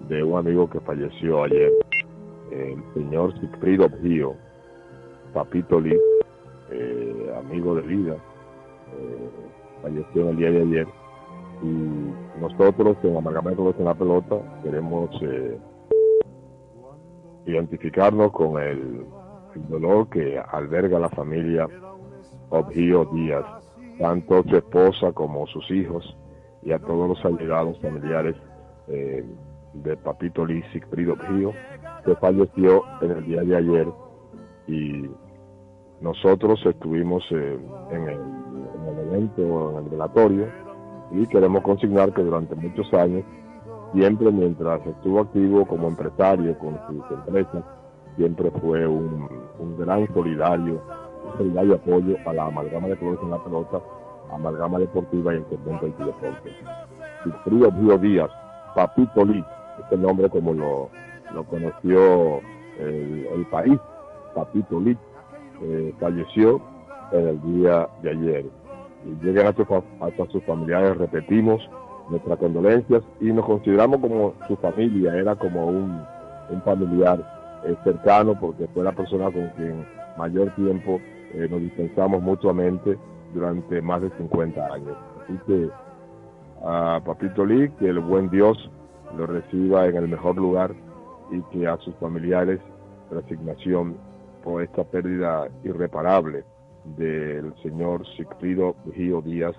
de 0.09 0.25
un 0.25 0.37
amigo 0.37 0.69
que 0.69 0.81
falleció 0.81 1.45
ayer, 1.45 1.71
el 2.51 2.83
señor 2.95 3.39
Sigfrido 3.41 3.89
Pío, 3.89 4.35
Papito 5.33 5.81
Lee, 5.81 5.97
amigo 7.39 7.77
de 7.77 7.83
vida, 7.83 8.17
falleció 9.81 10.31
el 10.31 10.37
día 10.37 10.51
de 10.51 10.63
ayer. 10.63 10.89
Y 11.63 12.26
nosotros 12.41 12.97
en 13.03 13.17
Amalgama 13.17 13.51
de 13.51 13.85
la 13.85 13.95
Pelota 13.95 14.37
queremos 14.63 15.11
eh, 15.23 15.59
identificarnos 17.47 18.33
con 18.33 18.61
el, 18.61 19.07
dolor 19.69 20.11
que 20.11 20.39
alberga 20.39 20.99
la 20.99 21.09
familia 21.09 21.67
Obgio 22.51 23.07
Díaz, 23.07 23.47
tanto 23.99 24.43
su 24.43 24.57
esposa 24.57 25.13
como 25.13 25.47
sus 25.47 25.71
hijos 25.71 26.15
y 26.63 26.73
a 26.73 26.79
todos 26.79 27.09
los 27.09 27.25
allegados 27.25 27.81
familiares 27.81 28.37
eh, 28.89 29.25
de 29.73 29.97
Papito 29.97 30.45
Lee 30.45 30.63
Sigfrido 30.75 31.15
Obgio, 31.15 31.55
que 32.05 32.15
falleció 32.17 32.83
en 33.01 33.13
el 33.13 33.25
día 33.25 33.43
de 33.45 33.57
ayer 33.57 33.89
y 34.67 35.11
nosotros 36.03 36.61
estuvimos 36.67 37.25
eh, 37.31 37.59
en, 37.93 38.03
el, 38.03 38.19
en 38.19 38.89
el 38.89 39.09
evento, 39.09 39.71
en 39.71 39.85
el 39.85 39.91
velatorio, 39.91 40.66
y 41.11 41.27
queremos 41.27 41.63
consignar 41.63 42.13
que 42.13 42.23
durante 42.23 42.55
muchos 42.55 42.93
años, 42.95 43.25
siempre 43.93 44.31
mientras 44.33 44.85
estuvo 44.87 45.21
activo 45.21 45.67
como 45.67 45.89
empresario 45.89 46.59
con 46.59 46.79
sus 46.89 47.11
empresas, 47.11 47.65
siempre 48.17 48.51
fue 48.63 48.87
un, 48.87 49.29
gran 49.79 50.13
solidario, 50.13 50.83
un 51.25 51.39
solidario 51.39 51.75
apoyo 51.75 52.17
a 52.27 52.33
la 52.33 52.47
amalgama 52.47 52.89
de 52.89 52.97
colores 52.97 53.21
en 53.23 53.31
la 53.31 53.45
pelota, 53.45 53.81
amalgama 54.33 54.79
deportiva 54.79 55.35
y 55.35 55.37
el 55.39 55.45
conjunto 55.45 55.87
del 55.87 56.07
deporte. 56.07 56.51
Díaz 57.81 58.01
Díaz, 58.01 58.31
Papito 58.75 59.25
Lee, 59.25 59.45
este 59.81 59.97
nombre 59.97 60.29
como 60.29 60.53
lo, 60.53 60.91
lo 61.35 61.45
conoció 61.45 62.41
el, 62.79 63.27
el 63.33 63.47
país, 63.51 63.79
Papito 64.35 64.81
Lee, 64.81 64.99
eh, 65.63 65.95
falleció 65.99 66.61
en 67.13 67.29
el 67.29 67.43
día 67.43 67.89
de 68.03 68.11
ayer. 68.11 68.45
Llegan 69.23 69.47
hasta, 69.47 69.63
hasta 70.01 70.27
sus 70.31 70.43
familiares, 70.45 70.97
repetimos 70.97 71.69
nuestras 72.09 72.39
condolencias 72.39 73.03
y 73.21 73.33
nos 73.33 73.45
consideramos 73.45 74.01
como 74.01 74.35
su 74.47 74.57
familia, 74.57 75.15
era 75.15 75.35
como 75.37 75.67
un, 75.67 76.03
familiar 76.65 77.19
eh, 77.65 77.75
cercano 77.83 78.39
porque 78.39 78.69
fue 78.69 78.85
la 78.85 78.93
persona 78.93 79.25
con 79.25 79.49
quien 79.57 79.85
mayor 80.17 80.55
tiempo 80.55 81.01
eh, 81.35 81.49
nos 81.51 81.61
dispensamos 81.61 82.23
mutuamente 82.23 82.97
durante 83.35 83.83
más 83.83 84.03
de 84.03 84.11
50 84.11 84.65
años. 84.73 84.97
Así 85.23 85.39
que 85.47 85.69
a 86.65 87.01
Papito 87.05 87.45
Lee, 87.45 87.71
que 87.79 87.89
el 87.89 87.99
buen 87.99 88.31
Dios 88.31 88.71
lo 89.17 89.27
reciba 89.27 89.87
en 89.87 89.97
el 89.97 90.09
mejor 90.09 90.37
lugar 90.37 90.75
y 91.31 91.41
que 91.53 91.67
a 91.67 91.77
sus 91.79 91.95
familiares 91.97 92.61
resignación 93.11 93.97
por 94.43 94.63
esta 94.63 94.85
pérdida 94.85 95.49
irreparable 95.65 96.45
del 96.97 97.55
señor 97.63 98.07
Sigfrido 98.17 98.77
Gio 98.95 99.21
Díaz 99.21 99.55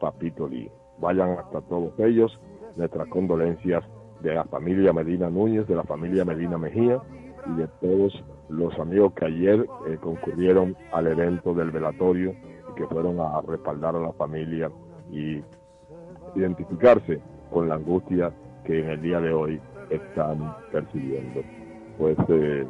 Papito 0.00 0.48
Lee. 0.48 0.70
Vayan 0.98 1.30
hasta 1.38 1.60
todos 1.62 1.92
ellos, 1.98 2.38
nuestras 2.76 3.08
condolencias 3.08 3.84
de 4.20 4.34
la 4.34 4.44
familia 4.44 4.92
Medina 4.92 5.30
Núñez, 5.30 5.66
de 5.66 5.76
la 5.76 5.84
familia 5.84 6.24
Medina 6.24 6.58
Mejía 6.58 7.00
y 7.46 7.56
de 7.56 7.68
todos 7.80 8.24
los 8.48 8.78
amigos 8.78 9.12
que 9.14 9.26
ayer 9.26 9.66
eh, 9.88 9.98
concurrieron 10.00 10.76
al 10.92 11.06
evento 11.06 11.54
del 11.54 11.70
velatorio 11.70 12.34
y 12.70 12.74
que 12.74 12.86
fueron 12.86 13.20
a 13.20 13.40
respaldar 13.42 13.94
a 13.96 14.00
la 14.00 14.12
familia 14.12 14.70
y 15.10 15.42
identificarse 16.34 17.20
con 17.50 17.68
la 17.68 17.76
angustia 17.76 18.32
que 18.64 18.80
en 18.80 18.88
el 18.90 19.02
día 19.02 19.20
de 19.20 19.32
hoy 19.32 19.60
están 19.90 20.54
percibiendo. 20.72 21.42
Pues 21.96 22.16
eh, 22.28 22.66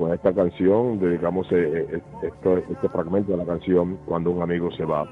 con 0.00 0.12
esta 0.14 0.32
canción 0.32 0.98
dedicamos 0.98 1.46
esto, 1.52 2.56
este 2.56 2.88
fragmento 2.88 3.32
de 3.32 3.36
la 3.36 3.44
canción 3.44 3.98
cuando 4.06 4.30
un 4.30 4.40
amigo 4.42 4.70
se 4.72 4.86
va 4.86 5.02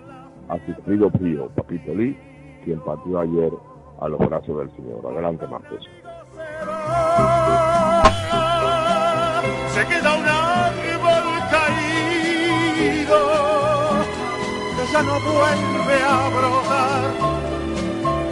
a 0.49 0.59
Sigfrido 0.65 1.11
Pío, 1.11 1.51
Papito 1.51 1.95
Lee, 1.95 2.17
quien 2.65 2.81
partió 2.81 3.21
ayer 3.21 3.53
a 4.01 4.09
los 4.09 4.19
brazos 4.19 4.57
del 4.57 4.71
Señor. 4.77 5.05
Adelante, 5.13 5.47
Marcos. 5.47 5.87
Se 9.75 9.87
queda 9.89 10.17
un 10.17 10.27
árbol 10.27 11.39
caído 11.51 13.19
que 14.75 14.87
ya 14.91 15.03
no 15.03 15.21
vuelve 15.21 16.03
a 16.03 16.31
brotar 16.35 17.13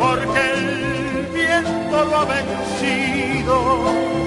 porque 0.00 0.40
el 0.54 1.26
viento 1.34 1.96
lo 2.06 2.16
ha 2.16 2.24
vencido 2.24 4.25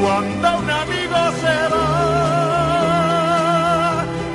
cuando 0.00 0.48
un 0.58 0.70
amigo 0.70 1.16
se 1.40 1.56
va, 1.72 2.96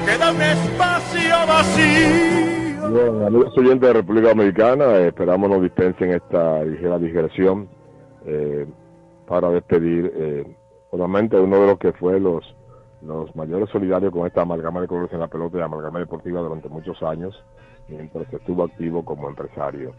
queda 0.06 0.32
un 0.32 0.42
espacio 0.42 1.36
vacío. 1.48 2.52
Bien, 2.92 3.24
amigos 3.26 3.58
oyentes 3.58 3.88
de 3.88 3.94
República 3.94 4.30
Dominicana, 4.30 4.98
esperamos 4.98 5.50
nos 5.50 5.62
dispensen 5.62 6.12
esta 6.12 6.64
ligera 6.64 6.98
digresión 6.98 7.70
eh, 8.26 8.66
para 9.28 9.50
despedir 9.50 10.12
eh, 10.16 10.56
solamente 10.90 11.40
uno 11.40 11.62
de 11.62 11.68
los 11.68 11.80
que 11.80 11.94
fue 11.94 12.20
los, 12.20 12.44
los 13.02 13.34
mayores 13.36 13.70
solidarios 13.70 14.12
con 14.12 14.28
esta 14.28 14.42
amalgama 14.42 14.82
de 14.82 14.88
colores 14.88 15.14
en 15.14 15.20
la 15.20 15.28
pelota 15.28 15.58
y 15.58 15.62
amalgama 15.62 16.00
deportiva 16.00 16.42
durante 16.42 16.68
muchos 16.70 17.02
años, 17.04 17.34
mientras 17.88 18.32
estuvo 18.34 18.64
activo 18.64 19.06
como 19.06 19.30
empresario. 19.30 19.94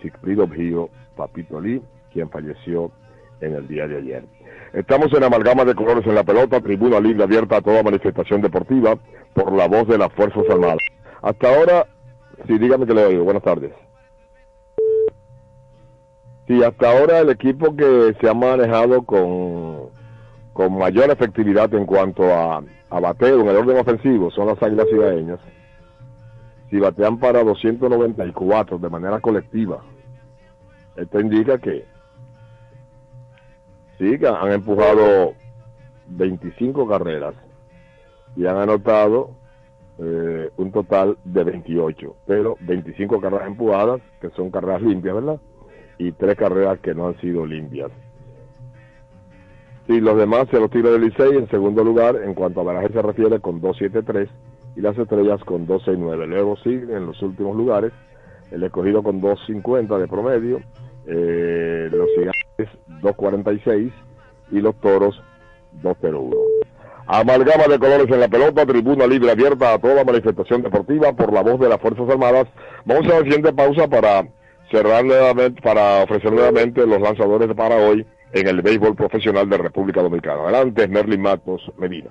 Sigfrido 0.00 0.46
Gio 0.48 0.88
Papito 1.16 1.60
Lee, 1.60 1.82
quien 2.12 2.30
falleció 2.30 2.92
en 3.40 3.54
el 3.54 3.68
día 3.68 3.86
de 3.86 3.98
ayer. 3.98 4.24
Estamos 4.72 5.12
en 5.12 5.24
amalgama 5.24 5.64
de 5.64 5.74
colores 5.74 6.06
en 6.06 6.14
la 6.14 6.24
pelota, 6.24 6.60
tribuna 6.60 7.00
libre 7.00 7.24
abierta 7.24 7.56
a 7.56 7.62
toda 7.62 7.82
manifestación 7.82 8.42
deportiva 8.42 8.96
por 9.34 9.52
la 9.52 9.68
voz 9.68 9.86
de 9.88 9.98
las 9.98 10.12
Fuerzas 10.12 10.44
Armadas. 10.50 10.78
Hasta 11.22 11.54
ahora, 11.54 11.86
sí, 12.46 12.58
dígame 12.58 12.86
que 12.86 12.94
le 12.94 13.04
oigo. 13.04 13.24
Buenas 13.24 13.42
tardes. 13.42 13.72
Sí, 16.46 16.62
hasta 16.62 16.90
ahora 16.90 17.20
el 17.20 17.30
equipo 17.30 17.74
que 17.74 18.14
se 18.20 18.28
ha 18.28 18.34
manejado 18.34 19.02
con, 19.02 19.90
con 20.52 20.78
mayor 20.78 21.10
efectividad 21.10 21.72
en 21.74 21.86
cuanto 21.86 22.32
a, 22.32 22.62
a 22.90 23.00
bateo 23.00 23.40
en 23.40 23.48
el 23.48 23.56
orden 23.56 23.78
ofensivo 23.78 24.30
son 24.30 24.46
las 24.46 24.62
Águilas 24.62 24.86
Cibaeñas. 24.88 25.40
Si 26.70 26.78
batean 26.78 27.18
para 27.18 27.42
294 27.42 28.78
de 28.78 28.88
manera 28.88 29.20
colectiva, 29.20 29.82
esto 30.96 31.20
indica 31.20 31.58
que 31.58 31.84
sí, 33.98 34.18
que 34.18 34.26
han 34.26 34.52
empujado 34.52 35.34
25 36.08 36.88
carreras 36.88 37.34
y 38.36 38.46
han 38.46 38.56
anotado 38.56 39.30
eh, 39.98 40.50
un 40.56 40.72
total 40.72 41.16
de 41.24 41.44
28, 41.44 42.16
pero 42.26 42.56
25 42.60 43.20
carreras 43.20 43.48
empujadas, 43.48 44.00
que 44.20 44.30
son 44.30 44.50
carreras 44.50 44.82
limpias, 44.82 45.14
¿verdad? 45.14 45.40
Y 45.98 46.12
tres 46.12 46.36
carreras 46.36 46.78
que 46.80 46.94
no 46.94 47.08
han 47.08 47.18
sido 47.20 47.46
limpias. 47.46 47.90
Y 49.88 50.00
los 50.00 50.16
demás 50.18 50.48
se 50.50 50.58
los 50.58 50.70
tira 50.70 50.90
del 50.90 51.02
Licey 51.02 51.36
en 51.36 51.48
segundo 51.48 51.84
lugar 51.84 52.16
en 52.16 52.34
cuanto 52.34 52.60
a 52.60 52.64
baraje 52.64 52.88
se 52.92 53.00
refiere 53.00 53.40
con 53.40 53.60
273 53.60 54.28
y 54.74 54.80
las 54.80 54.98
estrellas 54.98 55.42
con 55.44 55.66
269. 55.66 56.26
Luego 56.26 56.56
siguen 56.58 56.90
en 56.90 57.06
los 57.06 57.22
últimos 57.22 57.56
lugares 57.56 57.92
el 58.50 58.62
escogido 58.62 59.02
con 59.02 59.20
250 59.20 59.98
de 59.98 60.08
promedio, 60.08 60.60
eh, 61.06 61.88
los 61.92 62.08
gigantes 62.16 62.78
246 63.02 63.92
y 64.52 64.60
los 64.60 64.74
toros 64.80 65.20
201. 65.82 66.36
Amalgama 67.08 67.68
de 67.68 67.78
colores 67.78 68.10
en 68.10 68.20
la 68.20 68.28
pelota, 68.28 68.66
tribuna 68.66 69.06
libre 69.06 69.30
abierta 69.30 69.74
a 69.74 69.78
toda 69.78 70.04
manifestación 70.04 70.62
deportiva 70.62 71.12
por 71.12 71.32
la 71.32 71.42
voz 71.42 71.60
de 71.60 71.68
las 71.68 71.80
Fuerzas 71.80 72.08
Armadas. 72.08 72.48
Vamos 72.84 73.06
a 73.06 73.20
la 73.20 73.20
siguiente 73.20 73.52
pausa 73.52 73.86
para 73.86 74.26
cerrar 74.72 75.04
nuevamente, 75.04 75.62
para 75.62 76.02
ofrecer 76.02 76.32
nuevamente 76.32 76.84
los 76.84 77.00
lanzadores 77.00 77.54
para 77.54 77.76
hoy 77.76 78.04
en 78.32 78.48
el 78.48 78.60
béisbol 78.60 78.96
profesional 78.96 79.48
de 79.48 79.58
República 79.58 80.02
Dominicana. 80.02 80.42
Adelante, 80.42 80.88
Merlin 80.88 81.22
Matos 81.22 81.62
Medina. 81.78 82.10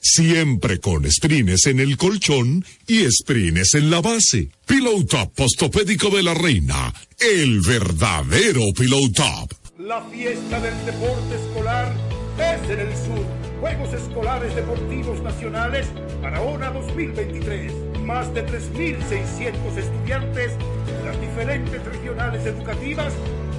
Siempre 0.00 0.80
con 0.80 1.10
sprines 1.10 1.66
en 1.66 1.78
el 1.78 1.98
colchón 1.98 2.64
y 2.86 3.04
sprines 3.10 3.74
en 3.74 3.90
la 3.90 4.00
base. 4.00 4.48
Pillow 4.66 5.04
Top 5.04 5.34
Postopédico 5.34 6.08
de 6.08 6.22
la 6.22 6.32
Reina. 6.32 6.92
El 7.18 7.60
verdadero 7.60 8.62
Pillow 8.74 9.10
Top. 9.12 9.52
La 9.78 10.02
fiesta 10.04 10.58
del 10.60 10.74
deporte 10.86 11.34
escolar 11.34 11.94
es 12.38 12.70
en 12.70 12.80
el 12.80 12.96
sur. 12.96 13.26
Juegos 13.60 13.92
Escolares 13.92 14.54
Deportivos 14.54 15.22
Nacionales 15.22 15.86
Barahona 16.22 16.70
2023. 16.70 17.72
Más 18.00 18.32
de 18.32 18.46
3.600 18.46 19.76
estudiantes 19.76 20.52
de 20.86 21.04
las 21.04 21.20
diferentes 21.20 21.84
regionales 21.84 22.46
educativas 22.46 23.12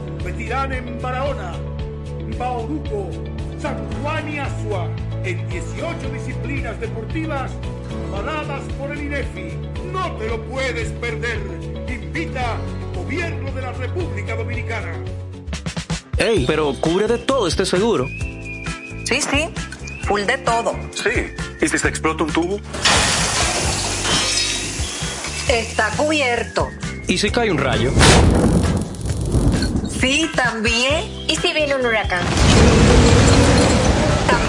competirán 0.08 0.74
en 0.74 1.02
Barahona, 1.02 1.54
Bauruco, 2.38 3.10
San 3.62 3.78
Juan 4.02 4.28
y 4.28 4.40
Asua 4.40 4.90
en 5.24 5.48
18 5.48 6.10
disciplinas 6.14 6.80
deportivas 6.80 7.52
avaladas 8.08 8.64
por 8.80 8.92
el 8.92 9.04
INEFI. 9.04 9.54
No 9.94 10.12
te 10.14 10.28
lo 10.28 10.42
puedes 10.46 10.90
perder. 10.94 11.40
Invita 11.88 12.58
Gobierno 12.96 13.52
de 13.52 13.62
la 13.62 13.72
República 13.74 14.36
Dominicana. 14.36 14.94
Ey, 16.18 16.46
pero 16.48 16.74
cubre 16.82 17.08
de 17.08 17.20
todo 17.20 17.48
este 17.48 17.66
seguro. 17.66 18.08
Sí, 19.06 19.22
sí, 19.22 19.50
full 20.08 20.22
de 20.22 20.38
todo. 20.40 20.76
Sí, 20.92 21.10
¿y 21.62 21.68
si 21.68 21.78
se 21.78 21.88
explota 21.88 22.24
un 22.24 22.32
tubo? 22.32 22.60
Está 25.48 25.90
cubierto. 25.98 26.68
¿Y 27.08 27.18
si 27.18 27.30
cae 27.30 27.52
un 27.52 27.60
rayo? 27.60 27.92
Sí, 30.00 30.30
también. 30.36 31.04
¿Y 31.28 31.36
si 31.36 31.54
viene 31.54 31.76
un 31.76 31.86
huracán? 31.86 32.24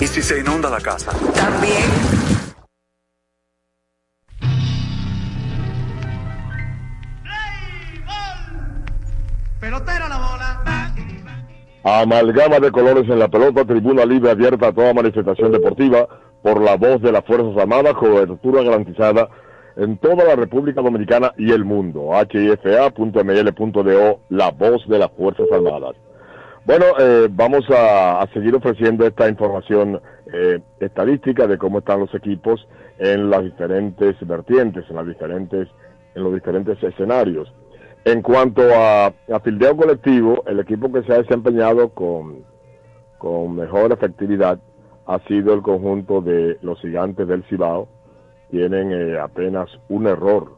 ¿Y 0.00 0.06
si 0.06 0.22
se 0.22 0.40
inunda 0.40 0.68
la 0.70 0.80
casa? 0.80 1.12
También. 1.34 1.74
Pelotera 9.60 10.08
la 10.08 10.16
bola. 10.18 10.44
Amalgama 11.84 12.60
de 12.60 12.72
colores 12.72 13.08
en 13.08 13.18
la 13.18 13.28
pelota, 13.28 13.64
tribuna 13.64 14.04
libre 14.04 14.30
abierta 14.30 14.68
a 14.68 14.72
toda 14.72 14.94
manifestación 14.94 15.52
deportiva 15.52 16.08
por 16.42 16.60
la 16.60 16.76
voz 16.76 17.00
de 17.00 17.12
las 17.12 17.24
Fuerzas 17.24 17.56
Armadas, 17.56 17.94
cobertura 17.94 18.62
garantizada 18.62 19.28
en 19.76 19.98
toda 19.98 20.24
la 20.24 20.36
República 20.36 20.82
Dominicana 20.82 21.32
y 21.36 21.52
el 21.52 21.64
mundo. 21.64 22.10
hifa.ml.do, 22.30 24.20
la 24.30 24.50
voz 24.50 24.88
de 24.88 24.98
las 24.98 25.10
Fuerzas 25.12 25.46
Armadas. 25.52 25.94
Bueno, 26.66 26.86
eh, 26.98 27.28
vamos 27.30 27.66
a, 27.68 28.26
seguir 28.32 28.54
ofreciendo 28.54 29.06
esta 29.06 29.28
información 29.28 30.00
eh, 30.32 30.60
estadística 30.80 31.46
de 31.46 31.58
cómo 31.58 31.80
están 31.80 32.00
los 32.00 32.14
equipos 32.14 32.66
en 32.98 33.28
las 33.28 33.44
diferentes 33.44 34.16
vertientes, 34.26 34.84
en 34.88 34.96
las 34.96 35.06
diferentes, 35.06 35.68
en 36.14 36.22
los 36.22 36.32
diferentes 36.32 36.82
escenarios. 36.82 37.52
En 38.06 38.22
cuanto 38.22 38.62
a, 38.74 39.06
a 39.06 39.40
fildeo 39.42 39.76
colectivo, 39.76 40.42
el 40.46 40.60
equipo 40.60 40.90
que 40.90 41.02
se 41.02 41.12
ha 41.12 41.18
desempeñado 41.18 41.90
con, 41.90 42.44
con 43.18 43.56
mejor 43.56 43.92
efectividad 43.92 44.58
ha 45.06 45.18
sido 45.28 45.52
el 45.52 45.60
conjunto 45.60 46.22
de 46.22 46.56
los 46.62 46.80
gigantes 46.80 47.28
del 47.28 47.44
Cibao. 47.44 47.88
Tienen 48.50 48.90
eh, 48.90 49.18
apenas 49.18 49.68
un 49.90 50.06
error. 50.06 50.52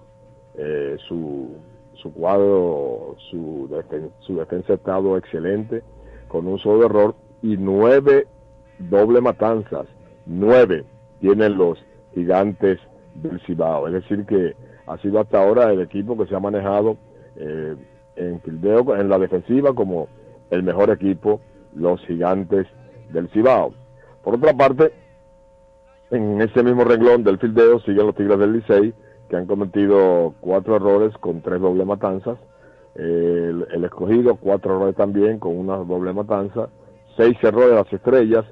Eh, 0.57 0.97
su, 1.09 1.57
su 1.95 2.13
cuadro, 2.13 3.17
su, 3.31 3.69
defen 3.71 4.11
su 4.21 4.37
defensa 4.37 4.73
ha 4.73 4.77
estado 4.77 5.17
excelente, 5.17 5.83
con 6.29 6.47
un 6.47 6.59
solo 6.59 6.87
error 6.87 7.15
y 7.43 7.57
nueve 7.57 8.27
doble 8.79 9.21
matanzas. 9.21 9.87
Nueve 10.27 10.85
tienen 11.21 11.57
los 11.57 11.79
gigantes 12.15 12.79
del 13.15 13.41
Cibao. 13.47 13.87
Es 13.89 13.95
decir, 13.95 14.25
que 14.27 14.55
ha 14.87 14.99
sido 14.99 15.21
hasta 15.21 15.43
ahora 15.43 15.73
el 15.73 15.81
equipo 15.81 16.17
que 16.17 16.27
se 16.27 16.35
ha 16.35 16.41
manejado 16.41 16.97
eh, 17.37 17.77
en 18.17 18.41
fildeo, 18.41 18.97
en 18.97 19.09
la 19.09 19.19
defensiva, 19.19 19.75
como 19.75 20.09
el 20.51 20.63
mejor 20.63 20.91
equipo, 20.91 21.41
los 21.75 22.01
gigantes 22.07 22.67
del 23.13 23.29
Cibao. 23.31 23.75
Por 24.23 24.35
otra 24.35 24.55
parte, 24.55 24.93
en 26.11 26.41
ese 26.41 26.63
mismo 26.63 26.85
renglón 26.85 27.25
del 27.25 27.39
fildeo 27.39 27.81
siguen 27.81 28.07
los 28.07 28.15
Tigres 28.15 28.39
del 28.39 28.53
Licey, 28.53 28.95
que 29.29 29.37
han 29.37 29.47
cometido 29.47 30.35
cuatro 30.41 30.77
errores 30.77 31.17
con 31.19 31.43
tres 31.43 31.61
doble 31.61 31.85
matanzas. 31.85 32.39
El, 32.97 33.67
el, 33.73 33.85
escogido, 33.85 34.37
cuatro 34.37 34.77
errores 34.77 34.97
también 34.97 35.39
con 35.39 35.57
una 35.57 35.77
doble 35.77 36.13
matanza. 36.13 36.69
Seis 37.17 37.37
errores 37.43 37.75
las 37.75 37.93
estrellas, 37.93 38.45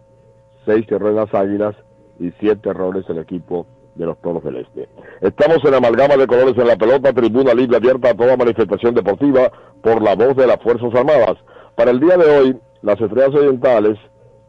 seis 0.64 0.90
errores 0.90 1.16
las 1.16 1.34
águilas 1.34 1.74
y 2.18 2.30
siete 2.40 2.70
errores 2.70 3.04
el 3.08 3.18
equipo 3.18 3.66
de 3.94 4.06
los 4.06 4.20
Toros 4.20 4.42
del 4.44 4.56
Este. 4.56 4.88
Estamos 5.20 5.58
en 5.64 5.74
amalgama 5.74 6.16
de 6.16 6.26
colores 6.26 6.56
en 6.56 6.66
la 6.66 6.76
pelota, 6.76 7.12
tribuna 7.12 7.54
libre 7.54 7.76
abierta 7.76 8.10
a 8.10 8.14
toda 8.14 8.36
manifestación 8.36 8.94
deportiva 8.94 9.50
por 9.82 10.02
la 10.02 10.14
voz 10.14 10.36
de 10.36 10.46
las 10.46 10.60
Fuerzas 10.62 10.94
Armadas. 10.94 11.36
Para 11.76 11.90
el 11.90 12.00
día 12.00 12.16
de 12.16 12.38
hoy, 12.38 12.56
las 12.82 13.00
estrellas 13.00 13.34
orientales, 13.34 13.98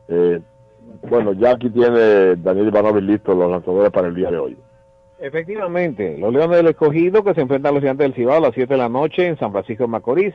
eh, 0.08 0.42
bueno, 1.10 1.34
ya 1.34 1.52
aquí 1.52 1.70
tiene 1.70 2.36
Daniel 2.38 2.68
Ivanovic 2.68 3.04
listo 3.04 3.36
los 3.36 3.52
lanzadores 3.52 3.92
para 3.92 4.08
el 4.08 4.16
día 4.16 4.32
de 4.32 4.38
hoy. 4.38 4.58
Efectivamente, 5.18 6.18
los 6.18 6.34
Leones 6.34 6.58
del 6.58 6.68
Escogido 6.68 7.24
que 7.24 7.34
se 7.34 7.42
enfrentan 7.42 7.70
a 7.70 7.74
los 7.74 7.82
Gigantes 7.82 8.06
del 8.06 8.16
Cibao 8.16 8.38
a 8.38 8.42
las 8.42 8.54
7 8.54 8.74
de 8.74 8.78
la 8.78 8.90
noche 8.90 9.26
en 9.26 9.38
San 9.38 9.52
Francisco 9.54 9.86
de 9.86 9.88
Macorís. 9.88 10.34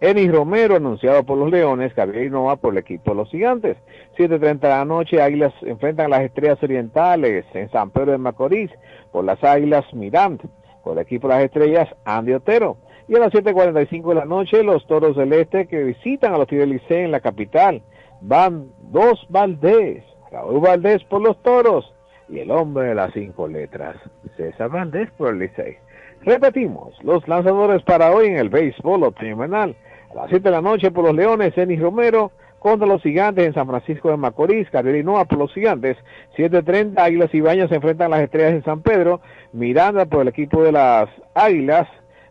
Enis 0.00 0.32
Romero, 0.32 0.76
anunciado 0.76 1.22
por 1.24 1.36
los 1.36 1.50
Leones, 1.50 1.94
Gabriel 1.94 2.30
Nova 2.30 2.56
por 2.56 2.72
el 2.72 2.78
equipo 2.78 3.10
de 3.10 3.18
los 3.18 3.30
Gigantes. 3.30 3.76
7.30 4.16 4.58
de 4.58 4.68
la 4.68 4.84
noche, 4.86 5.20
Águilas 5.20 5.52
enfrentan 5.60 6.06
a 6.06 6.16
las 6.16 6.22
Estrellas 6.22 6.62
Orientales 6.62 7.44
en 7.52 7.70
San 7.70 7.90
Pedro 7.90 8.12
de 8.12 8.18
Macorís 8.18 8.70
por 9.12 9.24
las 9.24 9.42
Águilas 9.44 9.84
Mirand. 9.92 10.40
Por 10.82 10.94
el 10.94 11.02
equipo 11.02 11.28
de 11.28 11.34
las 11.34 11.44
Estrellas, 11.44 11.88
Andy 12.04 12.32
Otero. 12.32 12.78
Y 13.08 13.14
a 13.16 13.18
las 13.18 13.32
7.45 13.32 14.08
de 14.08 14.14
la 14.14 14.24
noche, 14.24 14.64
los 14.64 14.86
Toros 14.86 15.14
del 15.14 15.34
Este 15.34 15.66
que 15.68 15.84
visitan 15.84 16.34
a 16.34 16.38
los 16.38 16.48
Tigres 16.48 16.82
en 16.88 17.10
la 17.10 17.20
capital. 17.20 17.82
Van 18.22 18.70
dos 18.90 19.26
Valdés. 19.28 20.02
Raúl 20.30 20.60
Valdés 20.60 21.04
por 21.04 21.20
los 21.20 21.40
Toros 21.42 21.92
y 22.32 22.38
el 22.38 22.50
hombre 22.50 22.88
de 22.88 22.94
las 22.94 23.12
cinco 23.12 23.46
letras, 23.46 23.96
César 24.36 24.70
Valdés 24.70 25.10
por 25.18 25.34
el 25.34 25.38
Licey. 25.38 25.76
Repetimos, 26.22 26.94
los 27.02 27.28
lanzadores 27.28 27.82
para 27.82 28.10
hoy 28.10 28.28
en 28.28 28.38
el 28.38 28.48
béisbol 28.48 29.04
opcional. 29.04 29.76
A 30.12 30.14
las 30.14 30.30
7 30.30 30.42
de 30.42 30.50
la 30.50 30.62
noche 30.62 30.90
por 30.90 31.04
los 31.04 31.14
Leones, 31.14 31.56
Enis 31.58 31.80
Romero 31.80 32.32
contra 32.58 32.86
los 32.86 33.02
Gigantes 33.02 33.44
en 33.44 33.54
San 33.54 33.66
Francisco 33.66 34.08
de 34.08 34.16
Macorís, 34.16 34.70
Carolina 34.70 35.24
por 35.26 35.38
los 35.38 35.52
Gigantes, 35.52 35.98
7.30 36.36 36.94
Águilas 36.96 37.34
y 37.34 37.40
Bañas 37.40 37.68
se 37.68 37.74
enfrentan 37.74 38.06
a 38.06 38.16
las 38.16 38.24
Estrellas 38.24 38.52
en 38.52 38.64
San 38.64 38.80
Pedro, 38.80 39.20
Miranda 39.52 40.06
por 40.06 40.22
el 40.22 40.28
equipo 40.28 40.62
de 40.62 40.72
las 40.72 41.10
Águilas, 41.34 41.86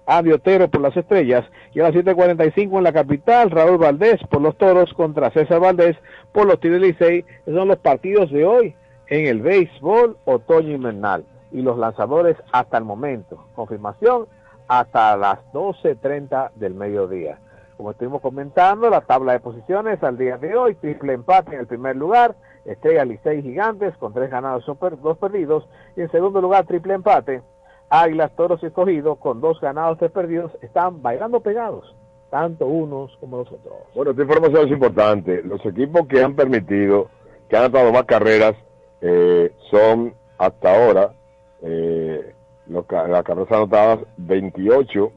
Andy 0.08 0.32
Otero 0.32 0.68
por 0.70 0.82
las 0.82 0.98
Estrellas, 0.98 1.44
y 1.74 1.80
a 1.80 1.84
las 1.84 1.94
7.45 1.94 2.78
en 2.78 2.84
la 2.84 2.94
capital, 2.94 3.52
Raúl 3.52 3.78
Valdés 3.78 4.20
por 4.30 4.42
los 4.42 4.58
Toros 4.58 4.92
contra 4.94 5.32
César 5.32 5.60
Valdés 5.60 5.98
por 6.32 6.48
los 6.48 6.60
Tigres 6.60 6.82
Licey, 6.82 7.26
esos 7.46 7.56
son 7.56 7.68
los 7.68 7.78
partidos 7.78 8.32
de 8.32 8.46
hoy 8.46 8.76
en 9.12 9.28
el 9.28 9.42
béisbol 9.42 10.18
otoño 10.24 10.74
invernal 10.74 11.26
y 11.52 11.62
los 11.62 11.78
lanzadores 11.78 12.38
hasta 12.54 12.78
el 12.78 12.86
momento. 12.86 13.46
Confirmación 13.56 14.26
hasta 14.70 15.18
las 15.18 15.40
12.30 15.52 16.52
del 16.56 16.74
mediodía. 16.74 17.38
Como 17.76 17.92
estuvimos 17.92 18.22
comentando, 18.22 18.90
la 18.90 19.02
tabla 19.02 19.34
de 19.34 19.42
posiciones 19.42 20.02
al 20.02 20.18
día 20.18 20.38
de 20.38 20.56
hoy, 20.56 20.76
triple 20.76 21.12
empate 21.12 21.56
en 21.56 21.60
el 21.60 21.68
primer 21.68 21.98
lugar, 21.98 22.36
Estrella 22.64 23.04
Licey 23.04 23.42
Gigantes 23.42 23.98
con 23.98 24.14
tres 24.14 24.32
ganados 24.32 24.64
y 24.66 24.96
dos 25.04 25.18
perdidos, 25.18 25.68
y 25.98 26.02
en 26.02 26.12
segundo 26.12 26.40
lugar 26.40 26.66
triple 26.66 26.94
empate, 26.94 27.42
Águilas 27.90 28.34
Toros 28.38 28.64
y 28.64 28.68
Escogido 28.68 29.18
con 29.18 29.42
dos 29.42 29.60
ganados 29.60 29.98
y 29.98 30.00
tres 30.00 30.12
perdidos, 30.12 30.54
están 30.62 31.02
bailando 31.02 31.42
pegados, 31.42 31.94
tanto 32.30 32.66
unos 32.66 33.18
como 33.18 33.40
los 33.40 33.52
otros. 33.52 33.74
Bueno, 33.94 34.12
esta 34.12 34.24
información 34.24 34.68
es 34.68 34.72
importante. 34.72 35.44
Los 35.44 35.66
equipos 35.66 36.08
que 36.08 36.24
han 36.24 36.34
permitido, 36.34 37.10
que 37.50 37.58
han 37.58 37.70
dado 37.74 37.92
más 37.92 38.06
carreras, 38.06 38.56
eh, 39.02 39.52
son 39.70 40.14
hasta 40.38 40.74
ahora 40.74 41.14
eh, 41.62 42.34
las 42.68 42.86
carreras 42.86 43.52
anotadas 43.52 44.00
28 44.18 45.12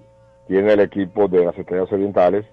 tiene 0.49 0.73
el 0.73 0.81
equipo 0.81 1.29
de 1.29 1.45
las 1.45 1.57
Estrellas 1.57 1.93
Orientales 1.93 2.45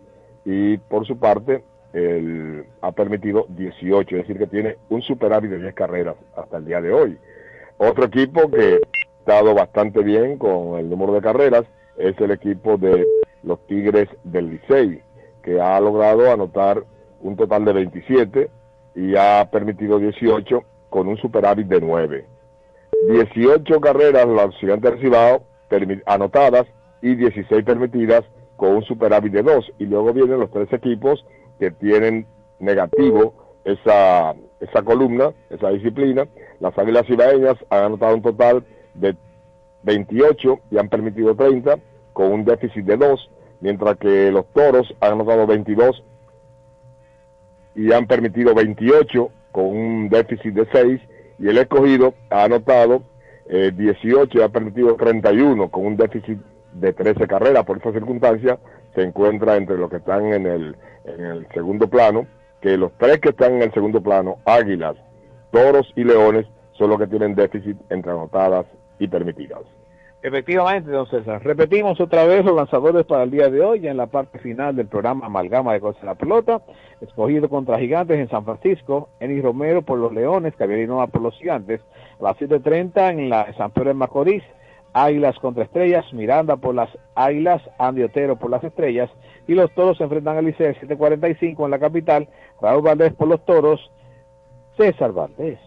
y 0.45 0.77
por 0.77 1.05
su 1.05 1.17
parte 1.17 1.63
el, 1.93 2.65
ha 2.81 2.91
permitido 2.91 3.45
18, 3.49 4.15
es 4.15 4.21
decir 4.21 4.37
que 4.37 4.47
tiene 4.47 4.77
un 4.89 5.01
superávit 5.01 5.51
de 5.51 5.59
10 5.59 5.73
carreras 5.73 6.15
hasta 6.35 6.57
el 6.57 6.65
día 6.65 6.81
de 6.81 6.93
hoy. 6.93 7.17
Otro 7.77 8.05
equipo 8.05 8.49
que 8.49 8.75
ha 8.75 9.19
estado 9.19 9.53
bastante 9.53 10.01
bien 10.03 10.37
con 10.37 10.79
el 10.79 10.89
número 10.89 11.13
de 11.13 11.21
carreras 11.21 11.63
es 11.97 12.17
el 12.19 12.31
equipo 12.31 12.77
de 12.77 13.05
los 13.43 13.59
Tigres 13.67 14.07
del 14.23 14.51
Licey, 14.51 15.01
que 15.43 15.59
ha 15.59 15.79
logrado 15.79 16.31
anotar 16.31 16.83
un 17.21 17.35
total 17.35 17.65
de 17.65 17.73
27 17.73 18.49
y 18.95 19.15
ha 19.15 19.49
permitido 19.51 19.99
18 19.99 20.63
con 20.91 21.07
un 21.07 21.17
superávit 21.17 21.67
de 21.67 21.81
9. 21.81 22.25
18 23.09 23.81
carreras 23.81 24.27
los 24.27 24.55
gigantes 24.57 24.99
Cibao 24.99 25.43
anotadas 26.05 26.67
y 27.01 27.15
16 27.15 27.63
permitidas 27.63 28.23
con 28.57 28.75
un 28.75 28.83
superávit 28.83 29.31
de 29.31 29.41
2. 29.41 29.71
Y 29.79 29.85
luego 29.85 30.13
vienen 30.13 30.39
los 30.39 30.51
tres 30.51 30.71
equipos 30.73 31.25
que 31.59 31.71
tienen 31.71 32.27
negativo 32.59 33.33
esa, 33.63 34.35
esa 34.59 34.83
columna, 34.83 35.31
esa 35.49 35.69
disciplina. 35.69 36.27
Las 36.59 36.77
Águilas 36.77 37.07
Cibaeñas 37.07 37.55
han 37.69 37.85
anotado 37.85 38.15
un 38.15 38.21
total 38.21 38.65
de 38.93 39.15
28 39.83 40.59
y 40.71 40.77
han 40.77 40.89
permitido 40.89 41.33
30 41.33 41.79
con 42.11 42.33
un 42.33 42.43
déficit 42.43 42.85
de 42.85 42.97
2, 42.97 43.29
mientras 43.61 43.97
que 43.97 44.29
los 44.29 44.45
Toros 44.47 44.93
han 44.99 45.13
anotado 45.13 45.47
22 45.47 46.03
y 47.75 47.93
han 47.93 48.05
permitido 48.07 48.53
28 48.53 49.31
con 49.51 49.65
un 49.65 50.09
déficit 50.09 50.53
de 50.53 50.67
6 50.71 51.01
y 51.39 51.47
el 51.47 51.57
escogido 51.57 52.13
ha 52.29 52.43
anotado 52.43 53.03
18 53.49 54.21
eh, 54.21 54.27
y 54.31 54.41
ha 54.41 54.49
permitido 54.49 54.95
31 54.95 55.69
con 55.69 55.85
un 55.85 55.97
déficit 55.97 56.39
de 56.73 56.93
13 56.93 57.27
carreras. 57.27 57.65
Por 57.65 57.77
esa 57.77 57.91
circunstancia 57.91 58.59
se 58.95 59.01
encuentra 59.03 59.55
entre 59.55 59.77
los 59.77 59.89
que 59.89 59.97
están 59.97 60.33
en 60.33 60.45
el, 60.45 60.75
en 61.05 61.25
el 61.25 61.47
segundo 61.53 61.87
plano, 61.87 62.27
que 62.61 62.77
los 62.77 62.91
tres 62.97 63.19
que 63.19 63.29
están 63.29 63.55
en 63.55 63.63
el 63.63 63.73
segundo 63.73 64.01
plano, 64.01 64.37
Águilas, 64.45 64.95
Toros 65.51 65.91
y 65.95 66.03
Leones, 66.03 66.45
son 66.73 66.89
los 66.89 66.99
que 66.99 67.07
tienen 67.07 67.35
déficit 67.35 67.77
entre 67.89 68.11
anotadas 68.11 68.65
y 68.99 69.07
permitidas. 69.07 69.61
Efectivamente, 70.23 70.91
don 70.91 71.07
César. 71.07 71.43
Repetimos 71.43 71.99
otra 71.99 72.25
vez 72.25 72.45
los 72.45 72.55
lanzadores 72.55 73.05
para 73.05 73.23
el 73.23 73.31
día 73.31 73.49
de 73.49 73.61
hoy, 73.61 73.87
en 73.87 73.97
la 73.97 74.05
parte 74.05 74.37
final 74.37 74.75
del 74.75 74.85
programa 74.85 75.25
Amalgama 75.25 75.73
de 75.73 75.79
Cosas 75.79 76.03
la 76.03 76.13
Pelota, 76.13 76.61
escogido 77.01 77.49
contra 77.49 77.79
Gigantes 77.79 78.19
en 78.19 78.29
San 78.29 78.45
Francisco, 78.45 79.09
Enis 79.19 79.41
Romero 79.41 79.81
por 79.81 79.97
los 79.97 80.13
Leones, 80.13 80.53
Javier 80.55 80.87
por 81.11 81.21
los 81.21 81.35
Gigantes, 81.39 81.81
a 82.19 82.23
las 82.23 82.37
7.30 82.37 83.13
en 83.13 83.29
la 83.29 83.51
San 83.57 83.71
Pedro 83.71 83.89
de 83.89 83.93
Macorís, 83.95 84.43
Águilas 84.93 85.39
contra 85.39 85.63
Estrellas, 85.63 86.05
Miranda 86.13 86.55
por 86.55 86.75
las 86.75 86.89
Águilas, 87.15 87.63
Andy 87.79 88.03
Otero 88.03 88.35
por 88.35 88.51
las 88.51 88.63
Estrellas, 88.63 89.09
y 89.47 89.55
los 89.55 89.73
Toros 89.73 89.97
se 89.97 90.03
enfrentan 90.03 90.37
al 90.37 90.45
Liceo 90.45 90.71
7.45 90.71 91.65
en 91.65 91.71
la 91.71 91.79
capital, 91.79 92.27
Raúl 92.61 92.83
Valdés 92.83 93.13
por 93.15 93.27
los 93.27 93.43
Toros, 93.43 93.89
César 94.77 95.13
Valdés 95.13 95.57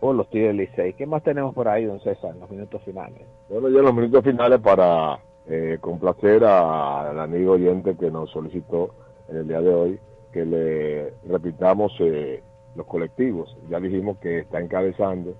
por 0.00 0.14
los 0.14 0.28
Tigres 0.30 0.54
Licey. 0.54 0.94
¿Qué 0.94 1.06
más 1.06 1.22
tenemos 1.22 1.54
por 1.54 1.68
ahí, 1.68 1.84
don 1.84 2.00
César, 2.00 2.34
en 2.34 2.40
los 2.40 2.50
minutos 2.50 2.82
finales? 2.82 3.22
Bueno, 3.48 3.68
ya 3.68 3.78
en 3.78 3.84
los 3.84 3.94
minutos 3.94 4.24
finales 4.24 4.60
para 4.60 5.18
eh, 5.46 5.78
complacer 5.80 6.44
al 6.44 7.18
amigo 7.18 7.52
oyente 7.52 7.96
que 7.96 8.10
nos 8.10 8.30
solicitó 8.30 8.94
en 9.28 9.36
el 9.36 9.48
día 9.48 9.60
de 9.60 9.74
hoy 9.74 10.00
que 10.32 10.44
le 10.44 11.12
repitamos 11.28 11.92
eh, 12.00 12.42
los 12.74 12.86
colectivos. 12.86 13.56
Ya 13.68 13.78
dijimos 13.78 14.18
que 14.18 14.40
está 14.40 14.60
encabezando 14.60 15.34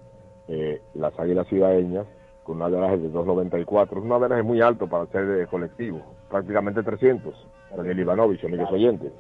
eh, 0.46 0.80
las 0.94 1.18
Águilas 1.18 1.48
Cibaeñas 1.48 2.06
con 2.44 2.56
un 2.56 2.62
averaje 2.62 2.98
de 2.98 3.10
2.94. 3.10 3.98
Es 3.98 4.04
un 4.04 4.12
averaje 4.12 4.42
muy 4.42 4.60
alto 4.60 4.86
para 4.86 5.06
ser 5.06 5.26
de 5.26 5.46
colectivo, 5.46 6.00
prácticamente 6.30 6.82
300, 6.82 7.34
Daniel 7.76 7.98
Ivanovich, 7.98 8.44
amigos 8.44 8.70
oyentes. 8.70 9.12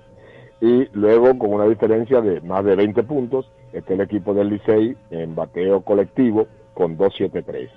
Y 0.60 0.88
luego 0.92 1.38
con 1.38 1.52
una 1.52 1.66
diferencia 1.66 2.20
de 2.20 2.40
más 2.40 2.64
de 2.64 2.76
20 2.76 3.02
puntos, 3.02 3.50
está 3.72 3.94
el 3.94 4.00
equipo 4.00 4.34
del 4.34 4.50
Licey 4.50 4.96
en 5.10 5.34
bateo 5.34 5.82
colectivo 5.82 6.46
con 6.74 6.96
273. 6.96 7.70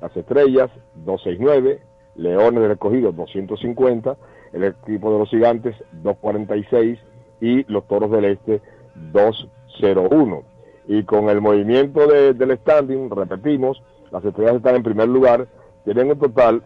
Las 0.00 0.16
Estrellas, 0.16 0.70
269, 0.94 1.80
Leones 2.16 2.62
de 2.62 2.68
Recogido, 2.68 3.12
250, 3.12 4.16
el 4.52 4.64
equipo 4.64 5.12
de 5.12 5.18
los 5.18 5.28
Gigantes, 5.28 5.76
246 5.92 6.98
y 7.40 7.72
los 7.72 7.86
Toros 7.86 8.10
del 8.10 8.24
Este, 8.24 8.60
201. 9.12 10.42
Y 10.88 11.04
con 11.04 11.28
el 11.28 11.40
movimiento 11.40 12.06
del 12.06 12.58
standing, 12.58 13.10
repetimos, 13.10 13.82
las 14.10 14.24
Estrellas 14.24 14.56
están 14.56 14.76
en 14.76 14.82
primer 14.82 15.08
lugar, 15.08 15.46
tienen 15.84 16.10
un 16.10 16.18
total 16.18 16.62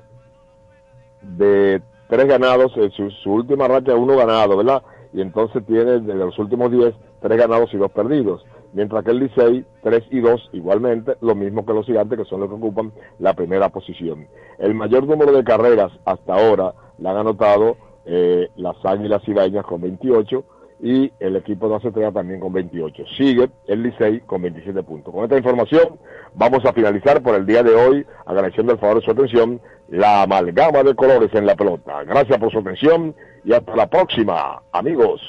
de 1.23 1.83
tres 2.09 2.27
ganados, 2.27 2.73
en 2.77 2.91
su, 2.93 3.11
su 3.11 3.33
última 3.33 3.69
racha 3.69 3.95
uno 3.95 4.17
ganado, 4.17 4.57
¿verdad? 4.57 4.83
Y 5.15 5.23
entonces 5.23 5.65
tiene 5.65 6.01
de 6.01 6.15
los 6.15 6.39
últimos 6.39 6.71
diez, 6.71 6.95
tres 7.23 7.39
ganados 7.39 7.73
y 7.73 7.79
dos 7.79 7.91
perdidos 7.93 8.45
mientras 8.75 9.05
que 9.05 9.13
el 9.13 9.21
Licey 9.21 9.65
3 9.83 10.05
y 10.11 10.21
2 10.21 10.51
igualmente, 10.53 11.17
lo 11.23 11.35
mismo 11.35 11.65
que 11.65 11.73
los 11.73 11.87
gigantes 11.87 12.19
que 12.19 12.25
son 12.25 12.41
los 12.41 12.51
que 12.51 12.57
ocupan 12.57 12.93
la 13.19 13.33
primera 13.33 13.71
posición. 13.71 14.27
El 14.59 14.75
mayor 14.75 15.07
número 15.07 15.33
de 15.33 15.45
carreras 15.45 15.93
hasta 16.05 16.35
ahora 16.35 16.75
la 16.99 17.13
han 17.13 17.19
anotado 17.19 17.77
eh, 18.05 18.49
las 18.57 18.77
Águilas 18.85 19.27
Ibañas 19.27 19.65
con 19.65 19.81
28 19.81 20.45
y 20.83 21.13
el 21.21 21.37
equipo 21.37 21.69
de 21.69 21.89
Estrellas 21.89 22.13
también 22.13 22.41
con 22.41 22.53
28. 22.53 23.05
Sigue 23.17 23.49
el 23.69 23.83
Licey 23.83 24.21
con 24.21 24.43
27 24.43 24.83
puntos. 24.83 25.15
Con 25.15 25.23
esta 25.23 25.39
información 25.39 25.99
vamos 26.35 26.65
a 26.67 26.73
finalizar 26.73 27.23
por 27.23 27.37
el 27.37 27.47
día 27.47 27.63
de 27.63 27.75
hoy, 27.75 28.05
agradeciendo 28.27 28.73
el 28.73 28.79
favor 28.79 28.97
de 28.97 29.05
su 29.05 29.13
atención, 29.13 29.61
la 29.89 30.23
amalgama 30.23 30.83
de 30.83 30.95
colores 30.95 31.31
en 31.35 31.47
la 31.47 31.55
pelota. 31.57 32.03
Gracias 32.05 32.39
por 32.39 32.51
su 32.51 32.59
atención 32.59 33.15
y 33.45 33.53
hasta 33.53 33.77
la 33.77 33.89
próxima, 33.89 34.61
amigos. 34.73 35.21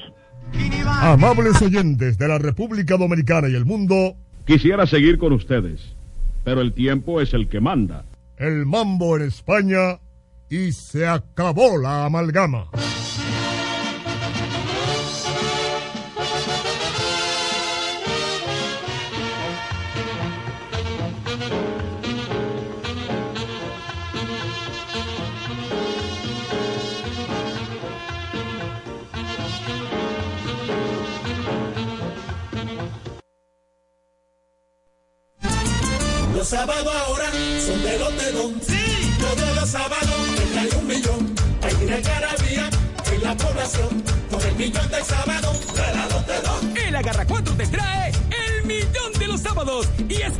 Amables 0.85 1.61
oyentes 1.61 2.17
de 2.17 2.27
la 2.27 2.37
República 2.37 2.97
Dominicana 2.97 3.49
y 3.49 3.55
el 3.55 3.65
mundo, 3.65 4.15
quisiera 4.45 4.85
seguir 4.85 5.17
con 5.17 5.33
ustedes, 5.33 5.95
pero 6.43 6.61
el 6.61 6.73
tiempo 6.73 7.21
es 7.21 7.33
el 7.33 7.49
que 7.49 7.59
manda. 7.59 8.05
El 8.37 8.65
mambo 8.65 9.17
en 9.17 9.23
España 9.23 9.99
y 10.49 10.71
se 10.71 11.07
acabó 11.07 11.77
la 11.77 12.05
amalgama. 12.05 12.69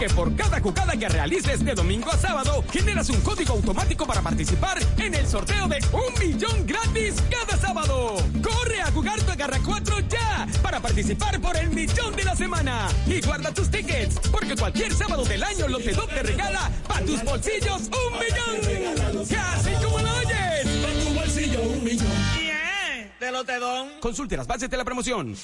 Que 0.08 0.14
por 0.14 0.36
cada 0.36 0.60
jugada 0.60 0.96
que 0.98 1.10
realices 1.10 1.64
de 1.64 1.74
domingo 1.74 2.12
a 2.12 2.18
sábado, 2.18 2.64
generas 2.72 3.10
un 3.10 3.20
código 3.22 3.54
automático 3.54 4.06
para 4.06 4.22
participar 4.22 4.78
en 4.98 5.16
el 5.16 5.28
sorteo 5.28 5.68
de 5.68 5.80
un 5.94 6.20
millón 6.20 6.66
gratis 6.68 7.16
cada 7.30 7.58
sábado. 7.58 8.18
Corre 8.44 8.82
a 8.82 8.92
jugar 8.92 9.20
tu 9.22 9.32
Agarra 9.32 9.60
4 9.66 10.00
ya 10.02 10.48
para 10.62 10.80
participar 10.80 11.40
por 11.42 11.58
el 11.58 11.70
millón 11.72 12.16
de 12.16 12.24
la 12.24 12.36
semana. 12.36 12.88
Y 13.08 13.20
guarda 13.22 13.52
tus 13.54 13.70
tickets, 13.72 14.20
porque 14.32 14.56
cualquier 14.56 14.94
sábado 14.94 15.24
del 15.26 15.44
año 15.44 15.68
Lotedom 15.68 16.08
te 16.08 16.24
regala 16.24 16.72
para 16.88 17.06
tus 17.06 17.24
bolsillos 17.24 17.82
un 17.90 18.20
millón. 18.20 19.28
Casi 19.28 19.72
como 19.84 20.00
lo 20.00 20.18
oyes. 20.18 20.68
Para 20.84 21.00
tu 21.00 21.14
bolsillo 21.16 21.62
un 21.62 21.84
millón. 21.84 22.08
Bien, 22.40 23.12
de 23.20 23.32
Lotedom. 23.32 23.88
Consulte 24.00 24.38
las 24.38 24.46
bases 24.46 24.70
de 24.70 24.78
la 24.78 24.86
promoción. 24.86 25.36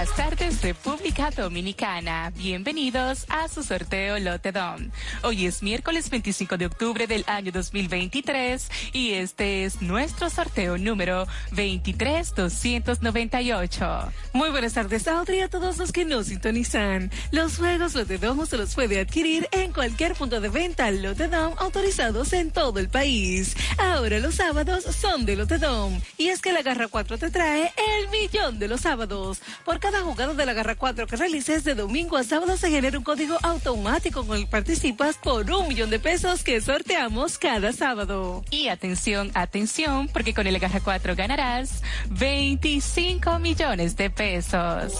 Buenas 0.00 0.16
tardes, 0.16 0.62
República 0.62 1.30
Dominicana. 1.30 2.32
Bienvenidos 2.34 3.26
a 3.28 3.48
su 3.48 3.62
sorteo 3.62 4.18
Lotedom. 4.18 4.90
Hoy 5.22 5.44
es 5.44 5.62
miércoles 5.62 6.08
25 6.08 6.56
de 6.56 6.64
octubre 6.64 7.06
del 7.06 7.22
año 7.26 7.52
2023 7.52 8.70
y 8.94 9.12
este 9.12 9.66
es 9.66 9.82
nuestro 9.82 10.30
sorteo 10.30 10.78
número 10.78 11.26
23298. 11.50 14.10
Muy 14.32 14.48
buenas 14.48 14.72
tardes, 14.72 15.06
Audrey, 15.06 15.42
a 15.42 15.50
todos 15.50 15.76
los 15.76 15.92
que 15.92 16.06
nos 16.06 16.28
sintonizan. 16.28 17.10
Los 17.30 17.58
juegos 17.58 17.94
Lotedom 17.94 18.46
se 18.46 18.56
los 18.56 18.74
puede 18.74 19.00
adquirir 19.00 19.50
en 19.52 19.74
cualquier 19.74 20.14
punto 20.14 20.40
de 20.40 20.48
venta 20.48 20.90
Lotedom 20.90 21.52
autorizados 21.58 22.32
en 22.32 22.52
todo 22.52 22.78
el 22.78 22.88
país. 22.88 23.54
Ahora 23.76 24.18
los 24.18 24.36
sábados 24.36 24.84
son 24.84 25.26
de 25.26 25.36
Lotedom. 25.36 26.00
Y 26.16 26.28
es 26.28 26.40
que 26.40 26.54
la 26.54 26.62
Garra 26.62 26.88
4 26.88 27.18
te 27.18 27.30
trae 27.30 27.70
el 27.98 28.08
millón 28.08 28.58
de 28.58 28.68
los 28.68 28.80
sábados. 28.80 29.42
Por 29.66 29.78
cada 29.78 29.89
jugada 29.98 30.34
de 30.34 30.46
la 30.46 30.52
Garra 30.52 30.76
4 30.76 31.06
que 31.06 31.16
realices 31.16 31.64
de 31.64 31.74
domingo 31.74 32.16
a 32.16 32.24
sábado 32.24 32.56
se 32.56 32.70
genera 32.70 32.96
un 32.96 33.04
código 33.04 33.36
automático 33.42 34.24
con 34.26 34.36
el 34.36 34.44
que 34.44 34.50
participas 34.50 35.16
por 35.16 35.50
un 35.50 35.68
millón 35.68 35.90
de 35.90 35.98
pesos 35.98 36.44
que 36.44 36.60
sorteamos 36.60 37.38
cada 37.38 37.72
sábado. 37.72 38.44
Y 38.50 38.68
atención, 38.68 39.30
atención, 39.34 40.08
porque 40.08 40.34
con 40.34 40.46
el 40.46 40.58
Garra 40.58 40.80
4 40.80 41.16
ganarás 41.16 41.82
25 42.08 43.38
millones 43.38 43.96
de 43.96 44.10
pesos. 44.10 44.94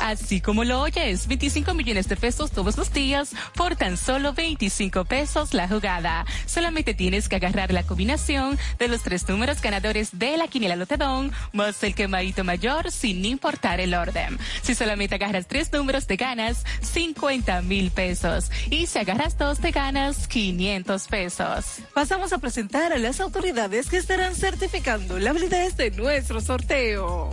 Así 0.00 0.40
como 0.40 0.64
lo 0.64 0.82
oyes, 0.82 1.26
25 1.26 1.72
millones 1.74 2.08
de 2.08 2.16
pesos 2.16 2.50
todos 2.50 2.76
los 2.76 2.92
días 2.92 3.32
por 3.54 3.76
tan 3.76 3.96
solo 3.96 4.34
25 4.34 5.04
pesos 5.04 5.54
la 5.54 5.68
jugada. 5.68 6.26
Solamente 6.46 6.92
tienes 6.94 7.28
que 7.28 7.36
agarrar 7.36 7.72
la 7.72 7.84
combinación 7.84 8.58
de 8.78 8.88
los 8.88 9.02
tres 9.02 9.28
números 9.28 9.62
ganadores 9.62 10.18
de 10.18 10.36
la 10.36 10.48
quiniela 10.48 10.76
Lotedón 10.76 11.32
más 11.52 11.82
el 11.82 11.94
quemadito 11.94 12.44
mayor 12.44 12.90
sin 12.90 13.22
importar 13.34 13.80
el 13.80 13.94
orden. 13.94 14.38
Si 14.62 14.74
solamente 14.74 15.16
agarras 15.16 15.46
tres 15.46 15.72
números 15.72 16.06
te 16.06 16.16
ganas 16.16 16.64
50 16.80 17.62
mil 17.62 17.90
pesos 17.90 18.50
y 18.70 18.86
si 18.86 18.98
agarras 18.98 19.36
dos 19.36 19.58
te 19.58 19.70
ganas 19.70 20.26
500 20.28 21.08
pesos. 21.08 21.64
Pasamos 21.92 22.32
a 22.32 22.38
presentar 22.38 22.92
a 22.92 22.98
las 22.98 23.20
autoridades 23.20 23.90
que 23.90 23.98
estarán 23.98 24.34
certificando 24.34 25.18
la 25.18 25.32
validez 25.32 25.76
de 25.76 25.90
nuestro 25.90 26.40
sorteo 26.40 27.30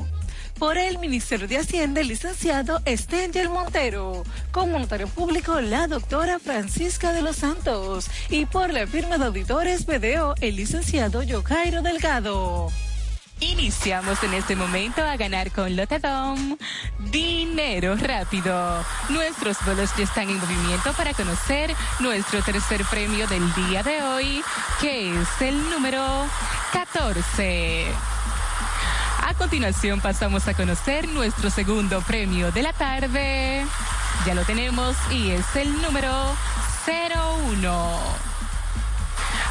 por 0.62 0.78
el 0.78 1.00
Ministerio 1.00 1.48
de 1.48 1.58
Hacienda, 1.58 2.02
el 2.02 2.08
licenciado 2.08 2.84
Estengel 2.86 3.50
Montero, 3.50 4.24
como 4.52 4.78
notario 4.78 5.08
público, 5.08 5.60
la 5.60 5.88
doctora 5.88 6.38
Francisca 6.38 7.14
de 7.14 7.24
los 7.24 7.38
Santos, 7.38 8.12
y 8.30 8.46
por 8.46 8.72
la 8.72 8.86
firma 8.86 9.18
de 9.18 9.26
auditores 9.26 9.88
BDO, 9.88 10.36
el 10.40 10.58
licenciado 10.58 11.24
Yojairo 11.24 11.82
Delgado. 11.82 12.68
Iniciamos 13.42 14.24
en 14.24 14.36
este 14.36 14.56
momento 14.56 15.04
a 15.04 15.18
ganar 15.18 15.52
con 15.52 15.76
Lotedom 15.76 16.58
dinero 17.00 17.96
rápido. 17.96 18.86
Nuestros 19.10 19.58
bolos 19.66 19.90
ya 19.98 20.04
están 20.04 20.30
en 20.30 20.40
movimiento 20.40 20.94
para 20.94 21.14
conocer 21.16 21.76
nuestro 22.00 22.44
tercer 22.44 22.86
premio 22.86 23.28
del 23.28 23.52
día 23.56 23.82
de 23.82 24.04
hoy, 24.04 24.44
que 24.80 25.10
es 25.10 25.42
el 25.42 25.70
número 25.72 26.06
14. 26.72 27.88
A 29.24 29.34
continuación 29.34 30.02
pasamos 30.02 30.48
a 30.48 30.54
conocer 30.54 31.08
nuestro 31.10 31.50
segundo 31.50 32.00
premio 32.02 32.52
de 32.52 32.62
la 32.62 32.74
tarde. 32.74 33.66
Ya 34.24 34.36
lo 34.36 34.44
tenemos 34.46 34.96
y 35.10 35.32
es 35.32 35.56
el 35.56 35.82
número 35.82 36.14
01. 36.86 38.31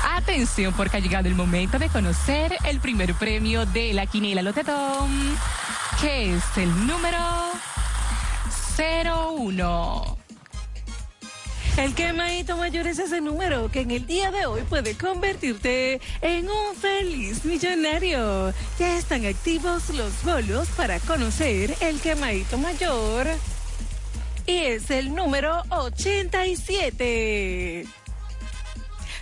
Atención 0.02 0.72
porque 0.74 0.96
ha 0.96 1.00
llegado 1.00 1.28
el 1.28 1.34
momento 1.34 1.78
de 1.78 1.88
conocer 1.88 2.56
el 2.64 2.80
primer 2.80 3.14
premio 3.14 3.66
de 3.66 3.92
la 3.92 4.06
quiniela 4.06 4.40
Lotedom, 4.42 5.10
que 6.00 6.34
es 6.34 6.42
el 6.56 6.86
número 6.86 7.18
01. 8.78 10.16
El 11.76 11.94
quemadito 11.94 12.56
mayor 12.56 12.86
es 12.86 12.98
ese 12.98 13.20
número 13.20 13.70
que 13.70 13.82
en 13.82 13.90
el 13.90 14.06
día 14.06 14.30
de 14.30 14.46
hoy 14.46 14.62
puede 14.62 14.96
convertirte 14.96 16.00
en 16.20 16.48
un 16.48 16.76
feliz 16.76 17.44
millonario. 17.44 18.54
Ya 18.78 18.96
están 18.96 19.26
activos 19.26 19.90
los 19.90 20.22
bolos 20.24 20.68
para 20.76 20.98
conocer 21.00 21.74
el 21.80 22.00
quemadito 22.00 22.56
mayor. 22.58 23.26
Y 24.46 24.56
es 24.56 24.90
el 24.90 25.14
número 25.14 25.62
87. 25.70 27.86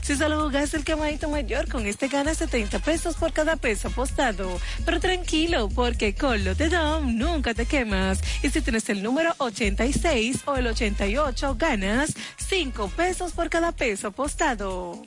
Si 0.00 0.16
solo 0.16 0.42
jugaste 0.42 0.76
el 0.76 0.84
quemadito 0.84 1.28
mayor, 1.28 1.68
con 1.68 1.86
este 1.86 2.08
ganas 2.08 2.38
70 2.38 2.78
pesos 2.80 3.16
por 3.16 3.32
cada 3.32 3.56
peso 3.56 3.88
apostado. 3.88 4.60
Pero 4.84 5.00
tranquilo, 5.00 5.68
porque 5.68 6.14
con 6.14 6.44
Lotedom 6.44 7.16
nunca 7.16 7.54
te 7.54 7.66
quemas. 7.66 8.20
Y 8.42 8.50
si 8.50 8.60
tienes 8.60 8.88
el 8.88 9.02
número 9.02 9.34
86 9.38 10.42
o 10.46 10.56
el 10.56 10.66
88, 10.66 11.56
ganas 11.58 12.14
5 12.36 12.88
pesos 12.96 13.32
por 13.32 13.48
cada 13.48 13.72
peso 13.72 14.08
apostado. 14.08 15.02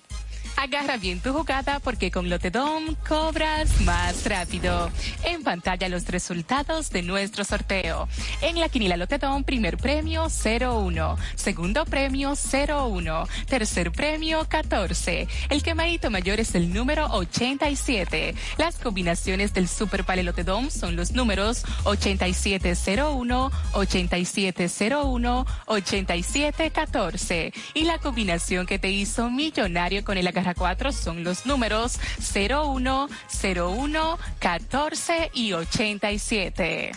Agarra 0.57 0.97
bien 0.97 1.19
tu 1.19 1.33
jugada 1.33 1.79
porque 1.79 2.11
con 2.11 2.29
Lotedom 2.29 2.95
cobras 3.07 3.81
más 3.81 4.25
rápido. 4.25 4.89
En 5.23 5.43
pantalla 5.43 5.89
los 5.89 6.07
resultados 6.07 6.89
de 6.89 7.01
nuestro 7.01 7.43
sorteo. 7.43 8.07
En 8.41 8.59
la 8.59 8.69
quinila 8.69 8.95
Lotedom, 8.95 9.43
primer 9.43 9.77
premio 9.77 10.27
01, 10.27 11.17
segundo 11.35 11.85
premio 11.85 12.33
01, 12.33 13.27
tercer 13.47 13.91
premio 13.91 14.47
14. 14.47 15.27
El 15.49 15.61
quemadito 15.61 16.09
mayor 16.09 16.39
es 16.39 16.55
el 16.55 16.73
número 16.73 17.07
87. 17.07 18.33
Las 18.57 18.77
combinaciones 18.77 19.53
del 19.53 19.67
Super 19.67 20.05
Pale 20.05 20.23
Lotedom 20.23 20.69
son 20.69 20.95
los 20.95 21.11
números 21.11 21.63
8701, 21.83 23.51
8701, 23.73 25.45
8714. 25.65 27.53
Y 27.73 27.83
la 27.83 27.99
combinación 27.99 28.65
que 28.65 28.79
te 28.79 28.89
hizo 28.89 29.29
millonario 29.29 30.03
con 30.05 30.17
el 30.17 30.27
agarra 30.45 30.53
4 30.53 30.91
son 30.91 31.23
los 31.23 31.45
números 31.45 31.99
01, 32.33 33.09
01, 33.43 34.19
14 34.39 35.31
y 35.33 35.53
87. 35.53 36.91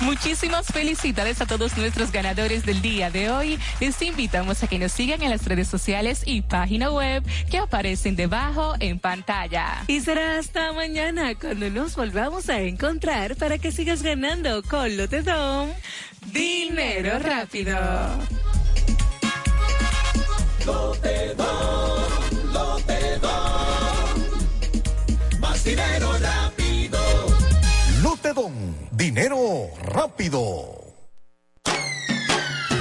Muchísimas 0.00 0.66
felicidades 0.66 1.40
a 1.40 1.46
todos 1.46 1.76
nuestros 1.76 2.12
ganadores 2.12 2.64
del 2.64 2.80
día 2.80 3.10
de 3.10 3.30
hoy. 3.30 3.58
Les 3.80 4.00
invitamos 4.00 4.62
a 4.62 4.68
que 4.68 4.78
nos 4.78 4.92
sigan 4.92 5.22
en 5.22 5.30
las 5.30 5.44
redes 5.44 5.66
sociales 5.66 6.22
y 6.24 6.42
página 6.42 6.90
web 6.90 7.24
que 7.50 7.58
aparecen 7.58 8.14
debajo 8.14 8.74
en 8.78 9.00
pantalla. 9.00 9.82
Y 9.88 10.00
será 10.00 10.38
hasta 10.38 10.72
mañana 10.72 11.34
cuando 11.34 11.68
nos 11.68 11.96
volvamos 11.96 12.48
a 12.48 12.60
encontrar 12.60 13.34
para 13.36 13.58
que 13.58 13.72
sigas 13.72 14.02
ganando 14.02 14.62
con 14.62 14.96
Lotedom. 14.96 15.70
Dinero 16.32 17.18
rápido. 17.18 17.76
Lotedom, 20.68 22.52
Lotedom. 22.52 23.30
Más 25.40 25.64
dinero 25.64 26.12
rápido. 26.20 26.98
Lotedom, 28.02 28.52
dinero 28.92 29.70
rápido. 29.82 30.78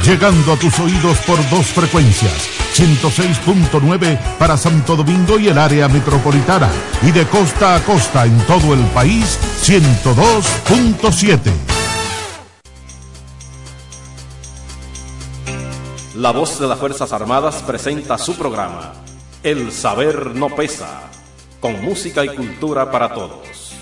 llegando 0.08 0.54
a 0.54 0.56
tus 0.56 0.80
oídos 0.80 1.18
por 1.28 1.38
dos 1.50 1.66
frecuencias, 1.66 2.32
106.9 2.76 4.18
para 4.40 4.56
Santo 4.56 4.96
Domingo 4.96 5.38
y 5.38 5.50
el 5.50 5.58
área 5.58 5.90
metropolitana, 5.90 6.70
y 7.04 7.12
de 7.12 7.26
costa 7.26 7.76
a 7.76 7.84
costa 7.84 8.26
en 8.26 8.38
todo 8.48 8.74
el 8.74 8.80
país, 8.92 9.38
102.7. 9.64 11.77
La 16.18 16.32
voz 16.32 16.60
de 16.60 16.68
las 16.68 16.80
Fuerzas 16.80 17.14
Armadas 17.14 17.62
presenta 17.62 18.18
su 18.18 18.34
programa, 18.34 18.92
El 19.44 19.72
Saber 19.72 20.34
No 20.34 20.50
Pesa, 20.50 21.12
con 21.60 21.80
música 21.86 22.26
y 22.26 22.30
cultura 22.30 22.90
para 22.90 23.14
todos. 23.14 23.76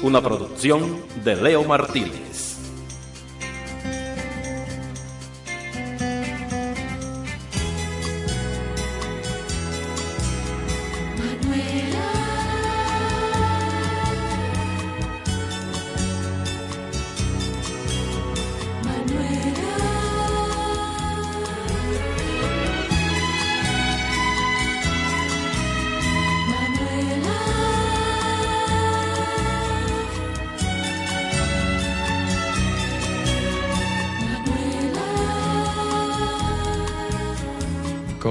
Una 0.00 0.22
producción 0.22 1.02
de 1.22 1.36
Leo 1.36 1.64
Martínez. 1.64 2.25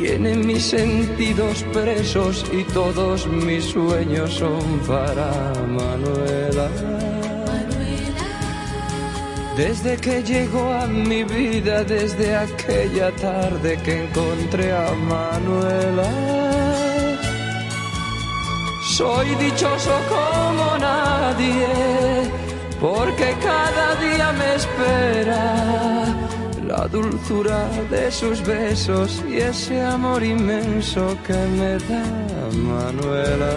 Tienen 0.00 0.46
mis 0.46 0.64
sentidos 0.64 1.62
presos 1.74 2.46
y 2.50 2.64
todos 2.72 3.26
mis 3.26 3.66
sueños 3.66 4.32
son 4.32 4.78
para 4.88 5.52
Manuela. 5.68 6.70
Desde 9.58 9.98
que 9.98 10.22
llegó 10.22 10.72
a 10.72 10.86
mi 10.86 11.22
vida, 11.24 11.84
desde 11.84 12.34
aquella 12.34 13.14
tarde 13.16 13.78
que 13.84 14.04
encontré 14.04 14.72
a 14.72 14.90
Manuela, 14.94 16.10
soy 18.96 19.34
dichoso 19.34 20.00
como 20.08 20.78
nadie, 20.78 21.66
porque 22.80 23.36
cada 23.42 23.96
día 23.96 24.32
me 24.32 24.54
espera 24.54 26.19
la 26.70 26.86
dulzura 26.86 27.68
de 27.90 28.10
sus 28.12 28.46
besos 28.46 29.22
y 29.28 29.38
ese 29.38 29.80
amor 29.82 30.22
inmenso 30.22 31.16
que 31.26 31.40
me 31.58 31.72
da 31.88 32.04
Manuela. 32.52 33.52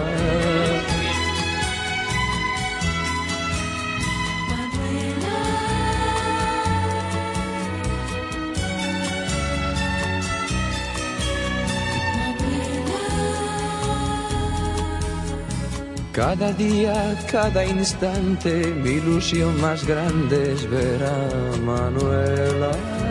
Cada 16.12 16.52
día, 16.52 17.16
cada 17.30 17.64
instante, 17.64 18.52
mi 18.82 18.92
ilusión 19.02 19.60
más 19.60 19.84
grande 19.84 20.52
es 20.52 20.68
ver 20.70 21.02
a 21.02 21.56
Manuela. 21.58 23.03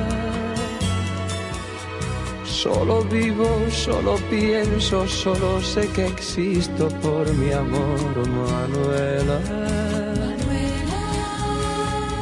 Solo 2.63 3.03
vivo, 3.03 3.45
solo 3.69 4.15
pienso, 4.29 5.05
solo 5.05 5.61
sé 5.61 5.85
que 5.89 6.05
existo 6.05 6.87
por 7.01 7.29
mi 7.33 7.51
amor, 7.51 8.25
Manuela. 8.25 9.37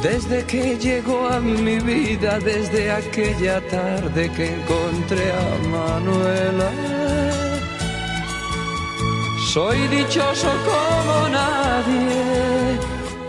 Desde 0.02 0.44
que 0.44 0.76
llegó 0.78 1.28
a 1.28 1.38
mi 1.38 1.78
vida, 1.78 2.40
desde 2.40 2.90
aquella 2.90 3.60
tarde 3.68 4.28
que 4.32 4.46
encontré 4.56 5.30
a 5.30 5.68
Manuela. 5.68 6.70
Soy 9.52 9.78
dichoso 9.86 10.50
como 10.66 11.28
nadie, 11.28 12.80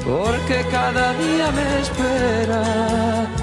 porque 0.03 0.65
cada 0.71 1.13
día 1.13 1.51
me 1.51 1.79
espera 1.79 3.42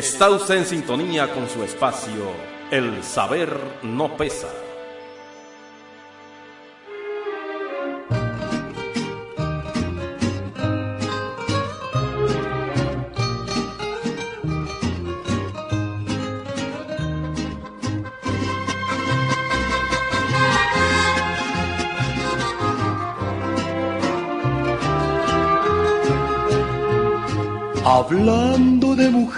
Está 0.00 0.30
usted 0.30 0.56
en 0.56 0.64
sintonía 0.64 1.30
con 1.30 1.46
su 1.46 1.62
espacio 1.62 2.32
El 2.70 3.04
Saber 3.04 3.54
No 3.82 4.16
Pesa. 4.16 4.48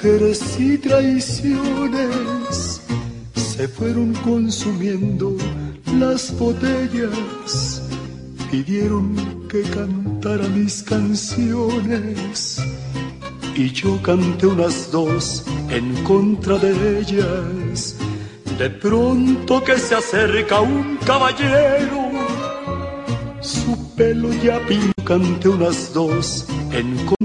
Mujeres 0.02 0.58
y 0.58 0.78
traiciones, 0.78 2.80
se 3.34 3.68
fueron 3.68 4.12
consumiendo 4.14 5.36
las 5.96 6.36
botellas, 6.36 7.82
pidieron 8.50 9.46
que 9.48 9.62
cantara 9.62 10.48
mis 10.48 10.82
canciones 10.82 12.60
y 13.54 13.70
yo 13.70 14.02
canté 14.02 14.48
unas 14.48 14.90
dos 14.90 15.44
en 15.70 15.94
contra 16.02 16.58
de 16.58 16.98
ellas. 16.98 17.94
De 18.58 18.70
pronto 18.70 19.62
que 19.62 19.78
se 19.78 19.94
acerca 19.94 20.62
un 20.62 20.98
caballero, 21.06 22.10
su 23.40 23.94
pelo 23.94 24.32
ya 24.42 24.58
pintó, 24.66 25.04
canté 25.04 25.48
unas 25.48 25.94
dos 25.94 26.44
en 26.72 26.96
contra 27.06 27.22